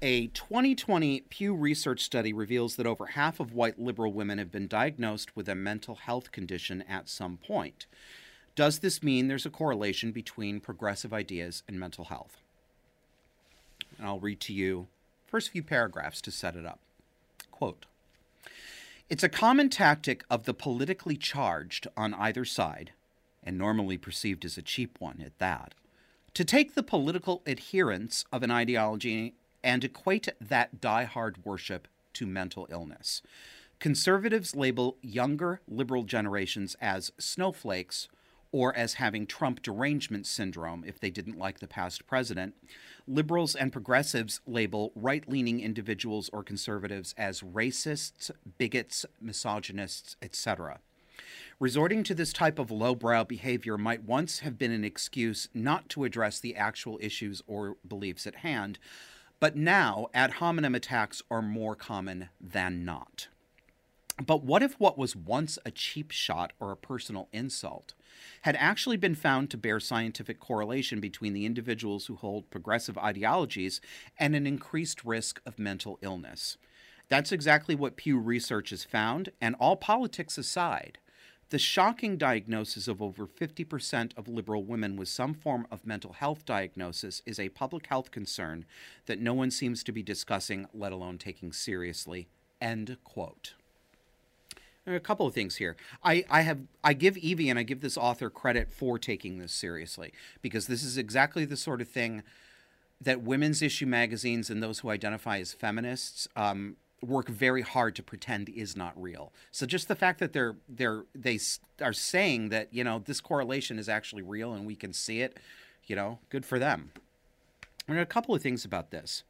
a 0.00 0.28
2020 0.28 1.20
Pew 1.28 1.54
Research 1.54 2.02
study 2.02 2.32
reveals 2.32 2.76
that 2.76 2.86
over 2.86 3.06
half 3.06 3.40
of 3.40 3.52
white 3.52 3.78
liberal 3.78 4.12
women 4.12 4.38
have 4.38 4.50
been 4.50 4.68
diagnosed 4.68 5.36
with 5.36 5.48
a 5.48 5.54
mental 5.54 5.96
health 5.96 6.32
condition 6.32 6.82
at 6.88 7.08
some 7.08 7.36
point. 7.36 7.86
Does 8.54 8.78
this 8.78 9.02
mean 9.02 9.28
there's 9.28 9.46
a 9.46 9.50
correlation 9.50 10.12
between 10.12 10.60
progressive 10.60 11.12
ideas 11.12 11.62
and 11.66 11.78
mental 11.78 12.06
health? 12.06 12.36
And 13.98 14.06
I'll 14.06 14.20
read 14.20 14.40
to 14.40 14.52
you 14.52 14.88
first 15.26 15.50
few 15.50 15.62
paragraphs 15.62 16.20
to 16.22 16.30
set 16.30 16.56
it 16.56 16.66
up. 16.66 16.78
Quote 17.50 17.86
It's 19.08 19.22
a 19.22 19.28
common 19.28 19.68
tactic 19.68 20.24
of 20.30 20.44
the 20.44 20.54
politically 20.54 21.16
charged 21.16 21.86
on 21.96 22.14
either 22.14 22.44
side, 22.44 22.92
and 23.42 23.58
normally 23.58 23.98
perceived 23.98 24.44
as 24.44 24.56
a 24.56 24.62
cheap 24.62 25.00
one 25.00 25.22
at 25.24 25.38
that, 25.38 25.74
to 26.34 26.44
take 26.44 26.74
the 26.74 26.82
political 26.82 27.42
adherents 27.46 28.24
of 28.32 28.42
an 28.42 28.50
ideology 28.50 29.34
and 29.62 29.84
equate 29.84 30.28
that 30.40 30.80
die-hard 30.80 31.44
worship 31.44 31.88
to 32.14 32.26
mental 32.26 32.66
illness. 32.70 33.22
Conservatives 33.78 34.54
label 34.54 34.96
younger 35.02 35.60
liberal 35.66 36.04
generations 36.04 36.76
as 36.80 37.10
snowflakes 37.18 38.08
or 38.52 38.76
as 38.76 38.94
having 38.94 39.26
Trump 39.26 39.62
derangement 39.62 40.26
syndrome 40.26 40.84
if 40.86 41.00
they 41.00 41.10
didn't 41.10 41.38
like 41.38 41.58
the 41.58 41.66
past 41.66 42.06
president. 42.06 42.54
Liberals 43.08 43.56
and 43.56 43.72
progressives 43.72 44.40
label 44.46 44.92
right 44.94 45.26
leaning 45.28 45.58
individuals 45.58 46.28
or 46.32 46.44
conservatives 46.44 47.14
as 47.16 47.40
racists, 47.40 48.30
bigots, 48.58 49.06
misogynists, 49.20 50.16
etc. 50.20 50.78
Resorting 51.58 52.02
to 52.04 52.14
this 52.14 52.32
type 52.32 52.58
of 52.58 52.70
lowbrow 52.70 53.24
behavior 53.24 53.78
might 53.78 54.04
once 54.04 54.40
have 54.40 54.58
been 54.58 54.72
an 54.72 54.84
excuse 54.84 55.48
not 55.54 55.88
to 55.88 56.04
address 56.04 56.38
the 56.38 56.54
actual 56.54 56.98
issues 57.00 57.42
or 57.46 57.76
beliefs 57.88 58.26
at 58.26 58.36
hand, 58.36 58.78
but 59.42 59.56
now, 59.56 60.06
ad 60.14 60.34
hominem 60.34 60.72
attacks 60.72 61.20
are 61.28 61.42
more 61.42 61.74
common 61.74 62.28
than 62.40 62.84
not. 62.84 63.26
But 64.24 64.44
what 64.44 64.62
if 64.62 64.78
what 64.78 64.96
was 64.96 65.16
once 65.16 65.58
a 65.66 65.72
cheap 65.72 66.12
shot 66.12 66.52
or 66.60 66.70
a 66.70 66.76
personal 66.76 67.28
insult 67.32 67.94
had 68.42 68.54
actually 68.54 68.98
been 68.98 69.16
found 69.16 69.50
to 69.50 69.56
bear 69.56 69.80
scientific 69.80 70.38
correlation 70.38 71.00
between 71.00 71.32
the 71.32 71.44
individuals 71.44 72.06
who 72.06 72.14
hold 72.14 72.50
progressive 72.50 72.96
ideologies 72.96 73.80
and 74.16 74.36
an 74.36 74.46
increased 74.46 75.04
risk 75.04 75.40
of 75.44 75.58
mental 75.58 75.98
illness? 76.02 76.56
That's 77.08 77.32
exactly 77.32 77.74
what 77.74 77.96
Pew 77.96 78.20
Research 78.20 78.70
has 78.70 78.84
found, 78.84 79.30
and 79.40 79.56
all 79.58 79.74
politics 79.74 80.38
aside, 80.38 80.98
the 81.52 81.58
shocking 81.58 82.16
diagnosis 82.16 82.88
of 82.88 83.02
over 83.02 83.26
50% 83.26 84.16
of 84.16 84.26
liberal 84.26 84.64
women 84.64 84.96
with 84.96 85.08
some 85.08 85.34
form 85.34 85.66
of 85.70 85.86
mental 85.86 86.14
health 86.14 86.46
diagnosis 86.46 87.20
is 87.26 87.38
a 87.38 87.50
public 87.50 87.88
health 87.88 88.10
concern 88.10 88.64
that 89.04 89.20
no 89.20 89.34
one 89.34 89.50
seems 89.50 89.84
to 89.84 89.92
be 89.92 90.02
discussing, 90.02 90.66
let 90.72 90.92
alone 90.92 91.18
taking 91.18 91.52
seriously. 91.52 92.26
End 92.58 92.96
quote. 93.04 93.52
A 94.86 94.98
couple 94.98 95.26
of 95.26 95.34
things 95.34 95.56
here. 95.56 95.76
I, 96.02 96.24
I 96.30 96.40
have 96.40 96.60
I 96.82 96.94
give 96.94 97.18
Evie 97.18 97.50
and 97.50 97.58
I 97.58 97.64
give 97.64 97.82
this 97.82 97.98
author 97.98 98.30
credit 98.30 98.72
for 98.72 98.98
taking 98.98 99.36
this 99.36 99.52
seriously 99.52 100.10
because 100.40 100.68
this 100.68 100.82
is 100.82 100.96
exactly 100.96 101.44
the 101.44 101.58
sort 101.58 101.82
of 101.82 101.88
thing 101.88 102.22
that 102.98 103.20
women's 103.20 103.60
issue 103.60 103.86
magazines 103.86 104.48
and 104.48 104.62
those 104.62 104.78
who 104.78 104.88
identify 104.88 105.38
as 105.38 105.52
feminists 105.52 106.28
um, 106.34 106.76
work 107.02 107.28
very 107.28 107.62
hard 107.62 107.96
to 107.96 108.02
pretend 108.02 108.48
is 108.48 108.76
not 108.76 109.00
real. 109.00 109.32
So 109.50 109.66
just 109.66 109.88
the 109.88 109.96
fact 109.96 110.20
that 110.20 110.32
they're 110.32 110.56
they're 110.68 111.04
they 111.14 111.38
are 111.80 111.92
saying 111.92 112.50
that 112.50 112.72
you 112.72 112.84
know 112.84 113.02
this 113.04 113.20
correlation 113.20 113.78
is 113.78 113.88
actually 113.88 114.22
real 114.22 114.52
and 114.52 114.66
we 114.66 114.76
can 114.76 114.92
see 114.92 115.20
it, 115.20 115.38
you 115.84 115.96
know, 115.96 116.18
good 116.30 116.46
for 116.46 116.58
them. 116.58 116.92
And 117.88 117.98
a 117.98 118.06
couple 118.06 118.34
of 118.34 118.42
things 118.42 118.64
about 118.64 118.90
this. 118.90 119.24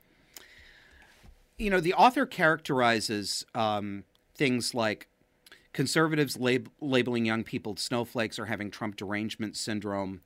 You 1.59 1.71
know, 1.71 1.81
the 1.81 1.95
author 1.95 2.27
characterizes 2.27 3.47
um, 3.55 4.05
things 4.35 4.75
like 4.75 5.07
conservatives 5.73 6.37
lab- 6.39 6.71
labeling 6.81 7.25
young 7.25 7.45
people 7.45 7.77
snowflakes 7.77 8.39
or 8.39 8.47
having 8.47 8.71
Trump 8.71 8.97
derangement 8.97 9.57
syndrome. 9.57 10.21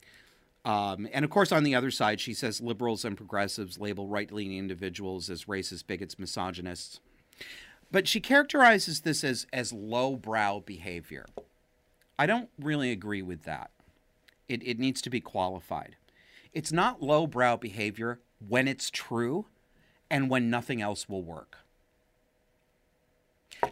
Um, 0.64 1.06
and 1.12 1.24
of 1.24 1.30
course, 1.30 1.52
on 1.52 1.62
the 1.62 1.74
other 1.74 1.92
side, 1.92 2.20
she 2.20 2.34
says 2.34 2.60
liberals 2.60 3.04
and 3.04 3.16
progressives 3.16 3.78
label 3.78 4.08
right 4.08 4.32
leaning 4.32 4.58
individuals 4.58 5.30
as 5.30 5.44
racist, 5.44 5.86
bigots, 5.86 6.16
misogynists. 6.16 6.98
But 7.90 8.08
she 8.08 8.20
characterizes 8.20 9.00
this 9.00 9.22
as, 9.22 9.46
as 9.52 9.72
lowbrow 9.72 10.60
behavior. 10.60 11.26
I 12.18 12.26
don't 12.26 12.48
really 12.60 12.90
agree 12.90 13.22
with 13.22 13.44
that. 13.44 13.70
It, 14.48 14.62
it 14.66 14.78
needs 14.78 15.00
to 15.02 15.10
be 15.10 15.20
qualified. 15.20 15.96
It's 16.52 16.72
not 16.72 17.02
lowbrow 17.02 17.56
behavior 17.58 18.20
when 18.46 18.68
it's 18.68 18.90
true 18.90 19.46
and 20.10 20.30
when 20.30 20.50
nothing 20.50 20.80
else 20.80 21.08
will 21.08 21.22
work. 21.22 21.58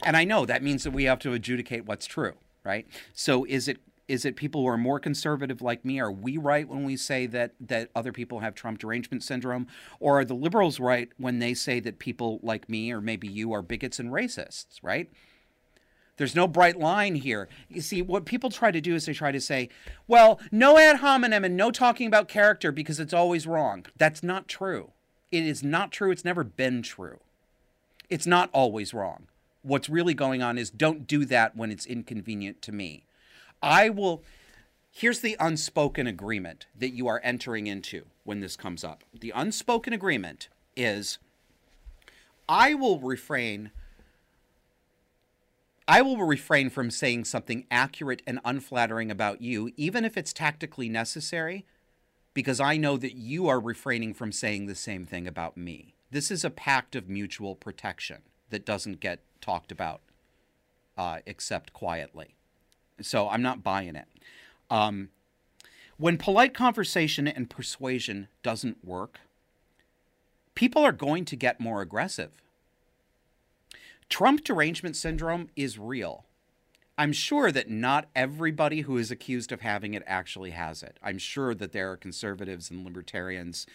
And 0.03 0.17
I 0.17 0.25
know 0.25 0.45
that 0.47 0.63
means 0.63 0.85
that 0.85 0.91
we 0.91 1.05
have 1.05 1.19
to 1.21 1.33
adjudicate 1.33 1.87
what's 1.87 2.07
true, 2.07 2.35
right? 2.65 2.87
So 3.13 3.45
is 3.45 3.69
it 3.69 3.79
is 4.07 4.25
it 4.25 4.37
people 4.37 4.63
who 4.63 4.69
are 4.69 4.77
more 4.77 5.01
conservative 5.01 5.63
like 5.63 5.85
me? 5.85 5.99
Are 6.01 6.13
we 6.13 6.37
right 6.37 6.69
when 6.69 6.85
we 6.85 6.97
say 6.97 7.27
that 7.27 7.53
that 7.61 7.91
other 7.95 8.13
people 8.13 8.41
have 8.41 8.55
Trump 8.55 8.79
derangement 8.79 9.23
syndrome, 9.23 9.67
or 10.01 10.21
are 10.21 10.25
the 10.25 10.35
liberals 10.35 10.79
right 10.79 11.09
when 11.17 11.39
they 11.39 11.55
say 11.55 11.81
that 11.81 11.99
people 11.99 12.41
like 12.43 12.69
me 12.69 12.93
or 12.93 13.01
maybe 13.01 13.29
you 13.29 13.53
are 13.53 13.63
bigots 13.63 13.99
and 13.99 14.11
racists? 14.11 14.79
Right? 14.83 15.11
There's 16.17 16.37
no 16.37 16.47
bright 16.47 16.79
line 16.79 17.17
here. 17.17 17.49
You 17.69 17.81
see, 17.81 18.01
what 18.01 18.25
people 18.25 18.51
try 18.51 18.71
to 18.71 18.81
do 18.81 18.95
is 18.95 19.07
they 19.07 19.15
try 19.15 19.33
to 19.33 19.41
say, 19.41 19.69
well, 20.07 20.39
no 20.53 20.79
ad 20.79 20.99
hominem 20.99 21.45
and 21.45 21.57
no 21.57 21.71
talking 21.73 22.07
about 22.07 22.29
character 22.29 22.71
because 22.71 23.01
it's 23.01 23.13
always 23.13 23.47
wrong. 23.47 23.87
That's 23.97 24.23
not 24.23 24.47
true. 24.47 24.93
It 25.33 25.45
is 25.45 25.65
not 25.65 25.91
true. 25.91 26.13
It's 26.13 26.25
never 26.25 26.45
been 26.45 26.83
true. 26.83 27.19
It's 28.09 28.27
not 28.27 28.49
always 28.53 28.95
wrong. 28.95 29.27
What's 29.63 29.89
really 29.89 30.15
going 30.15 30.43
on 30.43 30.57
is 30.57 30.71
don't 30.71 31.07
do 31.07 31.25
that 31.25 31.57
when 31.57 31.73
it's 31.73 31.87
inconvenient 31.87 32.63
to 32.63 32.73
me. 32.73 33.07
I 33.65 33.89
will. 33.89 34.23
Here's 34.91 35.21
the 35.21 35.37
unspoken 35.41 36.07
agreement 36.07 36.67
that 36.79 36.91
you 36.91 37.09
are 37.09 37.21
entering 37.25 37.67
into 37.67 38.05
when 38.23 38.41
this 38.41 38.57
comes 38.57 38.85
up. 38.85 39.03
The 39.19 39.33
unspoken 39.35 39.93
agreement 39.93 40.49
is 40.77 41.19
I 42.49 42.75
will 42.75 43.01
refrain. 43.01 43.71
I 45.89 46.03
will 46.03 46.19
refrain 46.19 46.71
from 46.71 46.91
saying 46.91 47.25
something 47.25 47.67
accurate 47.71 48.23
and 48.27 48.39
unflattering 48.45 49.11
about 49.11 49.41
you, 49.41 49.73
even 49.77 50.05
if 50.05 50.17
it's 50.17 50.33
tactically 50.33 50.89
necessary, 50.89 51.67
because 52.33 52.61
I 52.61 52.77
know 52.77 52.97
that 52.99 53.17
you 53.17 53.49
are 53.49 53.61
refraining 53.61 54.15
from 54.15 54.31
saying 54.31 54.67
the 54.67 54.75
same 54.75 55.07
thing 55.07 55.27
about 55.27 55.57
me. 55.57 55.95
This 56.11 56.31
is 56.31 56.45
a 56.45 56.51
pact 56.51 56.95
of 56.95 57.09
mutual 57.09 57.55
protection 57.55 58.23
that 58.51 58.65
doesn't 58.65 59.01
get 59.01 59.21
talked 59.41 59.73
about 59.73 60.01
uh, 60.97 61.19
except 61.27 61.73
quietly. 61.73 62.37
So 63.01 63.29
I'm 63.29 63.43
not 63.43 63.63
buying 63.63 63.97
it. 63.97 64.07
Um, 64.71 65.11
when 65.97 66.19
polite 66.19 66.55
conversation 66.55 67.29
and 67.29 67.49
persuasion 67.49 68.29
doesn't 68.43 68.85
work, 68.85 69.21
people 70.55 70.83
are 70.83 70.93
going 70.93 71.25
to 71.27 71.37
get 71.37 71.61
more 71.61 71.83
aggressive. 71.83 72.33
Trump 74.09 74.45
derangement 74.45 74.97
syndrome 74.97 75.49
is 75.57 75.79
real. 75.79 76.25
I'm 76.97 77.13
sure 77.13 77.51
that 77.51 77.69
not 77.69 78.09
everybody 78.15 78.83
who 78.83 78.97
is 78.99 79.11
accused 79.11 79.51
of 79.51 79.63
having 79.63 79.95
it 79.95 80.05
actually 80.07 80.51
has 80.51 80.83
it. 80.83 80.99
I'm 81.03 81.19
sure 81.19 81.55
that 81.55 81.73
there 81.73 81.91
are 81.91 81.97
conservatives 81.97 82.71
and 82.71 82.85
libertarians 82.85 83.67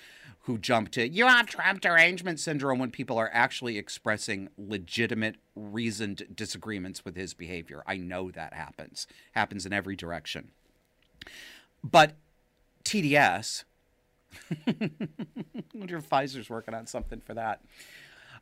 who 0.43 0.57
jump 0.57 0.91
to, 0.91 1.07
you 1.07 1.28
have 1.28 1.47
Trump 1.47 1.82
derangement 1.82 2.39
syndrome 2.39 2.80
when 2.80 2.91
people 2.91 3.17
are 3.17 3.30
actually 3.34 3.78
expressing 3.78 4.47
legitimate, 4.57 5.36
reasoned 5.55 6.28
disagreements 6.34 7.03
with 7.03 7.17
his 7.17 7.34
behavior. 7.34 7.84
I 7.86 7.97
know 7.97 8.32
that 8.32 8.53
happens, 8.53 9.05
happens 9.34 9.65
in 9.65 9.74
every 9.74 9.97
direction. 9.97 10.51
But 11.84 12.13
TDS, 12.86 13.65
I 14.67 14.89
wonder 15.74 15.97
if 15.97 16.09
Pfizer's 16.09 16.49
working 16.49 16.74
on 16.74 16.88
something 16.88 17.22
for 17.22 17.34
that. 17.34 17.61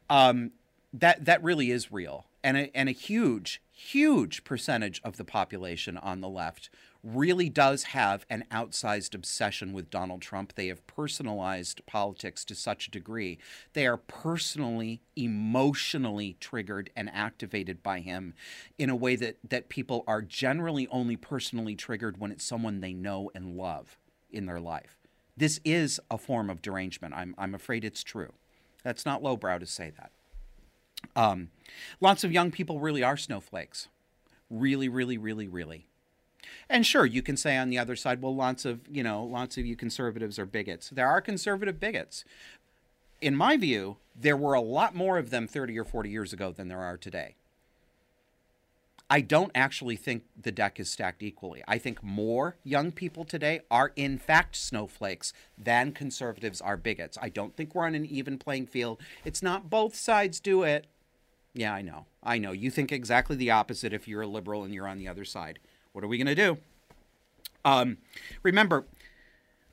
Um, 0.09 0.51
that 0.93 1.25
that 1.25 1.43
really 1.43 1.71
is 1.71 1.91
real, 1.91 2.25
and 2.47 2.55
a, 2.55 2.77
and 2.77 2.87
a 2.87 2.93
huge, 2.93 3.61
huge 3.73 4.45
percentage 4.45 5.01
of 5.03 5.17
the 5.17 5.25
population 5.25 5.97
on 5.97 6.21
the 6.21 6.29
left 6.29 6.69
really 7.03 7.49
does 7.49 7.83
have 7.83 8.25
an 8.29 8.45
outsized 8.49 9.13
obsession 9.13 9.73
with 9.73 9.89
Donald 9.89 10.21
Trump. 10.21 10.53
They 10.55 10.67
have 10.67 10.87
personalized 10.87 11.85
politics 11.85 12.45
to 12.45 12.55
such 12.55 12.87
a 12.87 12.91
degree. 12.91 13.37
They 13.73 13.85
are 13.85 13.97
personally, 13.97 15.01
emotionally 15.17 16.37
triggered 16.39 16.89
and 16.95 17.09
activated 17.13 17.83
by 17.83 17.99
him 17.99 18.33
in 18.77 18.89
a 18.89 18.95
way 18.95 19.17
that, 19.17 19.39
that 19.49 19.67
people 19.67 20.05
are 20.07 20.21
generally 20.21 20.87
only 20.87 21.17
personally 21.17 21.75
triggered 21.75 22.17
when 22.17 22.31
it's 22.31 22.45
someone 22.45 22.79
they 22.79 22.93
know 22.93 23.29
and 23.35 23.57
love 23.57 23.97
in 24.31 24.45
their 24.45 24.61
life. 24.61 24.97
This 25.35 25.59
is 25.65 25.99
a 26.09 26.17
form 26.17 26.49
of 26.49 26.61
derangement. 26.61 27.13
I'm, 27.13 27.35
I'm 27.37 27.53
afraid 27.53 27.83
it's 27.83 28.05
true. 28.05 28.31
That's 28.85 29.05
not 29.05 29.21
lowbrow 29.21 29.57
to 29.57 29.65
say 29.65 29.91
that. 29.97 30.11
Um, 31.15 31.49
lots 31.99 32.23
of 32.23 32.31
young 32.31 32.51
people 32.51 32.79
really 32.79 33.03
are 33.03 33.17
snowflakes. 33.17 33.87
Really, 34.49 34.87
really, 34.87 35.17
really, 35.17 35.47
really. 35.47 35.87
And 36.69 36.85
sure, 36.85 37.05
you 37.05 37.21
can 37.21 37.37
say 37.37 37.57
on 37.57 37.69
the 37.69 37.77
other 37.77 37.95
side, 37.95 38.21
well, 38.21 38.35
lots 38.35 38.65
of, 38.65 38.81
you 38.91 39.03
know, 39.03 39.23
lots 39.23 39.57
of 39.57 39.65
you 39.65 39.75
conservatives 39.75 40.37
are 40.37 40.45
bigots. 40.45 40.89
There 40.89 41.07
are 41.07 41.21
conservative 41.21 41.79
bigots. 41.79 42.25
In 43.21 43.35
my 43.35 43.57
view, 43.57 43.97
there 44.19 44.37
were 44.37 44.53
a 44.53 44.61
lot 44.61 44.95
more 44.95 45.17
of 45.17 45.29
them 45.29 45.47
30 45.47 45.77
or 45.79 45.83
40 45.83 46.09
years 46.09 46.33
ago 46.33 46.51
than 46.51 46.67
there 46.67 46.81
are 46.81 46.97
today. 46.97 47.35
I 49.09 49.21
don't 49.21 49.51
actually 49.55 49.95
think 49.95 50.23
the 50.39 50.51
deck 50.51 50.79
is 50.79 50.89
stacked 50.89 51.23
equally. 51.23 51.63
I 51.67 51.77
think 51.77 52.03
more 52.03 52.57
young 52.63 52.91
people 52.91 53.23
today 53.23 53.61
are, 53.71 53.93
in 53.95 54.17
fact, 54.17 54.57
snowflakes 54.57 55.31
than 55.57 55.93
conservatives 55.93 56.59
are 56.59 56.75
bigots. 56.75 57.17
I 57.21 57.29
don't 57.29 57.55
think 57.55 57.73
we're 57.73 57.85
on 57.85 57.95
an 57.95 58.05
even 58.05 58.37
playing 58.37 58.67
field. 58.67 58.99
It's 59.23 59.41
not 59.41 59.69
both 59.69 59.95
sides 59.95 60.41
do 60.41 60.63
it. 60.63 60.87
Yeah, 61.53 61.73
I 61.73 61.81
know. 61.81 62.05
I 62.21 62.37
know. 62.37 62.51
You 62.51 62.69
think 62.69 62.91
exactly 62.91 63.37
the 63.37 63.51
opposite 63.51 63.93
if 63.93 64.07
you're 64.07 64.21
a 64.21 64.27
liberal 64.27 64.63
and 64.63 64.73
you're 64.73 64.87
on 64.87 64.97
the 64.97 65.07
other 65.07 65.25
side. 65.25 65.59
What 65.93 66.03
are 66.03 66.07
we 66.07 66.17
going 66.17 66.27
to 66.27 66.35
do? 66.35 66.57
Um, 67.63 67.97
remember, 68.43 68.85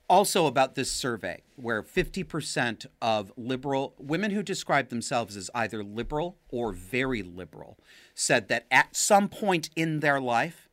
also 0.09 0.46
about 0.46 0.74
this 0.74 0.90
survey, 0.90 1.42
where 1.57 1.82
50% 1.82 2.86
of 3.00 3.32
liberal 3.36 3.94
women 3.98 4.30
who 4.30 4.42
describe 4.42 4.88
themselves 4.88 5.36
as 5.36 5.50
either 5.55 5.82
liberal 5.82 6.36
or 6.48 6.72
very 6.72 7.22
liberal 7.22 7.78
said 8.14 8.48
that 8.48 8.66
at 8.70 8.94
some 8.94 9.28
point 9.28 9.70
in 9.74 10.00
their 10.00 10.20
life, 10.20 10.68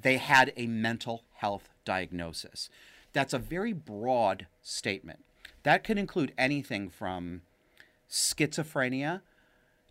they 0.00 0.18
had 0.18 0.52
a 0.56 0.66
mental 0.66 1.24
health 1.34 1.70
diagnosis. 1.84 2.68
That's 3.12 3.32
a 3.32 3.38
very 3.38 3.72
broad 3.72 4.46
statement. 4.62 5.24
That 5.62 5.84
could 5.84 5.98
include 5.98 6.32
anything 6.36 6.88
from 6.88 7.42
schizophrenia 8.10 9.22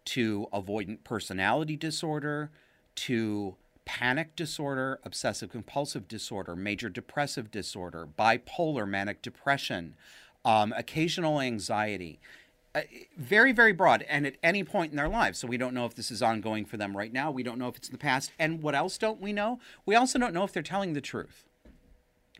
to 0.05 0.47
avoidant 0.53 1.03
personality 1.03 1.75
disorder 1.75 2.51
to 2.95 3.55
panic 3.85 4.35
disorder, 4.35 4.99
obsessive 5.03 5.49
compulsive 5.49 6.07
disorder, 6.07 6.55
major 6.55 6.89
depressive 6.89 7.51
disorder, 7.51 8.07
bipolar, 8.17 8.87
manic 8.87 9.21
depression, 9.21 9.95
um, 10.45 10.73
occasional 10.75 11.39
anxiety. 11.39 12.19
Uh, 12.73 12.81
very, 13.17 13.51
very 13.51 13.73
broad, 13.73 14.01
and 14.03 14.25
at 14.25 14.35
any 14.41 14.63
point 14.63 14.91
in 14.91 14.97
their 14.97 15.09
lives. 15.09 15.37
So 15.37 15.47
we 15.47 15.57
don't 15.57 15.73
know 15.73 15.85
if 15.85 15.95
this 15.95 16.09
is 16.09 16.21
ongoing 16.21 16.63
for 16.63 16.77
them 16.77 16.95
right 16.95 17.11
now. 17.11 17.29
We 17.29 17.43
don't 17.43 17.57
know 17.57 17.67
if 17.67 17.75
it's 17.75 17.89
in 17.89 17.91
the 17.91 17.97
past. 17.97 18.31
And 18.39 18.63
what 18.63 18.75
else 18.75 18.97
don't 18.97 19.19
we 19.19 19.33
know? 19.33 19.59
We 19.85 19.95
also 19.95 20.17
don't 20.17 20.33
know 20.33 20.45
if 20.45 20.53
they're 20.53 20.63
telling 20.63 20.93
the 20.93 21.01
truth 21.01 21.43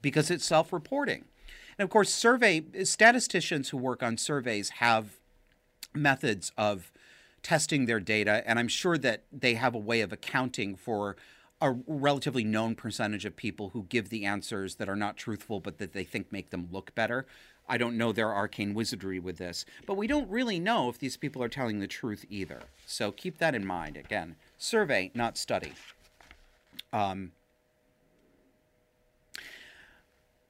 because 0.02 0.32
it's 0.32 0.46
self 0.46 0.72
reporting. 0.72 1.26
And 1.78 1.84
of 1.84 1.90
course, 1.90 2.14
survey 2.14 2.64
statisticians 2.86 3.70
who 3.70 3.78
work 3.78 4.02
on 4.02 4.18
surveys 4.18 4.70
have 4.70 5.18
methods 5.94 6.54
of 6.58 6.92
testing 7.44 7.86
their 7.86 8.00
data, 8.00 8.44
and 8.46 8.60
I'm 8.60 8.68
sure 8.68 8.98
that 8.98 9.24
they 9.32 9.56
have 9.56 9.74
a 9.74 9.80
way 9.80 10.02
of 10.02 10.12
accounting 10.14 10.76
for 10.76 11.16
a 11.62 11.72
relatively 11.86 12.44
known 12.44 12.76
percentage 12.76 13.24
of 13.24 13.36
people 13.36 13.70
who 13.70 13.84
give 13.84 14.10
the 14.10 14.26
answers 14.26 14.76
that 14.76 14.90
are 14.90 14.96
not 14.96 15.16
truthful 15.16 15.60
but 15.60 15.78
that 15.78 15.94
they 15.94 16.04
think 16.04 16.32
make 16.32 16.50
them 16.50 16.68
look 16.72 16.94
better. 16.96 17.28
I 17.70 17.78
don't 17.78 17.98
know 17.98 18.12
their 18.12 18.34
arcane 18.34 18.74
wizardry 18.74 19.20
with 19.20 19.38
this, 19.38 19.64
but 19.86 19.96
we 19.96 20.08
don't 20.08 20.30
really 20.30 20.60
know 20.60 20.90
if 20.90 20.98
these 20.98 21.18
people 21.18 21.42
are 21.44 21.48
telling 21.48 21.80
the 21.80 21.88
truth 21.88 22.26
either. 22.30 22.62
So 22.86 23.12
keep 23.12 23.38
that 23.38 23.56
in 23.56 23.66
mind. 23.66 23.96
Again, 23.96 24.36
survey, 24.58 25.12
not 25.14 25.38
study. 25.38 25.74
Um, 26.92 27.32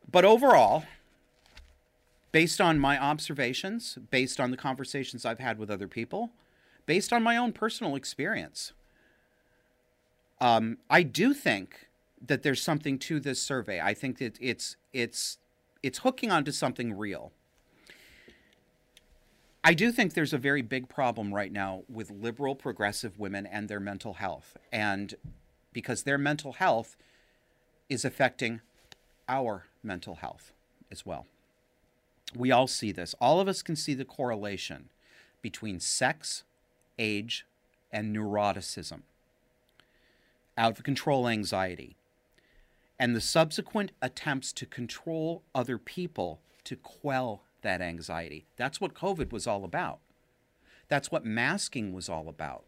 but 0.09 0.25
overall, 0.25 0.85
based 2.31 2.61
on 2.61 2.79
my 2.79 2.97
observations, 2.97 3.97
based 4.09 4.39
on 4.39 4.49
the 4.49 4.57
conversations 4.57 5.25
I've 5.25 5.39
had 5.39 5.59
with 5.59 5.69
other 5.69 5.87
people, 5.87 6.31
based 6.85 7.13
on 7.13 7.23
my 7.23 7.37
own 7.37 7.53
personal 7.53 7.95
experience, 7.95 8.73
um, 10.39 10.77
I 10.89 11.03
do 11.03 11.33
think 11.33 11.87
that 12.25 12.43
there's 12.43 12.61
something 12.61 12.97
to 12.99 13.19
this 13.19 13.41
survey. 13.41 13.79
I 13.79 13.93
think 13.93 14.17
that 14.19 14.37
it's 14.39 14.75
it's 14.93 15.37
it's 15.83 15.99
hooking 15.99 16.31
onto 16.31 16.51
something 16.51 16.97
real. 16.97 17.31
I 19.63 19.73
do 19.75 19.91
think 19.91 20.13
there's 20.13 20.33
a 20.33 20.39
very 20.39 20.63
big 20.63 20.89
problem 20.89 21.33
right 21.33 21.51
now 21.51 21.83
with 21.87 22.09
liberal 22.09 22.55
progressive 22.55 23.19
women 23.19 23.45
and 23.45 23.69
their 23.69 23.79
mental 23.79 24.15
health. 24.15 24.57
And 24.71 25.13
because 25.71 26.03
their 26.03 26.17
mental 26.17 26.53
health 26.53 26.97
is 27.87 28.03
affecting 28.03 28.61
our 29.29 29.65
mental 29.83 30.15
health 30.15 30.51
as 30.91 31.05
well. 31.05 31.27
We 32.35 32.51
all 32.51 32.67
see 32.67 32.91
this. 32.91 33.13
All 33.21 33.39
of 33.39 33.47
us 33.47 33.61
can 33.61 33.75
see 33.75 33.93
the 33.93 34.05
correlation 34.05 34.89
between 35.41 35.79
sex, 35.79 36.43
age, 36.97 37.45
and 37.91 38.15
neuroticism 38.15 39.01
out 40.57 40.77
of 40.77 40.83
control 40.83 41.27
anxiety, 41.27 41.95
and 42.99 43.15
the 43.15 43.21
subsequent 43.21 43.91
attempts 44.01 44.53
to 44.53 44.65
control 44.65 45.43
other 45.55 45.77
people 45.77 46.39
to 46.63 46.75
quell 46.75 47.43
that 47.61 47.81
anxiety. 47.81 48.45
That's 48.57 48.79
what 48.79 48.93
COVID 48.93 49.31
was 49.31 49.47
all 49.47 49.63
about. 49.63 49.99
That's 50.87 51.11
what 51.11 51.25
masking 51.25 51.93
was 51.93 52.09
all 52.09 52.27
about. 52.27 52.65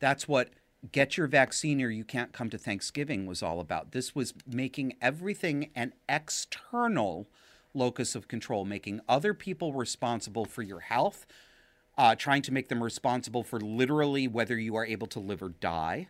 That's 0.00 0.28
what 0.28 0.50
get 0.92 1.16
your 1.16 1.26
vaccine 1.26 1.82
or 1.82 1.90
you 1.90 2.04
can't 2.04 2.32
come 2.32 2.50
to 2.50 2.58
Thanksgiving 2.58 3.26
was 3.26 3.42
all 3.42 3.60
about. 3.60 3.92
This 3.92 4.14
was 4.14 4.32
making 4.46 4.94
everything 5.02 5.70
an 5.74 5.92
external 6.08 7.26
locus 7.74 8.14
of 8.14 8.28
control, 8.28 8.64
making 8.64 9.00
other 9.08 9.34
people 9.34 9.72
responsible 9.72 10.44
for 10.44 10.62
your 10.62 10.80
health, 10.80 11.26
uh, 11.98 12.14
trying 12.14 12.42
to 12.42 12.52
make 12.52 12.68
them 12.68 12.82
responsible 12.82 13.42
for 13.42 13.60
literally 13.60 14.26
whether 14.26 14.58
you 14.58 14.76
are 14.76 14.86
able 14.86 15.08
to 15.08 15.20
live 15.20 15.42
or 15.42 15.50
die, 15.50 16.08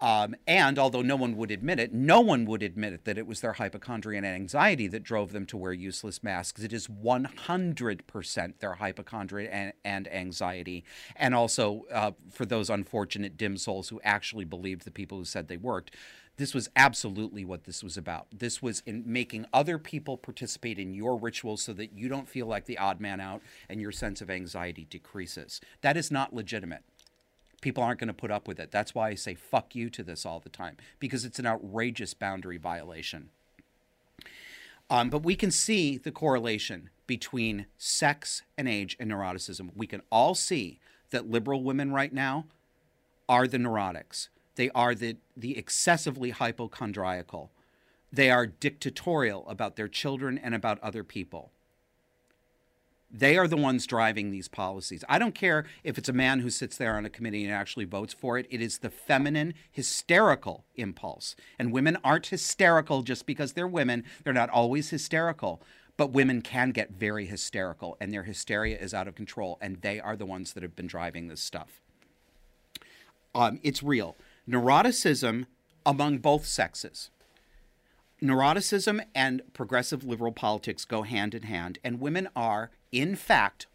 um, 0.00 0.34
and 0.46 0.78
although 0.78 1.02
no 1.02 1.16
one 1.16 1.36
would 1.36 1.50
admit 1.50 1.78
it, 1.78 1.92
no 1.92 2.20
one 2.20 2.46
would 2.46 2.62
admit 2.62 2.94
it 2.94 3.04
that 3.04 3.18
it 3.18 3.26
was 3.26 3.42
their 3.42 3.52
hypochondria 3.54 4.16
and 4.16 4.26
anxiety 4.26 4.86
that 4.86 5.02
drove 5.02 5.32
them 5.32 5.44
to 5.46 5.58
wear 5.58 5.74
useless 5.74 6.22
masks. 6.22 6.62
It 6.62 6.72
is 6.72 6.86
100% 6.86 8.58
their 8.60 8.74
hypochondria 8.74 9.50
and, 9.50 9.72
and 9.84 10.10
anxiety. 10.10 10.84
And 11.16 11.34
also, 11.34 11.84
uh, 11.92 12.12
for 12.30 12.46
those 12.46 12.70
unfortunate 12.70 13.36
dim 13.36 13.58
souls 13.58 13.90
who 13.90 14.00
actually 14.02 14.46
believed 14.46 14.86
the 14.86 14.90
people 14.90 15.18
who 15.18 15.24
said 15.26 15.48
they 15.48 15.58
worked, 15.58 15.94
this 16.40 16.54
was 16.54 16.70
absolutely 16.74 17.44
what 17.44 17.64
this 17.64 17.84
was 17.84 17.98
about. 17.98 18.26
This 18.32 18.62
was 18.62 18.82
in 18.86 19.04
making 19.04 19.44
other 19.52 19.78
people 19.78 20.16
participate 20.16 20.78
in 20.78 20.94
your 20.94 21.16
rituals 21.16 21.60
so 21.62 21.74
that 21.74 21.92
you 21.92 22.08
don't 22.08 22.28
feel 22.28 22.46
like 22.46 22.64
the 22.64 22.78
odd 22.78 22.98
man 22.98 23.20
out 23.20 23.42
and 23.68 23.78
your 23.78 23.92
sense 23.92 24.22
of 24.22 24.30
anxiety 24.30 24.86
decreases. 24.88 25.60
That 25.82 25.98
is 25.98 26.10
not 26.10 26.34
legitimate 26.34 26.82
people 27.60 27.82
aren't 27.82 28.00
going 28.00 28.08
to 28.08 28.14
put 28.14 28.30
up 28.30 28.48
with 28.48 28.58
it. 28.58 28.70
That's 28.70 28.94
why 28.94 29.10
I 29.10 29.14
say 29.14 29.34
fuck 29.34 29.74
you 29.74 29.90
to 29.90 30.02
this 30.02 30.24
all 30.24 30.40
the 30.40 30.48
time 30.48 30.78
because 30.98 31.26
it's 31.26 31.38
an 31.38 31.44
outrageous 31.46 32.14
boundary 32.14 32.56
violation. 32.56 33.28
Um, 34.88 35.10
but 35.10 35.22
we 35.22 35.36
can 35.36 35.50
see 35.50 35.98
the 35.98 36.10
correlation 36.10 36.88
between 37.06 37.66
sex 37.76 38.42
and 38.56 38.66
age 38.66 38.96
and 38.98 39.10
neuroticism. 39.10 39.70
We 39.76 39.86
can 39.86 40.00
all 40.10 40.34
see 40.34 40.80
that 41.10 41.30
liberal 41.30 41.62
women 41.62 41.92
right 41.92 42.14
now 42.14 42.46
are 43.28 43.46
the 43.46 43.58
neurotics. 43.58 44.28
They 44.60 44.68
are 44.74 44.94
the, 44.94 45.16
the 45.34 45.56
excessively 45.56 46.32
hypochondriacal. 46.32 47.50
They 48.12 48.30
are 48.30 48.44
dictatorial 48.46 49.48
about 49.48 49.76
their 49.76 49.88
children 49.88 50.36
and 50.36 50.54
about 50.54 50.78
other 50.80 51.02
people. 51.02 51.50
They 53.10 53.38
are 53.38 53.48
the 53.48 53.56
ones 53.56 53.86
driving 53.86 54.30
these 54.30 54.48
policies. 54.48 55.02
I 55.08 55.18
don't 55.18 55.34
care 55.34 55.64
if 55.82 55.96
it's 55.96 56.10
a 56.10 56.12
man 56.12 56.40
who 56.40 56.50
sits 56.50 56.76
there 56.76 56.94
on 56.94 57.06
a 57.06 57.08
committee 57.08 57.42
and 57.42 57.54
actually 57.54 57.86
votes 57.86 58.12
for 58.12 58.36
it. 58.36 58.46
It 58.50 58.60
is 58.60 58.80
the 58.80 58.90
feminine, 58.90 59.54
hysterical 59.72 60.66
impulse. 60.76 61.36
And 61.58 61.72
women 61.72 61.96
aren't 62.04 62.26
hysterical 62.26 63.00
just 63.00 63.24
because 63.24 63.54
they're 63.54 63.66
women. 63.66 64.04
They're 64.24 64.34
not 64.34 64.50
always 64.50 64.90
hysterical. 64.90 65.62
But 65.96 66.12
women 66.12 66.42
can 66.42 66.72
get 66.72 66.90
very 66.90 67.24
hysterical, 67.24 67.96
and 67.98 68.12
their 68.12 68.24
hysteria 68.24 68.78
is 68.78 68.92
out 68.92 69.08
of 69.08 69.14
control. 69.14 69.56
And 69.62 69.80
they 69.80 69.98
are 70.00 70.16
the 70.16 70.26
ones 70.26 70.52
that 70.52 70.62
have 70.62 70.76
been 70.76 70.86
driving 70.86 71.28
this 71.28 71.40
stuff. 71.40 71.80
Um, 73.34 73.58
it's 73.62 73.82
real. 73.82 74.16
Neuroticism 74.50 75.46
among 75.86 76.18
both 76.18 76.44
sexes 76.44 77.10
neuroticism 78.22 79.02
and 79.14 79.42
progressive 79.52 80.04
liberal 80.04 80.32
politics 80.32 80.84
go 80.84 81.02
hand 81.02 81.34
in 81.34 81.42
hand, 81.44 81.78
and 81.82 82.00
women 82.00 82.28
are, 82.36 82.70
in 82.92 83.16
fact, 83.16 83.66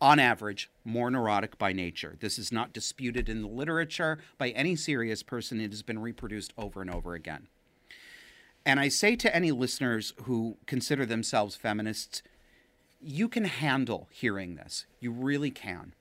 on 0.00 0.18
average, 0.18 0.70
more 0.84 1.10
neurotic 1.10 1.58
by 1.58 1.72
nature. 1.72 2.16
This 2.20 2.38
is 2.38 2.52
not 2.52 2.72
disputed 2.72 3.28
in 3.28 3.42
the 3.42 3.48
literature 3.48 4.18
by 4.38 4.50
any 4.50 4.76
serious 4.76 5.22
person. 5.22 5.60
It 5.60 5.70
has 5.70 5.82
been 5.82 5.98
reproduced 5.98 6.52
over 6.58 6.82
and 6.82 6.90
over 6.90 7.14
again. 7.14 7.48
And 8.66 8.78
I 8.80 8.88
say 8.88 9.16
to 9.16 9.34
any 9.34 9.50
listeners 9.50 10.12
who 10.22 10.56
consider 10.66 11.04
themselves 11.06 11.56
feminists, 11.56 12.22
you 13.00 13.28
can 13.28 13.44
handle 13.44 14.08
hearing 14.10 14.56
this. 14.56 14.86
You 15.00 15.10
really 15.10 15.50
can. 15.50 15.94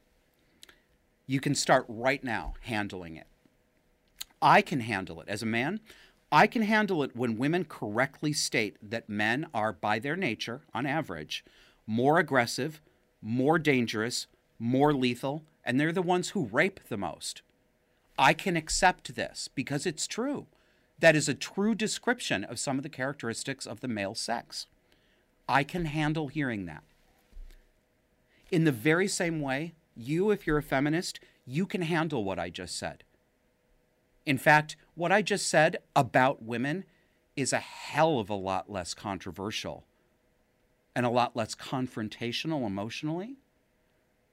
You 1.26 1.40
can 1.40 1.56
start 1.56 1.86
right 1.88 2.24
now 2.24 2.54
handling 2.62 3.16
it. 3.16 3.28
I 4.44 4.62
can 4.62 4.82
handle 4.82 5.22
it. 5.22 5.30
As 5.30 5.42
a 5.42 5.48
man, 5.48 5.80
I 6.30 6.48
can 6.48 6.64
handle 6.64 7.02
it 7.02 7.16
when 7.16 7.38
women 7.38 7.64
correctly 7.64 8.34
state 8.34 8.76
that 8.82 9.08
men 9.08 9.48
are, 9.54 9.72
by 9.72 10.00
their 10.00 10.18
nature, 10.18 10.64
on 10.74 10.86
average, 10.86 11.46
more 11.88 12.20
aggressive, 12.20 12.82
more 13.22 13.58
dangerous, 13.58 14.28
more 14.60 14.94
lethal, 14.94 15.44
and 15.64 15.80
they're 15.80 15.94
the 15.94 16.02
ones 16.02 16.30
who 16.30 16.48
rape 16.48 16.82
the 16.90 16.98
most. 16.98 17.42
I 18.20 18.34
can 18.34 18.58
accept 18.58 19.16
this 19.16 19.48
because 19.48 19.86
it's 19.86 20.08
true. 20.08 20.48
That 21.00 21.16
is 21.16 21.30
a 21.30 21.34
true 21.34 21.74
description 21.74 22.44
of 22.44 22.60
some 22.60 22.78
of 22.78 22.84
the 22.84 22.90
characteristics 22.90 23.66
of 23.66 23.80
the 23.80 23.88
male 23.88 24.14
sex. 24.14 24.68
I 25.48 25.64
can 25.64 25.86
handle 25.86 26.28
hearing 26.28 26.66
that. 26.66 26.84
In 28.52 28.66
the 28.66 28.74
very 28.74 29.08
same 29.08 29.40
way, 29.40 29.74
you, 29.96 30.32
if 30.32 30.46
you're 30.46 30.58
a 30.58 30.64
feminist, 30.64 31.22
you 31.46 31.66
can 31.66 31.82
handle 31.82 32.26
what 32.26 32.40
I 32.40 32.50
just 32.50 32.78
said. 32.78 33.04
In 34.26 34.38
fact, 34.38 34.76
what 34.96 35.12
I 35.12 35.22
just 35.22 35.48
said 35.48 35.78
about 35.96 36.44
women 36.44 36.86
is 37.36 37.52
a 37.52 37.60
hell 37.60 38.20
of 38.20 38.30
a 38.30 38.36
lot 38.36 38.72
less 38.72 38.94
controversial 38.94 39.84
and 40.96 41.06
a 41.06 41.10
lot 41.10 41.36
less 41.36 41.56
confrontational 41.56 42.66
emotionally 42.66 43.36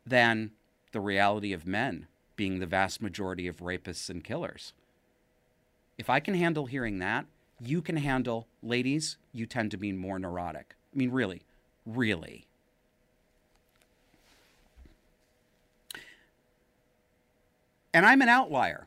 than 0.07 0.53
the 0.93 1.01
reality 1.01 1.53
of 1.53 1.67
men 1.67 2.07
being 2.37 2.59
the 2.59 2.67
vast 2.67 3.03
majority 3.03 3.47
of 3.47 3.59
rapists 3.59 4.09
and 4.09 4.25
killers. 4.25 4.73
If 5.99 6.09
I 6.09 6.21
can 6.21 6.35
handle 6.35 6.67
hearing 6.67 6.99
that, 6.99 7.27
you 7.61 7.83
can 7.83 7.97
handle, 7.97 8.47
ladies, 8.63 9.19
you 9.33 9.47
tend 9.47 9.71
to 9.73 9.77
be 9.77 9.93
more 9.93 10.19
neurotic. 10.19 10.75
I 10.95 10.99
mean, 10.99 11.11
really, 11.11 11.43
really. 11.85 12.47
And 17.93 18.07
I'm 18.07 18.23
an 18.23 18.29
outlier. 18.29 18.87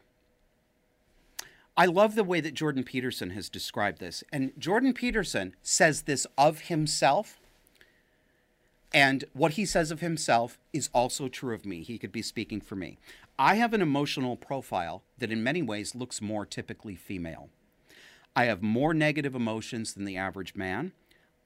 I 1.75 1.85
love 1.85 2.15
the 2.15 2.23
way 2.23 2.39
that 2.39 2.53
Jordan 2.53 2.83
Peterson 2.83 3.31
has 3.31 3.49
described 3.49 3.99
this. 3.99 4.23
And 4.31 4.51
Jordan 4.59 4.93
Peterson 4.93 5.55
says 5.63 6.03
this 6.03 6.27
of 6.37 6.61
himself. 6.61 7.39
And 8.93 9.25
what 9.33 9.53
he 9.53 9.65
says 9.65 9.89
of 9.89 9.99
himself 9.99 10.59
is 10.71 10.89
also 10.93 11.27
true 11.27 11.55
of 11.55 11.65
me. 11.65 11.81
He 11.81 11.97
could 11.97 12.11
be 12.11 12.21
speaking 12.21 12.61
for 12.61 12.75
me. 12.75 12.99
I 13.39 13.55
have 13.55 13.73
an 13.73 13.81
emotional 13.81 14.35
profile 14.35 15.01
that, 15.17 15.31
in 15.31 15.43
many 15.43 15.63
ways, 15.63 15.95
looks 15.95 16.21
more 16.21 16.45
typically 16.45 16.95
female. 16.95 17.49
I 18.35 18.45
have 18.45 18.61
more 18.61 18.93
negative 18.93 19.33
emotions 19.33 19.93
than 19.93 20.05
the 20.05 20.17
average 20.17 20.53
man. 20.53 20.91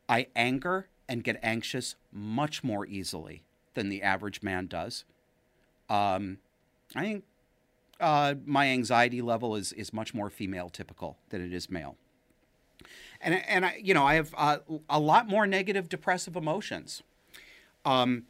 I 0.10 0.28
anger 0.36 0.88
and 1.08 1.24
get 1.24 1.40
anxious 1.42 1.96
much 2.12 2.66
more 2.66 2.86
easily 2.86 3.44
than 3.76 3.88
the 3.88 4.04
average 4.04 4.44
man 4.44 4.68
does. 4.68 5.06
Um, 5.90 6.40
I 6.96 7.02
think 7.02 7.24
uh, 8.00 8.36
my 8.46 8.68
anxiety 8.68 9.22
level 9.22 9.56
is 9.56 9.74
is 9.74 9.94
much 9.94 10.14
more 10.14 10.30
female 10.30 10.70
typical 10.70 11.18
than 11.30 11.42
it 11.42 11.54
is 11.54 11.70
male. 11.70 11.96
And 13.22 13.36
and 13.48 13.66
I 13.66 13.80
you 13.82 13.94
know 13.94 14.06
I 14.06 14.16
have 14.16 14.34
uh, 14.38 14.58
a 14.90 15.00
lot 15.00 15.28
more 15.28 15.48
negative 15.48 15.90
depressive 15.90 16.36
emotions. 16.36 17.04
Um, 17.86 18.24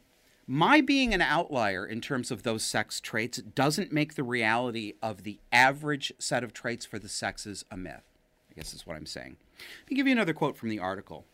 my 0.46 0.80
being 0.80 1.12
an 1.12 1.20
outlier 1.20 1.84
in 1.84 2.00
terms 2.00 2.30
of 2.30 2.42
those 2.42 2.64
sex 2.64 3.00
traits 3.00 3.38
doesn't 3.38 3.92
make 3.92 4.14
the 4.14 4.22
reality 4.22 4.94
of 5.02 5.24
the 5.24 5.38
average 5.52 6.12
set 6.18 6.42
of 6.42 6.54
traits 6.54 6.86
for 6.86 6.98
the 6.98 7.08
sexes 7.08 7.64
a 7.70 7.76
myth. 7.76 8.04
I 8.50 8.54
guess 8.54 8.72
is 8.72 8.86
what 8.86 8.96
I'm 8.96 9.06
saying. 9.06 9.36
Let 9.82 9.90
me 9.90 9.96
give 9.96 10.06
you 10.06 10.12
another 10.12 10.32
quote 10.32 10.56
from 10.56 10.70
the 10.70 10.78
article. 10.78 11.26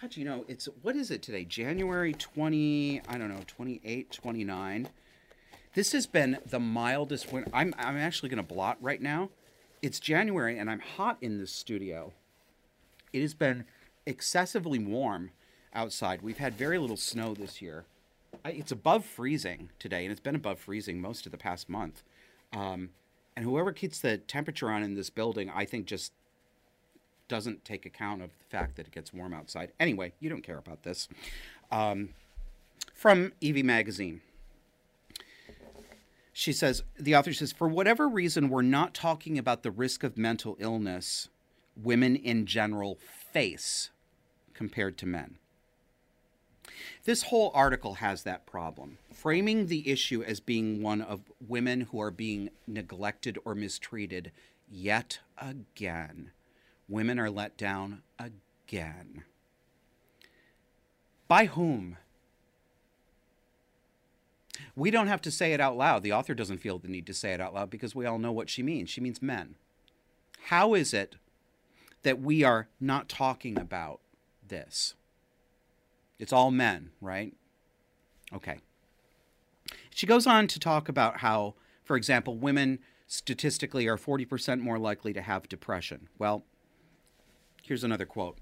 God, 0.00 0.16
you 0.16 0.24
know, 0.24 0.44
it's 0.48 0.68
what 0.82 0.96
is 0.96 1.10
it 1.10 1.22
today? 1.22 1.44
January 1.44 2.12
20, 2.14 3.02
I 3.08 3.16
don't 3.16 3.28
know, 3.28 3.42
28, 3.46 4.10
29. 4.10 4.88
This 5.76 5.92
has 5.92 6.06
been 6.06 6.38
the 6.46 6.58
mildest 6.58 7.30
winter. 7.30 7.50
I'm, 7.52 7.74
I'm 7.76 7.98
actually 7.98 8.30
going 8.30 8.42
to 8.42 8.54
blot 8.54 8.78
right 8.80 9.00
now. 9.00 9.28
It's 9.82 10.00
January 10.00 10.58
and 10.58 10.70
I'm 10.70 10.80
hot 10.80 11.18
in 11.20 11.38
this 11.38 11.52
studio. 11.52 12.14
It 13.12 13.20
has 13.20 13.34
been 13.34 13.66
excessively 14.06 14.78
warm 14.78 15.32
outside. 15.74 16.22
We've 16.22 16.38
had 16.38 16.54
very 16.54 16.78
little 16.78 16.96
snow 16.96 17.34
this 17.34 17.60
year. 17.60 17.84
I, 18.42 18.52
it's 18.52 18.72
above 18.72 19.04
freezing 19.04 19.68
today, 19.78 20.06
and 20.06 20.10
it's 20.10 20.20
been 20.20 20.34
above 20.34 20.58
freezing 20.60 20.98
most 20.98 21.26
of 21.26 21.32
the 21.32 21.36
past 21.36 21.68
month. 21.68 22.02
Um, 22.54 22.88
and 23.36 23.44
whoever 23.44 23.70
keeps 23.70 23.98
the 23.98 24.16
temperature 24.16 24.70
on 24.70 24.82
in 24.82 24.94
this 24.94 25.10
building, 25.10 25.50
I 25.54 25.66
think 25.66 25.84
just 25.84 26.12
doesn't 27.28 27.66
take 27.66 27.84
account 27.84 28.22
of 28.22 28.30
the 28.30 28.44
fact 28.48 28.76
that 28.76 28.86
it 28.86 28.92
gets 28.92 29.12
warm 29.12 29.34
outside. 29.34 29.72
Anyway, 29.78 30.14
you 30.20 30.30
don't 30.30 30.42
care 30.42 30.56
about 30.56 30.84
this. 30.84 31.06
Um, 31.70 32.14
from 32.94 33.32
Evie 33.42 33.62
Magazine. 33.62 34.22
She 36.38 36.52
says, 36.52 36.82
the 37.00 37.16
author 37.16 37.32
says, 37.32 37.50
for 37.50 37.66
whatever 37.66 38.06
reason, 38.06 38.50
we're 38.50 38.60
not 38.60 38.92
talking 38.92 39.38
about 39.38 39.62
the 39.62 39.70
risk 39.70 40.04
of 40.04 40.18
mental 40.18 40.54
illness 40.60 41.30
women 41.74 42.14
in 42.14 42.44
general 42.44 42.98
face 43.32 43.88
compared 44.52 44.98
to 44.98 45.06
men. 45.06 45.38
This 47.04 47.22
whole 47.22 47.50
article 47.54 47.94
has 47.94 48.22
that 48.24 48.44
problem, 48.44 48.98
framing 49.10 49.68
the 49.68 49.88
issue 49.88 50.22
as 50.22 50.40
being 50.40 50.82
one 50.82 51.00
of 51.00 51.22
women 51.40 51.88
who 51.90 52.02
are 52.02 52.10
being 52.10 52.50
neglected 52.66 53.38
or 53.46 53.54
mistreated 53.54 54.30
yet 54.70 55.20
again. 55.38 56.32
Women 56.86 57.18
are 57.18 57.30
let 57.30 57.56
down 57.56 58.02
again. 58.18 59.24
By 61.28 61.46
whom? 61.46 61.96
We 64.74 64.90
don't 64.90 65.06
have 65.06 65.22
to 65.22 65.30
say 65.30 65.52
it 65.52 65.60
out 65.60 65.76
loud. 65.76 66.02
The 66.02 66.12
author 66.12 66.34
doesn't 66.34 66.58
feel 66.58 66.78
the 66.78 66.88
need 66.88 67.06
to 67.06 67.14
say 67.14 67.32
it 67.32 67.40
out 67.40 67.54
loud 67.54 67.70
because 67.70 67.94
we 67.94 68.06
all 68.06 68.18
know 68.18 68.32
what 68.32 68.50
she 68.50 68.62
means. 68.62 68.90
She 68.90 69.00
means 69.00 69.22
men. 69.22 69.56
How 70.44 70.74
is 70.74 70.94
it 70.94 71.16
that 72.02 72.20
we 72.20 72.44
are 72.44 72.68
not 72.80 73.08
talking 73.08 73.58
about 73.58 74.00
this? 74.46 74.94
It's 76.18 76.32
all 76.32 76.50
men, 76.50 76.90
right? 77.00 77.34
Okay. 78.32 78.58
She 79.90 80.06
goes 80.06 80.26
on 80.26 80.46
to 80.48 80.60
talk 80.60 80.88
about 80.88 81.18
how, 81.18 81.54
for 81.84 81.96
example, 81.96 82.36
women 82.36 82.78
statistically 83.06 83.86
are 83.86 83.96
40% 83.96 84.60
more 84.60 84.78
likely 84.78 85.12
to 85.12 85.22
have 85.22 85.48
depression. 85.48 86.08
Well, 86.18 86.44
here's 87.62 87.84
another 87.84 88.06
quote 88.06 88.38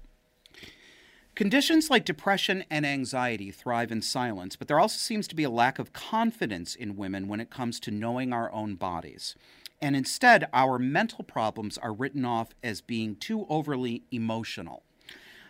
Conditions 1.35 1.89
like 1.89 2.05
depression 2.05 2.63
and 2.69 2.85
anxiety 2.85 3.51
thrive 3.51 3.91
in 3.91 4.01
silence, 4.01 4.55
but 4.55 4.69
there 4.69 4.79
also 4.79 4.97
seems 4.97 5.27
to 5.27 5.35
be 5.35 5.43
a 5.43 5.49
lack 5.49 5.79
of 5.79 5.91
confidence 5.91 6.75
in 6.75 6.95
women 6.95 7.27
when 7.27 7.41
it 7.41 7.49
comes 7.49 7.77
to 7.81 7.91
knowing 7.91 8.31
our 8.31 8.49
own 8.53 8.75
bodies. 8.75 9.35
And 9.81 9.97
instead, 9.97 10.47
our 10.53 10.79
mental 10.79 11.25
problems 11.25 11.77
are 11.77 11.91
written 11.91 12.23
off 12.23 12.55
as 12.63 12.79
being 12.79 13.17
too 13.17 13.45
overly 13.49 14.03
emotional. 14.11 14.83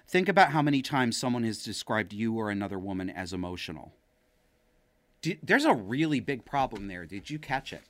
Think 0.08 0.28
about 0.28 0.50
how 0.52 0.64
many 0.64 0.82
times 0.82 1.18
someone 1.18 1.44
has 1.44 1.64
described 1.64 2.14
you 2.14 2.34
or 2.36 2.50
another 2.50 2.80
woman 2.80 3.10
as 3.12 3.32
emotional. 3.32 3.94
There's 5.44 5.66
a 5.66 5.74
really 5.74 6.20
big 6.20 6.46
problem 6.46 6.88
there. 6.88 7.06
Did 7.06 7.30
you 7.30 7.38
catch 7.38 7.72
it? 7.72 7.84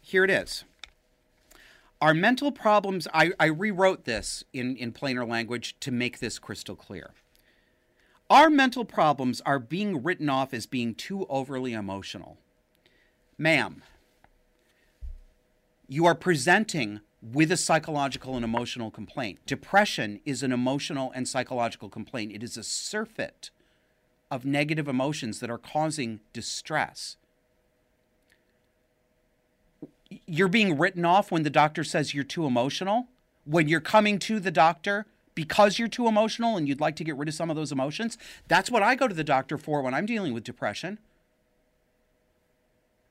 Here 0.00 0.24
it 0.24 0.30
is. 0.30 0.64
Our 2.00 2.14
mental 2.14 2.52
problems, 2.52 3.08
I, 3.14 3.32
I 3.40 3.46
rewrote 3.46 4.04
this 4.04 4.44
in, 4.52 4.76
in 4.76 4.92
plainer 4.92 5.24
language 5.24 5.76
to 5.80 5.90
make 5.90 6.18
this 6.18 6.38
crystal 6.38 6.76
clear. 6.76 7.12
Our 8.28 8.50
mental 8.50 8.84
problems 8.84 9.40
are 9.42 9.58
being 9.58 10.02
written 10.02 10.28
off 10.28 10.52
as 10.52 10.66
being 10.66 10.94
too 10.94 11.26
overly 11.28 11.72
emotional. 11.72 12.38
Ma'am, 13.38 13.82
you 15.88 16.06
are 16.06 16.14
presenting 16.14 17.00
with 17.22 17.50
a 17.50 17.56
psychological 17.56 18.34
and 18.36 18.44
emotional 18.44 18.90
complaint. 18.90 19.40
Depression 19.46 20.20
is 20.24 20.42
an 20.42 20.52
emotional 20.52 21.12
and 21.14 21.28
psychological 21.28 21.88
complaint, 21.88 22.32
it 22.32 22.42
is 22.42 22.56
a 22.56 22.62
surfeit 22.62 23.50
of 24.30 24.44
negative 24.44 24.88
emotions 24.88 25.40
that 25.40 25.50
are 25.50 25.58
causing 25.58 26.20
distress 26.32 27.16
you're 30.26 30.48
being 30.48 30.78
written 30.78 31.04
off 31.04 31.30
when 31.30 31.42
the 31.42 31.50
doctor 31.50 31.84
says 31.84 32.14
you're 32.14 32.24
too 32.24 32.46
emotional, 32.46 33.08
when 33.44 33.68
you're 33.68 33.80
coming 33.80 34.18
to 34.20 34.40
the 34.40 34.50
doctor 34.50 35.06
because 35.34 35.78
you're 35.78 35.88
too 35.88 36.06
emotional 36.06 36.56
and 36.56 36.68
you'd 36.68 36.80
like 36.80 36.96
to 36.96 37.04
get 37.04 37.16
rid 37.16 37.28
of 37.28 37.34
some 37.34 37.50
of 37.50 37.56
those 37.56 37.72
emotions. 37.72 38.16
That's 38.48 38.70
what 38.70 38.82
I 38.82 38.94
go 38.94 39.08
to 39.08 39.14
the 39.14 39.24
doctor 39.24 39.58
for 39.58 39.82
when 39.82 39.94
I'm 39.94 40.06
dealing 40.06 40.32
with 40.32 40.44
depression. 40.44 40.98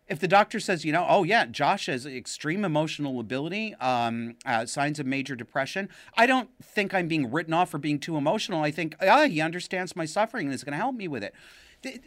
If 0.07 0.19
the 0.19 0.27
doctor 0.27 0.59
says, 0.59 0.83
you 0.83 0.91
know, 0.91 1.05
oh 1.07 1.23
yeah, 1.23 1.45
Josh 1.45 1.85
has 1.87 2.05
extreme 2.05 2.65
emotional 2.65 3.15
lability, 3.15 3.73
um, 3.75 4.35
uh, 4.45 4.65
signs 4.65 4.99
of 4.99 5.05
major 5.05 5.35
depression, 5.35 5.89
I 6.17 6.25
don't 6.25 6.49
think 6.61 6.93
I'm 6.93 7.07
being 7.07 7.31
written 7.31 7.53
off 7.53 7.69
for 7.69 7.77
being 7.77 7.99
too 7.99 8.17
emotional. 8.17 8.63
I 8.63 8.71
think, 8.71 8.95
ah, 9.01 9.27
he 9.27 9.41
understands 9.41 9.95
my 9.95 10.05
suffering 10.05 10.47
and 10.47 10.53
is 10.53 10.63
going 10.63 10.73
to 10.73 10.77
help 10.77 10.95
me 10.95 11.07
with 11.07 11.23
it. 11.23 11.33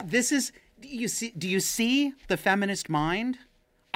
This 0.04 0.30
is, 0.30 0.52
do 0.80 0.88
you 0.88 1.08
see? 1.08 1.32
Do 1.36 1.48
you 1.48 1.60
see 1.60 2.12
the 2.28 2.36
feminist 2.36 2.88
mind? 2.88 3.38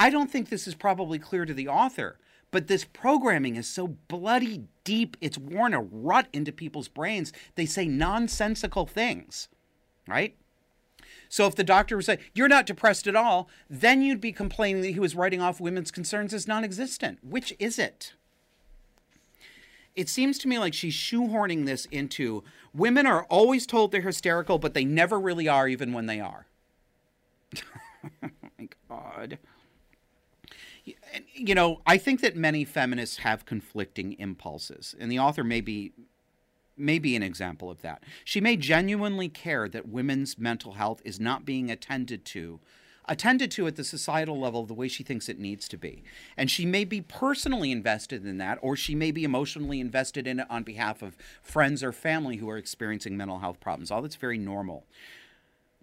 I 0.01 0.09
don't 0.09 0.31
think 0.31 0.49
this 0.49 0.67
is 0.67 0.75
probably 0.75 1.19
clear 1.19 1.45
to 1.45 1.53
the 1.53 1.69
author, 1.69 2.17
But 2.51 2.67
this 2.69 2.85
programming 2.85 3.55
is 3.55 3.69
so 3.69 3.87
bloody 4.09 4.65
deep, 4.83 5.17
it's 5.21 5.39
worn 5.39 5.75
a 5.75 5.83
rut 5.83 6.27
into 6.33 6.51
people's 6.51 6.89
brains. 6.89 7.33
They 7.55 7.67
say 7.67 7.87
nonsensical 7.87 8.87
things, 8.87 9.49
right? 10.09 10.35
So 11.29 11.47
if 11.47 11.55
the 11.55 11.63
doctor 11.63 11.97
would 11.97 12.07
say, 12.07 12.19
You're 12.35 12.49
not 12.49 12.67
depressed 12.67 13.07
at 13.07 13.15
all, 13.15 13.51
then 13.69 14.01
you'd 14.01 14.23
be 14.23 14.33
complaining 14.33 14.83
that 14.83 14.93
he 14.93 14.99
was 14.99 15.15
writing 15.15 15.43
off 15.43 15.61
women's 15.61 15.91
concerns 15.91 16.33
as 16.33 16.49
non 16.49 16.65
existent. 16.65 17.19
Which 17.23 17.55
is 17.59 17.79
it? 17.79 18.15
It 19.95 20.09
seems 20.09 20.39
to 20.39 20.49
me 20.49 20.59
like 20.59 20.73
she's 20.73 20.95
shoehorning 20.95 21.67
this 21.67 21.85
into 21.87 22.43
women 22.73 23.07
are 23.07 23.25
always 23.25 23.67
told 23.67 23.93
they're 23.93 24.01
hysterical, 24.01 24.59
but 24.59 24.73
they 24.73 24.85
never 24.85 25.21
really 25.21 25.47
are, 25.47 25.69
even 25.69 25.93
when 25.93 26.07
they 26.07 26.21
are. 26.21 26.47
oh 28.25 28.31
my 28.59 28.69
God. 28.89 29.39
You 31.35 31.55
know, 31.55 31.81
I 31.87 31.99
think 31.99 32.21
that 32.21 32.37
many 32.37 32.65
feminists 32.65 33.19
have 33.19 33.45
conflicting 33.47 34.13
impulses, 34.19 34.95
and 34.99 35.11
the 35.11 35.19
author 35.19 35.43
may 35.45 35.61
be, 35.61 35.93
may 36.77 36.99
be 36.99 37.17
an 37.17 37.23
example 37.23 37.71
of 37.71 37.83
that. 37.83 38.03
She 38.25 38.41
may 38.41 38.57
genuinely 38.57 39.29
care 39.29 39.69
that 39.69 39.89
women's 39.89 40.39
mental 40.39 40.73
health 40.73 41.01
is 41.05 41.19
not 41.19 41.45
being 41.45 41.71
attended 41.71 42.25
to 42.27 42.61
attended 43.11 43.51
to 43.51 43.67
at 43.67 43.75
the 43.75 43.83
societal 43.83 44.39
level 44.39 44.65
the 44.65 44.73
way 44.73 44.87
she 44.87 45.03
thinks 45.03 45.29
it 45.29 45.39
needs 45.39 45.69
to 45.69 45.77
be. 45.77 46.05
And 46.37 46.49
she 46.49 46.65
may 46.65 46.85
be 46.85 47.01
personally 47.01 47.73
invested 47.73 48.25
in 48.25 48.39
that, 48.39 48.59
or 48.63 48.77
she 48.77 48.95
may 48.95 49.11
be 49.11 49.25
emotionally 49.25 49.81
invested 49.81 50.29
in 50.29 50.39
it 50.39 50.47
on 50.49 50.63
behalf 50.63 51.03
of 51.03 51.17
friends 51.43 51.83
or 51.83 51.93
family 51.93 52.37
who 52.37 52.49
are 52.49 52.57
experiencing 52.57 53.17
mental 53.17 53.41
health 53.41 53.59
problems. 53.59 53.91
All 53.91 54.01
that's 54.01 54.15
very 54.15 54.39
normal. 54.39 54.85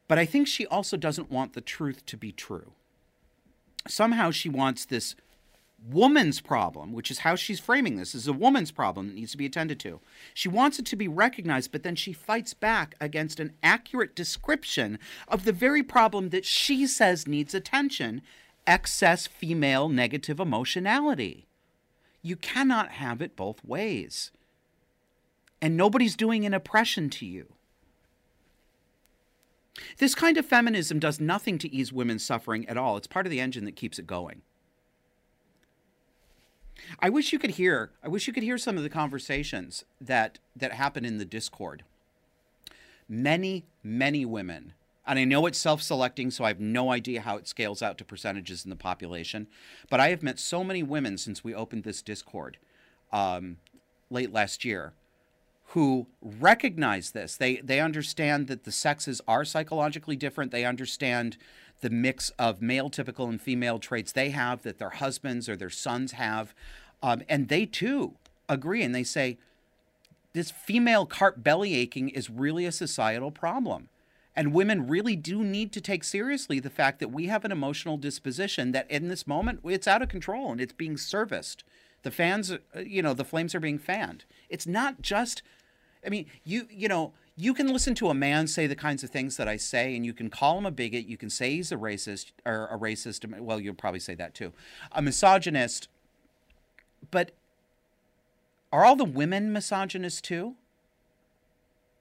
But 0.08 0.18
I 0.18 0.26
think 0.26 0.48
she 0.48 0.66
also 0.68 0.96
doesn't 0.96 1.30
want 1.30 1.52
the 1.52 1.62
truth 1.62 2.06
to 2.06 2.16
be 2.16 2.32
true. 2.32 2.72
Somehow 3.88 4.32
she 4.32 4.50
wants 4.50 4.86
this 4.86 5.16
woman's 5.90 6.42
problem, 6.42 6.92
which 6.92 7.12
is 7.12 7.20
how 7.20 7.36
she's 7.36 7.60
framing 7.60 7.98
this, 7.98 8.16
is 8.16 8.28
a 8.28 8.34
woman's 8.34 8.72
problem 8.72 9.08
that 9.08 9.16
needs 9.16 9.32
to 9.32 9.38
be 9.38 9.46
attended 9.46 9.80
to. 9.80 10.00
She 10.34 10.50
wants 10.50 10.80
it 10.80 10.86
to 10.88 10.96
be 10.96 11.08
recognized, 11.08 11.72
but 11.72 11.84
then 11.84 11.96
she 11.96 12.14
fights 12.14 12.54
back 12.54 12.96
against 13.00 13.40
an 13.40 13.54
accurate 13.62 14.16
description 14.16 15.00
of 15.28 15.46
the 15.46 15.52
very 15.52 15.84
problem 15.84 16.30
that 16.30 16.46
she 16.46 16.88
says 16.88 17.28
needs 17.28 17.54
attention 17.54 18.22
excess 18.66 19.28
female 19.28 19.88
negative 19.88 20.40
emotionality. 20.40 21.48
You 22.22 22.36
cannot 22.36 22.92
have 22.94 23.22
it 23.22 23.36
both 23.36 23.64
ways. 23.64 24.32
And 25.62 25.78
nobody's 25.78 26.16
doing 26.16 26.46
an 26.46 26.54
oppression 26.54 27.10
to 27.12 27.26
you. 27.26 27.54
This 29.98 30.16
kind 30.16 30.38
of 30.38 30.46
feminism 30.46 31.00
does 31.00 31.20
nothing 31.20 31.58
to 31.60 31.74
ease 31.74 31.94
women's 31.94 32.26
suffering 32.26 32.68
at 32.68 32.78
all. 32.78 32.98
It's 32.98 33.08
part 33.08 33.26
of 33.26 33.32
the 33.32 33.40
engine 33.40 33.66
that 33.66 33.76
keeps 33.76 34.00
it 34.00 34.08
going. 34.08 34.42
I 37.00 37.10
wish 37.10 37.34
you 37.34 37.40
could 37.40 37.52
hear. 37.52 37.92
I 38.04 38.08
wish 38.08 38.28
you 38.28 38.34
could 38.34 38.44
hear 38.44 38.58
some 38.58 38.78
of 38.78 38.84
the 38.84 38.90
conversations 38.90 39.84
that 40.00 40.40
that 40.56 40.74
happen 40.74 41.06
in 41.06 41.18
the 41.18 41.26
Discord. 41.26 41.84
Many, 43.10 43.66
many 43.84 44.26
women, 44.26 44.74
and 45.06 45.18
I 45.18 45.24
know 45.24 45.46
it's 45.46 45.58
self-selecting, 45.58 46.32
so 46.32 46.44
I 46.44 46.50
have 46.50 46.60
no 46.60 46.92
idea 46.92 47.22
how 47.22 47.38
it 47.38 47.48
scales 47.48 47.82
out 47.82 47.98
to 47.98 48.06
percentages 48.06 48.66
in 48.66 48.70
the 48.70 48.76
population. 48.76 49.48
But 49.90 50.00
I 50.00 50.10
have 50.10 50.22
met 50.22 50.40
so 50.40 50.64
many 50.64 50.84
women 50.84 51.18
since 51.18 51.44
we 51.44 51.56
opened 51.56 51.84
this 51.84 52.02
Discord 52.02 52.58
um, 53.12 53.58
late 54.10 54.34
last 54.34 54.66
year 54.66 54.94
who 55.78 56.08
recognize 56.24 57.12
this. 57.12 57.38
They 57.38 57.58
they 57.58 57.80
understand 57.80 58.48
that 58.48 58.64
the 58.64 58.72
sexes 58.72 59.22
are 59.28 59.46
psychologically 59.46 60.16
different. 60.16 60.50
They 60.50 60.66
understand 60.66 61.38
the 61.82 61.92
mix 61.92 62.32
of 62.40 62.64
male 62.64 62.90
typical 62.90 63.28
and 63.28 63.40
female 63.40 63.78
traits 63.78 64.12
they 64.12 64.32
have 64.32 64.64
that 64.64 64.80
their 64.80 64.90
husbands 64.90 65.48
or 65.48 65.56
their 65.56 65.70
sons 65.70 66.14
have. 66.14 66.56
Um, 67.04 67.22
and 67.30 67.48
they 67.48 67.68
too 67.68 68.16
agree 68.50 68.82
and 68.82 68.96
they 68.96 69.04
say 69.04 69.38
this 70.34 70.50
female 70.50 71.06
cart 71.06 71.44
belly 71.44 71.76
aching 71.76 72.10
is 72.10 72.28
really 72.28 72.66
a 72.66 72.72
societal 72.72 73.30
problem. 73.30 73.90
And 74.36 74.56
women 74.56 74.88
really 74.88 75.16
do 75.16 75.44
need 75.44 75.72
to 75.74 75.82
take 75.82 76.04
seriously 76.04 76.60
the 76.60 76.72
fact 76.72 76.98
that 77.02 77.12
we 77.12 77.28
have 77.28 77.46
an 77.46 77.52
emotional 77.52 77.98
disposition 77.98 78.72
that 78.72 78.90
in 78.90 79.10
this 79.10 79.28
moment 79.28 79.60
it's 79.64 79.88
out 79.88 80.02
of 80.02 80.10
control 80.10 80.52
and 80.52 80.60
it's 80.60 80.74
being 80.74 80.98
serviced. 80.98 81.64
The 82.04 82.12
fans, 82.12 82.52
uh, 82.52 82.58
you 82.80 83.02
know, 83.02 83.14
the 83.14 83.26
flames 83.26 83.54
are 83.54 83.60
being 83.60 83.80
fanned. 83.80 84.26
It's 84.50 84.68
not 84.68 85.02
just, 85.02 85.42
I 86.08 86.10
mean, 86.10 86.26
you, 86.46 86.68
you 86.72 86.88
know, 86.88 87.12
you 87.36 87.54
can 87.54 87.68
listen 87.68 87.94
to 87.96 88.10
a 88.10 88.14
man 88.14 88.48
say 88.48 88.66
the 88.66 88.76
kinds 88.76 89.04
of 89.04 89.10
things 89.10 89.38
that 89.38 89.48
I 89.48 89.58
say, 89.58 89.96
and 89.96 90.06
you 90.06 90.14
can 90.14 90.30
call 90.30 90.58
him 90.58 90.66
a 90.66 90.72
bigot. 90.72 91.06
You 91.06 91.18
can 91.18 91.30
say 91.30 91.52
he's 91.52 91.72
a 91.72 91.76
racist 91.76 92.32
or 92.46 92.68
a 92.72 92.80
racist. 92.80 93.40
Well, 93.40 93.60
you'll 93.60 93.76
probably 93.76 94.00
say 94.00 94.16
that 94.16 94.34
too, 94.34 94.54
a 94.92 95.02
misogynist. 95.02 95.90
But 97.12 97.32
are 98.72 98.86
all 98.86 98.96
the 98.96 99.06
women 99.06 99.54
misogynist 99.54 100.24
too? 100.24 100.56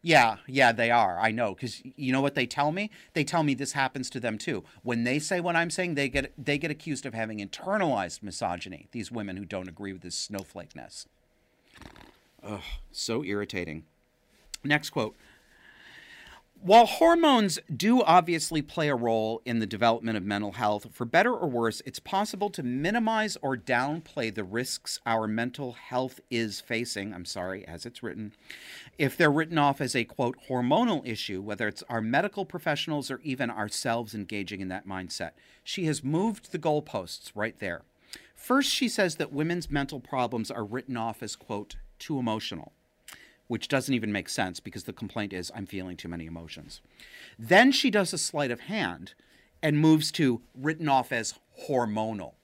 Yeah, 0.02 0.36
yeah, 0.46 0.70
they 0.70 0.90
are. 0.90 1.18
I 1.18 1.32
know 1.32 1.54
because 1.54 1.82
you 1.96 2.12
know 2.12 2.20
what 2.20 2.36
they 2.36 2.46
tell 2.46 2.70
me. 2.70 2.90
They 3.12 3.24
tell 3.24 3.42
me 3.42 3.54
this 3.54 3.72
happens 3.72 4.08
to 4.10 4.20
them 4.20 4.38
too. 4.38 4.62
When 4.84 5.02
they 5.02 5.18
say 5.18 5.40
what 5.40 5.56
I'm 5.56 5.70
saying, 5.70 5.96
they 5.96 6.08
get 6.08 6.32
they 6.38 6.58
get 6.58 6.70
accused 6.70 7.04
of 7.04 7.12
having 7.12 7.40
internalized 7.40 8.22
misogyny. 8.22 8.86
These 8.92 9.10
women 9.10 9.36
who 9.36 9.44
don't 9.44 9.68
agree 9.68 9.92
with 9.92 10.02
this 10.02 10.28
snowflakeness. 10.30 11.06
Ugh, 12.42 12.62
so 12.92 13.24
irritating. 13.24 13.84
Next 14.64 14.90
quote. 14.90 15.16
While 16.62 16.86
hormones 16.86 17.60
do 17.74 18.02
obviously 18.02 18.62
play 18.62 18.88
a 18.88 18.96
role 18.96 19.42
in 19.44 19.58
the 19.58 19.66
development 19.66 20.16
of 20.16 20.24
mental 20.24 20.52
health, 20.52 20.88
for 20.90 21.04
better 21.04 21.32
or 21.32 21.48
worse, 21.48 21.82
it's 21.84 22.00
possible 22.00 22.48
to 22.50 22.62
minimize 22.62 23.36
or 23.42 23.56
downplay 23.56 24.34
the 24.34 24.42
risks 24.42 24.98
our 25.04 25.28
mental 25.28 25.74
health 25.74 26.18
is 26.30 26.60
facing. 26.60 27.12
I'm 27.12 27.26
sorry, 27.26 27.64
as 27.68 27.84
it's 27.84 28.02
written, 28.02 28.32
if 28.98 29.16
they're 29.16 29.30
written 29.30 29.58
off 29.58 29.82
as 29.82 29.94
a 29.94 30.04
quote 30.04 30.38
hormonal 30.48 31.06
issue, 31.06 31.42
whether 31.42 31.68
it's 31.68 31.84
our 31.90 32.00
medical 32.00 32.46
professionals 32.46 33.10
or 33.10 33.20
even 33.22 33.50
ourselves 33.50 34.14
engaging 34.14 34.60
in 34.60 34.68
that 34.68 34.88
mindset. 34.88 35.32
She 35.62 35.84
has 35.84 36.02
moved 36.02 36.50
the 36.50 36.58
goalposts 36.58 37.30
right 37.34 37.58
there. 37.58 37.82
First, 38.34 38.72
she 38.72 38.88
says 38.88 39.16
that 39.16 39.32
women's 39.32 39.70
mental 39.70 40.00
problems 40.00 40.50
are 40.50 40.64
written 40.64 40.96
off 40.96 41.22
as 41.22 41.36
quote 41.36 41.76
too 41.98 42.18
emotional 42.18 42.72
which 43.48 43.68
doesn't 43.68 43.94
even 43.94 44.12
make 44.12 44.28
sense 44.28 44.60
because 44.60 44.84
the 44.84 44.92
complaint 44.92 45.32
is 45.32 45.52
I'm 45.54 45.66
feeling 45.66 45.96
too 45.96 46.08
many 46.08 46.26
emotions. 46.26 46.80
Then 47.38 47.72
she 47.72 47.90
does 47.90 48.12
a 48.12 48.18
sleight 48.18 48.50
of 48.50 48.60
hand 48.60 49.14
and 49.62 49.78
moves 49.78 50.10
to 50.12 50.42
written 50.54 50.88
off 50.88 51.12
as 51.12 51.34
hormonal 51.68 52.34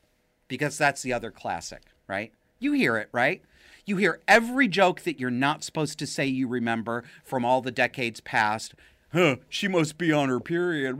because 0.48 0.78
that's 0.78 1.02
the 1.02 1.12
other 1.12 1.30
classic, 1.30 1.82
right? 2.06 2.32
You 2.58 2.72
hear 2.72 2.96
it, 2.96 3.08
right? 3.12 3.42
You 3.84 3.96
hear 3.96 4.20
every 4.28 4.68
joke 4.68 5.02
that 5.02 5.18
you're 5.18 5.30
not 5.30 5.64
supposed 5.64 5.98
to 5.98 6.06
say 6.06 6.26
you 6.26 6.46
remember 6.46 7.02
from 7.24 7.44
all 7.44 7.60
the 7.60 7.72
decades 7.72 8.20
past. 8.20 8.74
Huh, 9.12 9.36
she 9.48 9.66
must 9.66 9.98
be 9.98 10.12
on 10.12 10.28
her 10.28 10.40
period. 10.40 10.98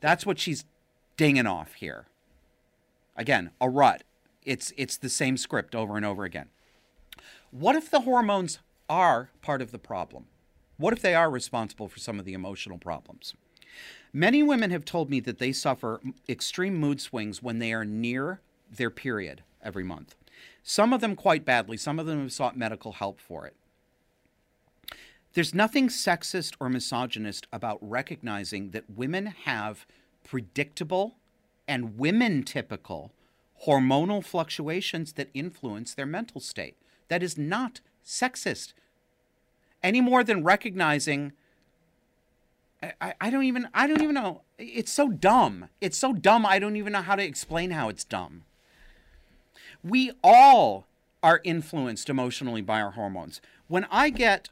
That's 0.00 0.24
what 0.24 0.38
she's 0.38 0.64
dinging 1.16 1.46
off 1.46 1.74
here. 1.74 2.06
Again, 3.16 3.50
a 3.60 3.68
rut. 3.68 4.02
It's 4.44 4.72
it's 4.76 4.96
the 4.96 5.08
same 5.08 5.36
script 5.36 5.74
over 5.74 5.96
and 5.96 6.06
over 6.06 6.24
again. 6.24 6.48
What 7.50 7.76
if 7.76 7.90
the 7.90 8.00
hormones 8.00 8.58
are 8.88 9.30
part 9.42 9.62
of 9.62 9.72
the 9.72 9.78
problem? 9.78 10.26
What 10.76 10.92
if 10.92 11.00
they 11.00 11.14
are 11.14 11.30
responsible 11.30 11.88
for 11.88 11.98
some 11.98 12.18
of 12.18 12.24
the 12.24 12.34
emotional 12.34 12.78
problems? 12.78 13.34
Many 14.12 14.42
women 14.42 14.70
have 14.70 14.84
told 14.84 15.10
me 15.10 15.20
that 15.20 15.38
they 15.38 15.52
suffer 15.52 16.00
extreme 16.28 16.76
mood 16.76 17.00
swings 17.00 17.42
when 17.42 17.58
they 17.58 17.72
are 17.72 17.84
near 17.84 18.40
their 18.70 18.90
period 18.90 19.42
every 19.62 19.84
month. 19.84 20.14
Some 20.62 20.92
of 20.92 21.00
them 21.00 21.16
quite 21.16 21.44
badly, 21.44 21.76
some 21.76 21.98
of 21.98 22.06
them 22.06 22.20
have 22.22 22.32
sought 22.32 22.56
medical 22.56 22.92
help 22.92 23.20
for 23.20 23.46
it. 23.46 23.54
There's 25.34 25.54
nothing 25.54 25.88
sexist 25.88 26.54
or 26.58 26.70
misogynist 26.70 27.46
about 27.52 27.78
recognizing 27.82 28.70
that 28.70 28.88
women 28.88 29.26
have 29.44 29.86
predictable 30.24 31.16
and 31.68 31.98
women 31.98 32.42
typical 32.42 33.12
hormonal 33.66 34.24
fluctuations 34.24 35.12
that 35.14 35.28
influence 35.34 35.94
their 35.94 36.06
mental 36.06 36.40
state. 36.40 36.76
That 37.08 37.22
is 37.22 37.36
not 37.36 37.80
sexist 38.06 38.72
any 39.82 40.00
more 40.00 40.22
than 40.22 40.44
recognizing 40.44 41.32
I, 43.00 43.14
I 43.20 43.30
don't 43.30 43.44
even 43.44 43.68
I 43.74 43.86
don't 43.86 44.02
even 44.02 44.14
know. 44.14 44.42
It's 44.58 44.92
so 44.92 45.08
dumb. 45.08 45.68
It's 45.80 45.98
so 45.98 46.12
dumb 46.12 46.44
I 46.44 46.58
don't 46.58 46.76
even 46.76 46.92
know 46.92 47.02
how 47.02 47.16
to 47.16 47.24
explain 47.24 47.70
how 47.70 47.88
it's 47.88 48.04
dumb. 48.04 48.44
We 49.82 50.12
all 50.22 50.86
are 51.22 51.40
influenced 51.42 52.08
emotionally 52.08 52.60
by 52.60 52.80
our 52.80 52.92
hormones. 52.92 53.40
When 53.68 53.86
I 53.90 54.10
get 54.10 54.50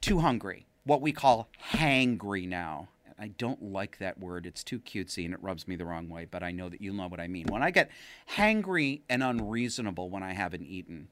too 0.00 0.20
hungry, 0.20 0.66
what 0.84 1.00
we 1.00 1.12
call 1.12 1.48
hangry 1.72 2.48
now. 2.48 2.88
I 3.18 3.28
don't 3.28 3.62
like 3.62 3.98
that 3.98 4.18
word. 4.18 4.46
It's 4.46 4.64
too 4.64 4.80
cutesy 4.80 5.26
and 5.26 5.34
it 5.34 5.42
rubs 5.42 5.68
me 5.68 5.76
the 5.76 5.84
wrong 5.84 6.08
way, 6.08 6.24
but 6.24 6.42
I 6.42 6.52
know 6.52 6.70
that 6.70 6.80
you'll 6.80 6.94
know 6.94 7.06
what 7.06 7.20
I 7.20 7.28
mean. 7.28 7.48
When 7.48 7.62
I 7.62 7.70
get 7.70 7.90
hangry 8.36 9.02
and 9.10 9.22
unreasonable 9.22 10.08
when 10.08 10.22
I 10.22 10.32
haven't 10.32 10.64
eaten, 10.64 11.08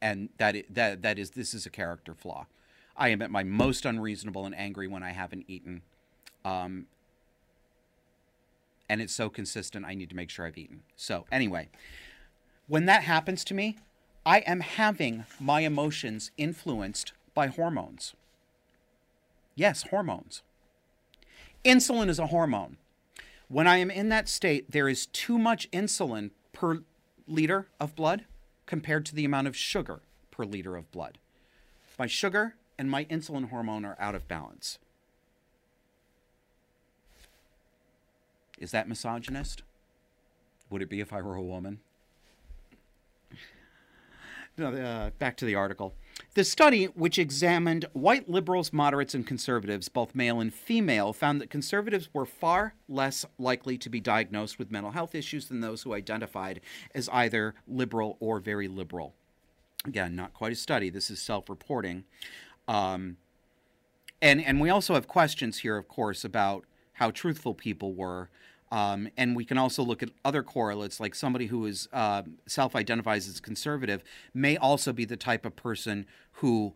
and 0.00 0.28
that 0.38 0.56
is, 0.56 0.64
that 0.70 1.02
that 1.02 1.18
is 1.18 1.30
this 1.30 1.54
is 1.54 1.66
a 1.66 1.70
character 1.70 2.14
flaw. 2.14 2.46
I 2.96 3.08
am 3.08 3.22
at 3.22 3.30
my 3.30 3.42
most 3.42 3.84
unreasonable 3.86 4.46
and 4.46 4.54
angry 4.54 4.86
when 4.86 5.02
I 5.02 5.12
haven't 5.12 5.44
eaten, 5.48 5.82
um, 6.44 6.86
and 8.88 9.00
it's 9.00 9.14
so 9.14 9.28
consistent. 9.30 9.86
I 9.86 9.94
need 9.94 10.10
to 10.10 10.16
make 10.16 10.30
sure 10.30 10.46
I've 10.46 10.58
eaten. 10.58 10.82
So 10.96 11.24
anyway, 11.32 11.70
When 12.66 12.86
that 12.86 13.02
happens 13.02 13.44
to 13.44 13.54
me, 13.54 13.78
I 14.24 14.38
am 14.40 14.60
having 14.60 15.24
my 15.40 15.60
emotions 15.60 16.30
influenced 16.36 17.12
by 17.34 17.48
hormones. 17.48 18.14
Yes, 19.54 19.82
hormones. 19.90 20.42
Insulin 21.64 22.08
is 22.08 22.18
a 22.18 22.28
hormone. 22.28 22.76
When 23.48 23.66
I 23.66 23.76
am 23.78 23.90
in 23.90 24.08
that 24.08 24.28
state, 24.28 24.70
there 24.70 24.88
is 24.88 25.06
too 25.06 25.38
much 25.38 25.70
insulin 25.70 26.30
per 26.52 26.82
liter 27.26 27.68
of 27.78 27.94
blood 27.94 28.24
compared 28.66 29.06
to 29.06 29.14
the 29.14 29.24
amount 29.24 29.46
of 29.46 29.56
sugar 29.56 30.00
per 30.30 30.44
liter 30.44 30.76
of 30.76 30.90
blood. 30.90 31.18
My 31.98 32.06
sugar 32.06 32.54
and 32.78 32.90
my 32.90 33.04
insulin 33.04 33.50
hormone 33.50 33.84
are 33.84 33.96
out 33.98 34.14
of 34.14 34.26
balance. 34.28 34.78
Is 38.58 38.70
that 38.70 38.88
misogynist? 38.88 39.62
Would 40.70 40.82
it 40.82 40.88
be 40.88 41.00
if 41.00 41.12
I 41.12 41.20
were 41.20 41.34
a 41.34 41.42
woman? 41.42 41.80
No, 44.58 44.66
uh, 44.70 45.08
back 45.18 45.38
to 45.38 45.46
the 45.46 45.54
article. 45.54 45.94
The 46.34 46.44
study, 46.44 46.86
which 46.86 47.18
examined 47.18 47.84
white 47.92 48.26
liberals, 48.26 48.72
moderates, 48.72 49.14
and 49.14 49.26
conservatives, 49.26 49.90
both 49.90 50.14
male 50.14 50.40
and 50.40 50.52
female, 50.52 51.12
found 51.12 51.42
that 51.42 51.50
conservatives 51.50 52.08
were 52.14 52.24
far 52.24 52.74
less 52.88 53.26
likely 53.38 53.76
to 53.76 53.90
be 53.90 54.00
diagnosed 54.00 54.58
with 54.58 54.70
mental 54.70 54.92
health 54.92 55.14
issues 55.14 55.48
than 55.48 55.60
those 55.60 55.82
who 55.82 55.92
identified 55.92 56.62
as 56.94 57.10
either 57.10 57.54
liberal 57.68 58.16
or 58.18 58.40
very 58.40 58.66
liberal. 58.66 59.14
Again, 59.84 60.16
not 60.16 60.32
quite 60.32 60.52
a 60.52 60.56
study. 60.56 60.88
This 60.88 61.10
is 61.10 61.20
self-reporting, 61.20 62.04
um, 62.66 63.18
and 64.22 64.40
and 64.40 64.58
we 64.60 64.70
also 64.70 64.94
have 64.94 65.08
questions 65.08 65.58
here, 65.58 65.76
of 65.76 65.88
course, 65.88 66.24
about 66.24 66.64
how 66.94 67.10
truthful 67.10 67.52
people 67.52 67.92
were. 67.92 68.30
Um, 68.72 69.10
and 69.18 69.36
we 69.36 69.44
can 69.44 69.58
also 69.58 69.82
look 69.82 70.02
at 70.02 70.08
other 70.24 70.42
correlates, 70.42 70.98
like 70.98 71.14
somebody 71.14 71.46
who 71.46 71.66
is 71.66 71.90
uh, 71.92 72.22
self-identifies 72.46 73.28
as 73.28 73.38
conservative 73.38 74.02
may 74.32 74.56
also 74.56 74.94
be 74.94 75.04
the 75.04 75.16
type 75.16 75.44
of 75.44 75.54
person 75.54 76.06
who 76.36 76.72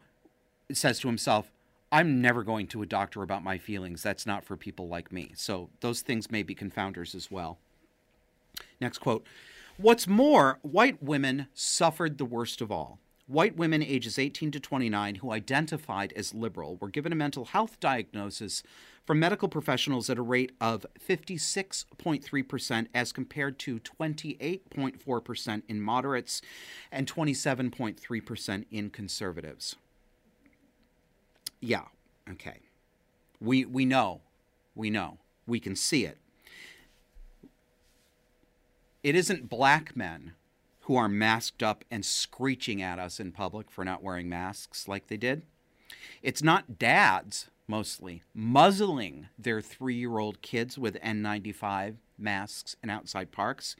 says 0.71 1.01
to 1.01 1.09
himself, 1.09 1.51
"I'm 1.91 2.21
never 2.21 2.43
going 2.43 2.67
to 2.69 2.83
a 2.83 2.87
doctor 2.87 3.23
about 3.23 3.43
my 3.43 3.57
feelings. 3.57 4.03
That's 4.03 4.27
not 4.27 4.45
for 4.45 4.59
people 4.59 4.89
like 4.89 5.11
me." 5.11 5.33
So 5.37 5.71
those 5.81 6.03
things 6.03 6.31
may 6.31 6.43
be 6.43 6.55
confounders 6.55 7.15
as 7.15 7.31
well. 7.31 7.59
Next 8.79 8.99
quote. 8.99 9.27
What's 9.79 10.07
more, 10.07 10.59
white 10.61 11.03
women 11.03 11.49
suffered 11.55 12.19
the 12.19 12.25
worst 12.27 12.61
of 12.61 12.71
all. 12.71 12.99
White 13.27 13.57
women 13.57 13.83
ages 13.83 14.19
18 14.19 14.51
to 14.53 14.61
29 14.61 15.17
who 15.17 15.33
identified 15.33 16.13
as 16.15 16.35
liberal 16.35 16.77
were 16.77 16.91
given 16.91 17.13
a 17.13 17.17
mental 17.17 17.47
health 17.47 17.81
diagnosis 17.81 18.63
from 19.07 19.21
medical 19.21 19.49
professionals 19.49 20.11
at 20.11 20.19
a 20.19 20.23
rate 20.23 20.53
of 20.61 20.85
56.3% 21.01 22.87
as 22.93 23.13
compared 23.13 23.59
to 23.61 23.79
28.4% 23.79 25.63
in 25.69 25.81
moderates 25.81 26.43
and 26.91 27.07
27.3% 27.11 28.65
in 28.71 28.91
conservatives. 28.91 29.77
Yeah, 31.61 31.85
okay. 32.31 32.59
We 33.41 33.65
we 33.65 33.85
know. 33.85 34.21
We 34.75 34.91
know. 34.91 35.19
We 35.47 35.61
can 35.61 35.77
see 35.77 36.05
it. 36.05 36.19
It 39.03 39.15
isn't 39.15 39.49
black 39.49 39.97
men 39.97 40.33
who 40.83 40.97
are 40.97 41.09
masked 41.09 41.63
up 41.63 41.85
and 41.91 42.05
screeching 42.05 42.83
at 42.83 42.99
us 42.99 43.21
in 43.21 43.33
public 43.33 43.71
for 43.71 43.85
not 43.85 44.03
wearing 44.03 44.29
masks 44.29 44.89
like 44.89 45.07
they 45.07 45.17
did. 45.17 45.43
It's 46.23 46.43
not 46.43 46.79
dads, 46.79 47.49
mostly, 47.69 48.23
muzzling 48.35 49.29
their 49.39 49.61
three 49.61 49.95
year 49.95 50.19
old 50.19 50.43
kids 50.43 50.79
with 50.79 51.01
N95 51.03 51.97
masks 52.19 52.77
in 52.83 52.91
outside 52.91 53.33
parks. 53.33 53.77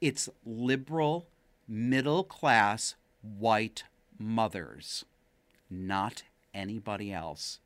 It's 0.00 0.28
liberal, 0.44 1.26
middle 1.68 2.24
class, 2.24 2.96
white 3.22 3.84
mothers, 4.18 5.04
not 5.70 6.24
anybody 6.52 7.12
else. 7.12 7.60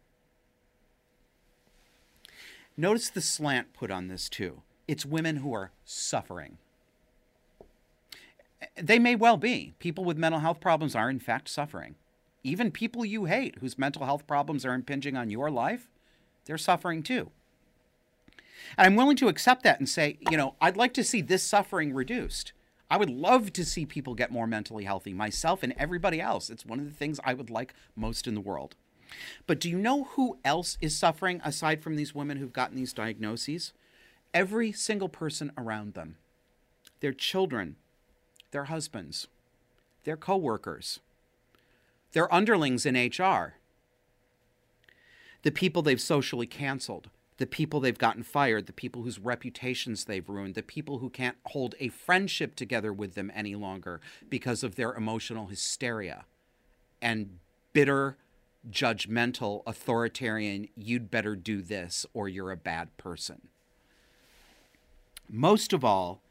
Notice 2.76 3.08
the 3.08 3.22
slant 3.22 3.72
put 3.72 3.90
on 3.90 4.08
this, 4.08 4.28
too. 4.28 4.62
It's 4.86 5.06
women 5.06 5.36
who 5.36 5.54
are 5.54 5.70
suffering 5.84 6.58
they 8.76 8.98
may 8.98 9.14
well 9.14 9.36
be. 9.36 9.74
People 9.78 10.04
with 10.04 10.16
mental 10.16 10.40
health 10.40 10.60
problems 10.60 10.94
are, 10.94 11.10
in 11.10 11.18
fact, 11.18 11.48
suffering. 11.48 11.96
Even 12.46 12.70
people 12.70 13.04
you 13.04 13.24
hate 13.24 13.56
whose 13.58 13.76
mental 13.76 14.04
health 14.04 14.24
problems 14.28 14.64
are 14.64 14.72
impinging 14.72 15.16
on 15.16 15.30
your 15.30 15.50
life, 15.50 15.88
they're 16.44 16.56
suffering 16.56 17.02
too. 17.02 17.32
And 18.78 18.86
I'm 18.86 18.94
willing 18.94 19.16
to 19.16 19.26
accept 19.26 19.64
that 19.64 19.80
and 19.80 19.88
say, 19.88 20.18
you 20.30 20.36
know, 20.36 20.54
I'd 20.60 20.76
like 20.76 20.94
to 20.94 21.02
see 21.02 21.20
this 21.20 21.42
suffering 21.42 21.92
reduced. 21.92 22.52
I 22.88 22.98
would 22.98 23.10
love 23.10 23.52
to 23.54 23.64
see 23.64 23.84
people 23.84 24.14
get 24.14 24.30
more 24.30 24.46
mentally 24.46 24.84
healthy, 24.84 25.12
myself 25.12 25.64
and 25.64 25.74
everybody 25.76 26.20
else. 26.20 26.48
It's 26.48 26.64
one 26.64 26.78
of 26.78 26.84
the 26.84 26.92
things 26.94 27.18
I 27.24 27.34
would 27.34 27.50
like 27.50 27.74
most 27.96 28.28
in 28.28 28.34
the 28.34 28.40
world. 28.40 28.76
But 29.48 29.58
do 29.58 29.68
you 29.68 29.76
know 29.76 30.04
who 30.04 30.38
else 30.44 30.78
is 30.80 30.96
suffering 30.96 31.40
aside 31.44 31.82
from 31.82 31.96
these 31.96 32.14
women 32.14 32.36
who've 32.36 32.52
gotten 32.52 32.76
these 32.76 32.92
diagnoses? 32.92 33.72
Every 34.32 34.70
single 34.70 35.08
person 35.08 35.50
around 35.58 35.94
them. 35.94 36.14
Their 37.00 37.12
children, 37.12 37.74
their 38.52 38.64
husbands, 38.64 39.26
their 40.04 40.16
coworkers, 40.16 41.00
their 42.16 42.32
underlings 42.32 42.86
in 42.86 42.94
HR, 42.94 43.56
the 45.42 45.50
people 45.50 45.82
they've 45.82 46.00
socially 46.00 46.46
canceled, 46.46 47.10
the 47.36 47.46
people 47.46 47.78
they've 47.78 47.98
gotten 47.98 48.22
fired, 48.22 48.64
the 48.64 48.72
people 48.72 49.02
whose 49.02 49.18
reputations 49.18 50.06
they've 50.06 50.26
ruined, 50.26 50.54
the 50.54 50.62
people 50.62 51.00
who 51.00 51.10
can't 51.10 51.36
hold 51.44 51.74
a 51.78 51.90
friendship 51.90 52.56
together 52.56 52.90
with 52.90 53.16
them 53.16 53.30
any 53.34 53.54
longer 53.54 54.00
because 54.30 54.62
of 54.62 54.76
their 54.76 54.94
emotional 54.94 55.48
hysteria 55.48 56.24
and 57.02 57.38
bitter, 57.74 58.16
judgmental, 58.70 59.62
authoritarian, 59.66 60.68
you'd 60.74 61.10
better 61.10 61.36
do 61.36 61.60
this 61.60 62.06
or 62.14 62.30
you're 62.30 62.50
a 62.50 62.56
bad 62.56 62.96
person. 62.96 63.48
Most 65.28 65.74
of 65.74 65.84
all, 65.84 66.22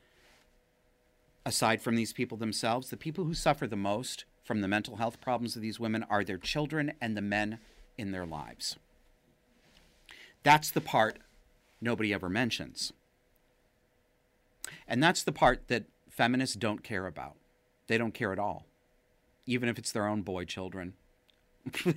aside 1.46 1.80
from 1.80 1.96
these 1.96 2.12
people 2.12 2.40
themselves, 2.40 2.90
the 2.90 2.98
people 2.98 3.26
who 3.26 3.36
suffer 3.36 3.68
the 3.68 3.76
most 3.76 4.26
from 4.46 4.62
the 4.62 4.68
mental 4.68 4.98
health 4.98 5.20
problems 5.20 5.56
of 5.56 5.62
these 5.62 5.80
women 5.80 6.06
are 6.10 6.24
their 6.24 6.38
children 6.38 6.94
and 7.02 7.18
the 7.18 7.22
men 7.22 7.58
in 7.98 8.12
their 8.12 8.26
lives. 8.26 8.78
That's 10.44 10.70
the 10.70 10.82
part 10.82 11.18
nobody 11.82 12.14
ever 12.14 12.30
mentions. 12.30 12.94
And 14.88 15.02
that's 15.02 15.24
the 15.24 15.32
part 15.32 15.68
that 15.68 15.86
feminists 16.10 16.56
don't 16.56 16.84
care 16.84 17.08
about. 17.08 17.34
They 17.88 17.98
don't 17.98 18.14
care 18.14 18.32
at 18.32 18.40
all, 18.40 18.66
even 19.48 19.68
if 19.68 19.80
it's 19.80 19.92
their 19.92 20.08
own 20.08 20.22
boy 20.22 20.46
children. 20.46 20.94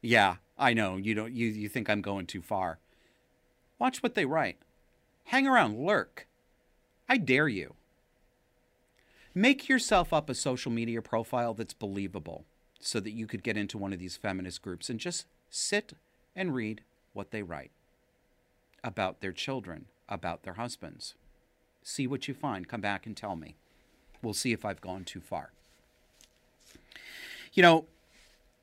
yeah, 0.00 0.36
I 0.56 0.72
know. 0.72 0.96
You 0.96 1.14
don't 1.14 1.32
you, 1.32 1.48
you 1.48 1.68
think 1.68 1.90
I'm 1.90 2.02
going 2.02 2.26
too 2.26 2.42
far. 2.42 2.78
Watch 3.78 4.02
what 4.02 4.14
they 4.14 4.24
write. 4.24 4.58
Hang 5.24 5.46
around, 5.46 5.84
lurk. 5.84 6.28
I 7.08 7.16
dare 7.16 7.48
you. 7.48 7.74
Make 9.38 9.68
yourself 9.68 10.14
up 10.14 10.30
a 10.30 10.34
social 10.34 10.72
media 10.72 11.02
profile 11.02 11.52
that's 11.52 11.74
believable 11.74 12.46
so 12.80 13.00
that 13.00 13.10
you 13.10 13.26
could 13.26 13.42
get 13.42 13.58
into 13.58 13.76
one 13.76 13.92
of 13.92 13.98
these 13.98 14.16
feminist 14.16 14.62
groups 14.62 14.88
and 14.88 14.98
just 14.98 15.26
sit 15.50 15.92
and 16.34 16.54
read 16.54 16.80
what 17.12 17.32
they 17.32 17.42
write 17.42 17.70
about 18.82 19.20
their 19.20 19.32
children, 19.32 19.84
about 20.08 20.42
their 20.42 20.54
husbands. 20.54 21.16
See 21.82 22.06
what 22.06 22.26
you 22.26 22.32
find. 22.32 22.66
Come 22.66 22.80
back 22.80 23.04
and 23.04 23.14
tell 23.14 23.36
me. 23.36 23.56
We'll 24.22 24.32
see 24.32 24.52
if 24.52 24.64
I've 24.64 24.80
gone 24.80 25.04
too 25.04 25.20
far. 25.20 25.50
You 27.52 27.62
know, 27.62 27.84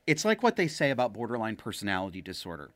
it's 0.08 0.26
like 0.26 0.42
what 0.42 0.56
they 0.56 0.68
say 0.68 0.90
about 0.90 1.14
borderline 1.14 1.56
personality 1.56 2.20
disorder 2.20 2.72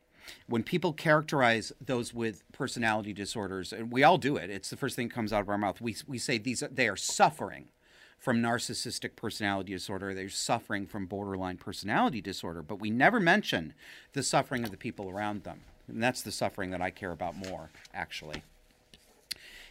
when 0.46 0.62
people 0.62 0.92
characterize 0.92 1.72
those 1.84 2.14
with 2.14 2.44
personality 2.52 3.14
disorders, 3.14 3.72
and 3.72 3.90
we 3.90 4.04
all 4.04 4.18
do 4.18 4.36
it, 4.36 4.50
it's 4.50 4.70
the 4.70 4.76
first 4.76 4.98
thing 4.98 5.08
that 5.08 5.14
comes 5.14 5.32
out 5.32 5.40
of 5.40 5.48
our 5.48 5.58
mouth. 5.58 5.80
We, 5.80 5.96
we 6.06 6.18
say 6.18 6.38
these 6.38 6.62
they 6.70 6.90
are 6.90 6.98
suffering 6.98 7.70
from 8.18 8.42
narcissistic 8.42 9.16
personality 9.16 9.74
disorder. 9.74 10.14
They're 10.14 10.30
suffering 10.30 10.88
from 10.88 11.06
borderline 11.06 11.58
personality 11.58 12.22
disorder, 12.22 12.62
but 12.62 12.80
we 12.80 12.90
never 12.90 13.20
mention 13.20 13.74
the 14.14 14.24
suffering 14.24 14.64
of 14.64 14.72
the 14.72 14.78
people 14.78 15.10
around 15.10 15.44
them. 15.44 15.62
And 15.88 16.04
that's 16.04 16.22
the 16.22 16.32
suffering 16.32 16.72
that 16.72 16.82
I 16.82 16.90
care 16.90 17.12
about 17.12 17.36
more, 17.36 17.72
actually. 17.94 18.44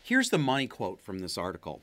Here's 0.02 0.30
the 0.30 0.38
money 0.38 0.66
quote 0.66 1.00
from 1.00 1.18
this 1.18 1.36
article. 1.36 1.82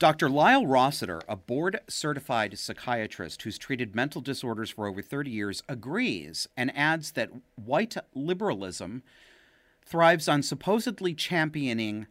Dr. 0.00 0.30
Lyle 0.30 0.66
Rossiter, 0.66 1.20
a 1.28 1.36
board 1.36 1.78
certified 1.86 2.58
psychiatrist 2.58 3.42
who's 3.42 3.58
treated 3.58 3.94
mental 3.94 4.22
disorders 4.22 4.70
for 4.70 4.88
over 4.88 5.02
30 5.02 5.30
years, 5.30 5.62
agrees 5.68 6.48
and 6.56 6.74
adds 6.74 7.12
that 7.12 7.30
white 7.54 7.96
liberalism 8.14 9.02
thrives 9.84 10.26
on 10.26 10.42
supposedly 10.42 11.12
championing 11.12 12.06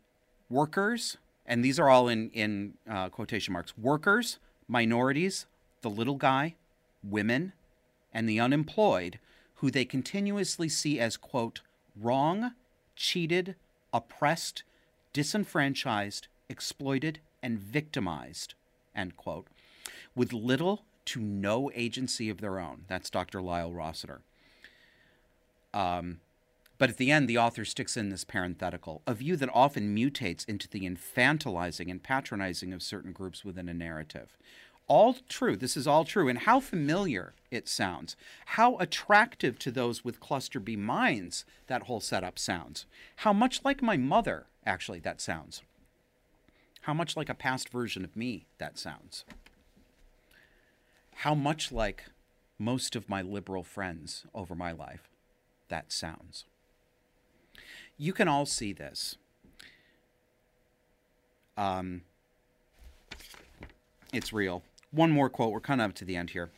workers, 0.50 1.18
and 1.50 1.66
these 1.66 1.80
are 1.80 1.90
all 1.90 2.08
in, 2.08 2.30
in 2.30 2.76
uh, 2.90 3.10
quotation 3.10 3.52
marks 3.52 3.78
workers, 3.78 4.38
minorities, 4.68 5.48
the 5.82 5.90
little 5.90 6.16
guy, 6.16 6.56
women, 7.04 7.54
and 8.14 8.30
the 8.30 8.40
unemployed, 8.40 9.20
who 9.56 9.72
they 9.72 9.84
continuously 9.84 10.70
see 10.70 11.00
as, 11.00 11.18
quote, 11.18 11.62
wrong, 12.00 12.54
cheated, 12.96 13.56
oppressed, 13.92 14.64
disenfranchised, 15.12 16.28
exploited, 16.48 17.20
and 17.42 17.60
victimized, 17.60 18.54
end 18.96 19.18
quote, 19.18 19.48
with 20.16 20.32
little 20.32 20.84
to 21.06 21.20
no 21.20 21.72
agency 21.74 22.30
of 22.30 22.42
their 22.42 22.60
own. 22.60 22.84
That's 22.88 23.10
Dr. 23.10 23.42
Lyle 23.42 23.74
Rossiter. 23.74 24.22
Um, 25.74 26.20
but 26.80 26.90
at 26.90 26.98
the 26.98 27.12
end, 27.12 27.28
the 27.28 27.38
author 27.38 27.66
sticks 27.66 27.96
in 27.96 28.10
this 28.10 28.24
parenthetical 28.24 29.04
a 29.06 29.14
view 29.14 29.36
that 29.36 29.50
often 29.54 29.96
mutates 29.96 30.48
into 30.48 30.68
the 30.68 30.90
infantilizing 30.90 31.92
and 31.92 32.02
patronizing 32.02 32.74
of 32.74 32.82
certain 32.82 33.12
groups 33.12 33.46
within 33.46 33.70
a 33.70 33.74
narrative. 33.74 34.38
All 34.88 35.18
true. 35.28 35.56
This 35.56 35.78
is 35.78 35.86
all 35.86 36.06
true. 36.06 36.28
And 36.30 36.40
how 36.40 36.60
familiar 36.60 37.36
it 37.52 37.68
sounds. 37.68 38.16
How 38.46 38.78
attractive 38.78 39.60
to 39.60 39.72
those 39.72 40.04
with 40.04 40.20
cluster 40.20 40.60
B 40.60 40.76
minds 40.76 41.46
that 41.68 41.84
whole 41.84 42.00
setup 42.00 42.40
sounds. 42.40 42.88
How 43.18 43.34
much 43.34 43.64
like 43.64 43.84
my 43.84 43.98
mother, 43.98 44.48
actually, 44.66 45.00
that 45.02 45.22
sounds. 45.22 45.62
How 46.84 46.94
much 46.94 47.16
like 47.16 47.30
a 47.30 47.36
past 47.36 47.70
version 47.70 48.04
of 48.04 48.16
me 48.16 48.48
that 48.58 48.80
sounds. 48.80 49.26
How 51.18 51.36
much 51.36 51.72
like 51.72 52.06
most 52.58 52.96
of 52.96 53.10
my 53.10 53.22
liberal 53.22 53.64
friends 53.64 54.26
over 54.34 54.56
my 54.56 54.72
life 54.72 55.10
that 55.68 55.92
sounds. 55.92 56.46
You 58.02 58.14
can 58.14 58.30
all 58.30 58.46
see 58.46 58.72
this. 58.72 59.18
Um, 61.58 62.04
it's 64.14 64.32
real. 64.32 64.64
One 64.92 65.12
more 65.12 65.30
quote. 65.30 65.52
We're 65.52 65.60
kind 65.60 65.82
of 65.82 65.90
up 65.90 65.96
to 65.98 66.06
the 66.06 66.16
end 66.16 66.30
here. 66.30 66.50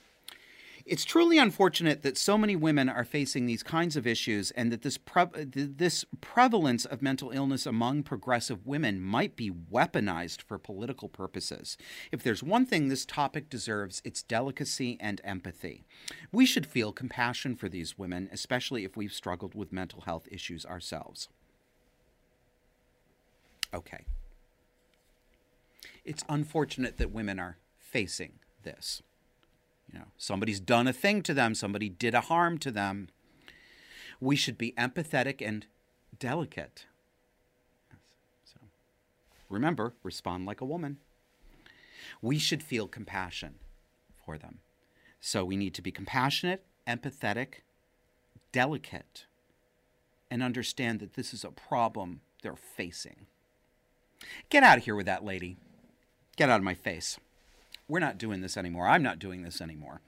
It's 0.92 1.06
truly 1.06 1.38
unfortunate 1.38 2.02
that 2.02 2.18
so 2.18 2.38
many 2.38 2.58
women 2.58 2.90
are 2.90 3.06
facing 3.06 3.46
these 3.46 3.64
kinds 3.64 3.96
of 3.96 4.06
issues 4.06 4.52
and 4.52 4.74
that 4.74 4.82
this 4.82 4.98
pre- 4.98 5.46
this 5.46 6.04
prevalence 6.20 6.84
of 6.84 7.02
mental 7.02 7.32
illness 7.32 7.66
among 7.66 8.04
progressive 8.04 8.68
women 8.68 9.00
might 9.00 9.38
be 9.38 9.50
weaponized 9.50 10.42
for 10.42 10.58
political 10.58 11.08
purposes. 11.08 11.78
If 12.12 12.24
there's 12.24 12.44
one 12.44 12.66
thing 12.66 12.90
this 12.90 13.06
topic 13.06 13.50
deserves, 13.50 14.02
it's 14.04 14.22
delicacy 14.22 14.98
and 15.00 15.22
empathy. 15.24 15.86
We 16.30 16.46
should 16.46 16.66
feel 16.66 16.92
compassion 16.92 17.56
for 17.56 17.70
these 17.70 17.98
women, 17.98 18.28
especially 18.30 18.84
if 18.84 18.98
we've 18.98 19.14
struggled 19.14 19.56
with 19.56 19.72
mental 19.72 20.02
health 20.02 20.28
issues 20.30 20.66
ourselves. 20.66 21.30
Okay. 23.74 24.04
It's 26.04 26.26
unfortunate 26.28 26.98
that 26.98 27.14
women 27.14 27.40
are 27.40 27.60
facing 27.80 28.40
this. 28.64 29.02
You 29.92 30.00
know, 30.00 30.06
somebody's 30.18 30.60
done 30.60 30.88
a 30.88 30.94
thing 30.94 31.22
to 31.24 31.34
them, 31.34 31.54
somebody 31.54 31.90
did 31.90 32.14
a 32.14 32.22
harm 32.22 32.58
to 32.60 32.72
them. 32.72 33.10
We 34.20 34.36
should 34.36 34.58
be 34.58 34.74
empathetic 34.74 35.46
and 35.46 35.66
delicate. 36.18 36.86
So 38.46 38.60
remember, 39.50 39.94
respond 40.04 40.46
like 40.46 40.62
a 40.62 40.66
woman. 40.66 40.98
We 42.22 42.38
should 42.38 42.64
feel 42.64 42.88
compassion 42.88 43.56
for 44.26 44.38
them. 44.38 44.60
So 45.20 45.44
we 45.44 45.58
need 45.58 45.74
to 45.76 45.82
be 45.82 45.92
compassionate, 45.92 46.64
empathetic, 46.88 47.62
delicate, 48.52 49.26
and 50.30 50.42
understand 50.42 51.00
that 51.00 51.14
this 51.14 51.34
is 51.34 51.44
a 51.44 51.52
problem 51.52 52.22
they're 52.42 52.56
facing. 52.56 53.28
Get 54.50 54.64
out 54.64 54.78
of 54.78 54.86
here 54.86 54.96
with 54.96 55.06
that 55.08 55.26
lady. 55.26 55.58
Get 56.38 56.50
out 56.50 56.60
of 56.60 56.64
my 56.64 56.74
face. 56.74 57.20
We're 57.92 58.00
not 58.00 58.18
doing 58.18 58.40
this 58.40 58.56
anymore. 58.56 58.88
I'm 58.88 59.04
not 59.04 59.20
doing 59.20 59.44
this 59.44 59.60
anymore. 59.60 60.00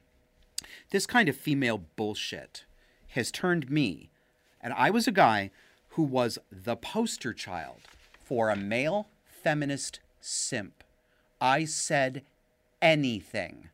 This 0.92 1.06
kind 1.06 1.28
of 1.28 1.36
female 1.36 1.84
bullshit 1.98 2.64
has 3.10 3.30
turned 3.30 3.70
me, 3.70 4.10
and 4.62 4.74
I 4.74 4.90
was 4.90 5.06
a 5.06 5.12
guy 5.12 5.52
who 5.90 6.04
was 6.04 6.40
the 6.50 6.78
poster 6.78 7.34
child 7.34 7.82
for 8.24 8.50
a 8.50 8.56
male 8.56 9.10
feminist 9.28 10.00
simp. 10.22 10.82
I 11.42 11.66
said 11.66 12.24
anything 12.82 13.68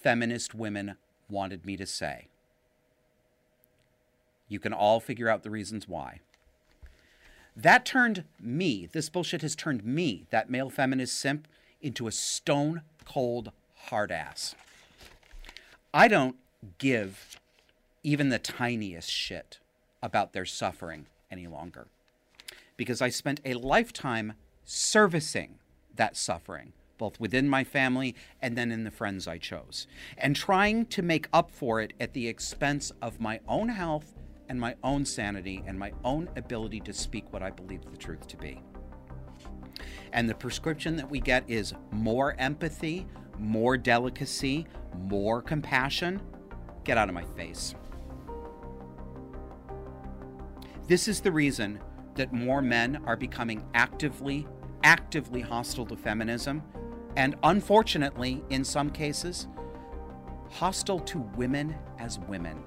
feminist 0.00 0.54
women 0.54 0.94
wanted 1.28 1.66
me 1.66 1.76
to 1.76 1.86
say. 1.86 2.28
You 4.46 4.60
can 4.60 4.72
all 4.72 5.00
figure 5.00 5.28
out 5.28 5.42
the 5.42 5.50
reasons 5.50 5.88
why. 5.88 6.20
That 7.56 7.84
turned 7.84 8.22
me, 8.40 8.88
this 8.92 9.08
bullshit 9.08 9.42
has 9.42 9.56
turned 9.56 9.84
me, 9.84 10.26
that 10.30 10.50
male 10.50 10.70
feminist 10.70 11.18
simp, 11.18 11.48
into 11.82 12.06
a 12.06 12.12
stone 12.12 12.82
cold 13.04 13.52
hard 13.86 14.12
ass. 14.12 14.54
I 15.92 16.08
don't 16.08 16.36
give 16.78 17.38
even 18.02 18.28
the 18.28 18.38
tiniest 18.38 19.10
shit 19.10 19.58
about 20.02 20.32
their 20.32 20.46
suffering 20.46 21.06
any 21.30 21.46
longer 21.46 21.86
because 22.76 23.02
I 23.02 23.10
spent 23.10 23.40
a 23.44 23.54
lifetime 23.54 24.34
servicing 24.64 25.58
that 25.96 26.16
suffering, 26.16 26.72
both 26.96 27.20
within 27.20 27.48
my 27.48 27.64
family 27.64 28.14
and 28.40 28.56
then 28.56 28.70
in 28.70 28.84
the 28.84 28.90
friends 28.90 29.28
I 29.28 29.38
chose, 29.38 29.86
and 30.16 30.34
trying 30.34 30.86
to 30.86 31.02
make 31.02 31.28
up 31.32 31.50
for 31.50 31.80
it 31.80 31.92
at 32.00 32.14
the 32.14 32.28
expense 32.28 32.92
of 33.02 33.20
my 33.20 33.40
own 33.46 33.68
health 33.68 34.14
and 34.48 34.60
my 34.60 34.74
own 34.82 35.04
sanity 35.04 35.62
and 35.66 35.78
my 35.78 35.92
own 36.04 36.28
ability 36.36 36.80
to 36.80 36.92
speak 36.92 37.32
what 37.32 37.42
I 37.42 37.50
believe 37.50 37.82
the 37.90 37.96
truth 37.96 38.26
to 38.28 38.36
be. 38.36 38.60
And 40.12 40.28
the 40.28 40.34
prescription 40.34 40.96
that 40.96 41.08
we 41.08 41.20
get 41.20 41.48
is 41.48 41.74
more 41.92 42.34
empathy, 42.38 43.06
more 43.38 43.76
delicacy, 43.76 44.66
more 44.98 45.40
compassion. 45.42 46.20
Get 46.84 46.98
out 46.98 47.08
of 47.08 47.14
my 47.14 47.24
face. 47.36 47.74
This 50.86 51.06
is 51.06 51.20
the 51.20 51.30
reason 51.30 51.78
that 52.16 52.32
more 52.32 52.60
men 52.60 53.00
are 53.06 53.16
becoming 53.16 53.64
actively, 53.74 54.46
actively 54.82 55.40
hostile 55.40 55.86
to 55.86 55.96
feminism, 55.96 56.62
and 57.16 57.36
unfortunately, 57.44 58.42
in 58.50 58.64
some 58.64 58.90
cases, 58.90 59.46
hostile 60.50 61.00
to 61.00 61.18
women 61.36 61.74
as 61.98 62.18
women. 62.18 62.62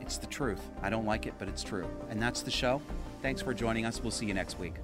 It's 0.00 0.18
the 0.18 0.26
truth. 0.26 0.70
I 0.82 0.90
don't 0.90 1.06
like 1.06 1.26
it, 1.26 1.34
but 1.38 1.48
it's 1.48 1.62
true. 1.62 1.88
And 2.08 2.20
that's 2.20 2.42
the 2.42 2.50
show. 2.50 2.82
Thanks 3.22 3.40
for 3.40 3.54
joining 3.54 3.86
us. 3.86 4.00
We'll 4.00 4.10
see 4.10 4.26
you 4.26 4.34
next 4.34 4.58
week. 4.58 4.74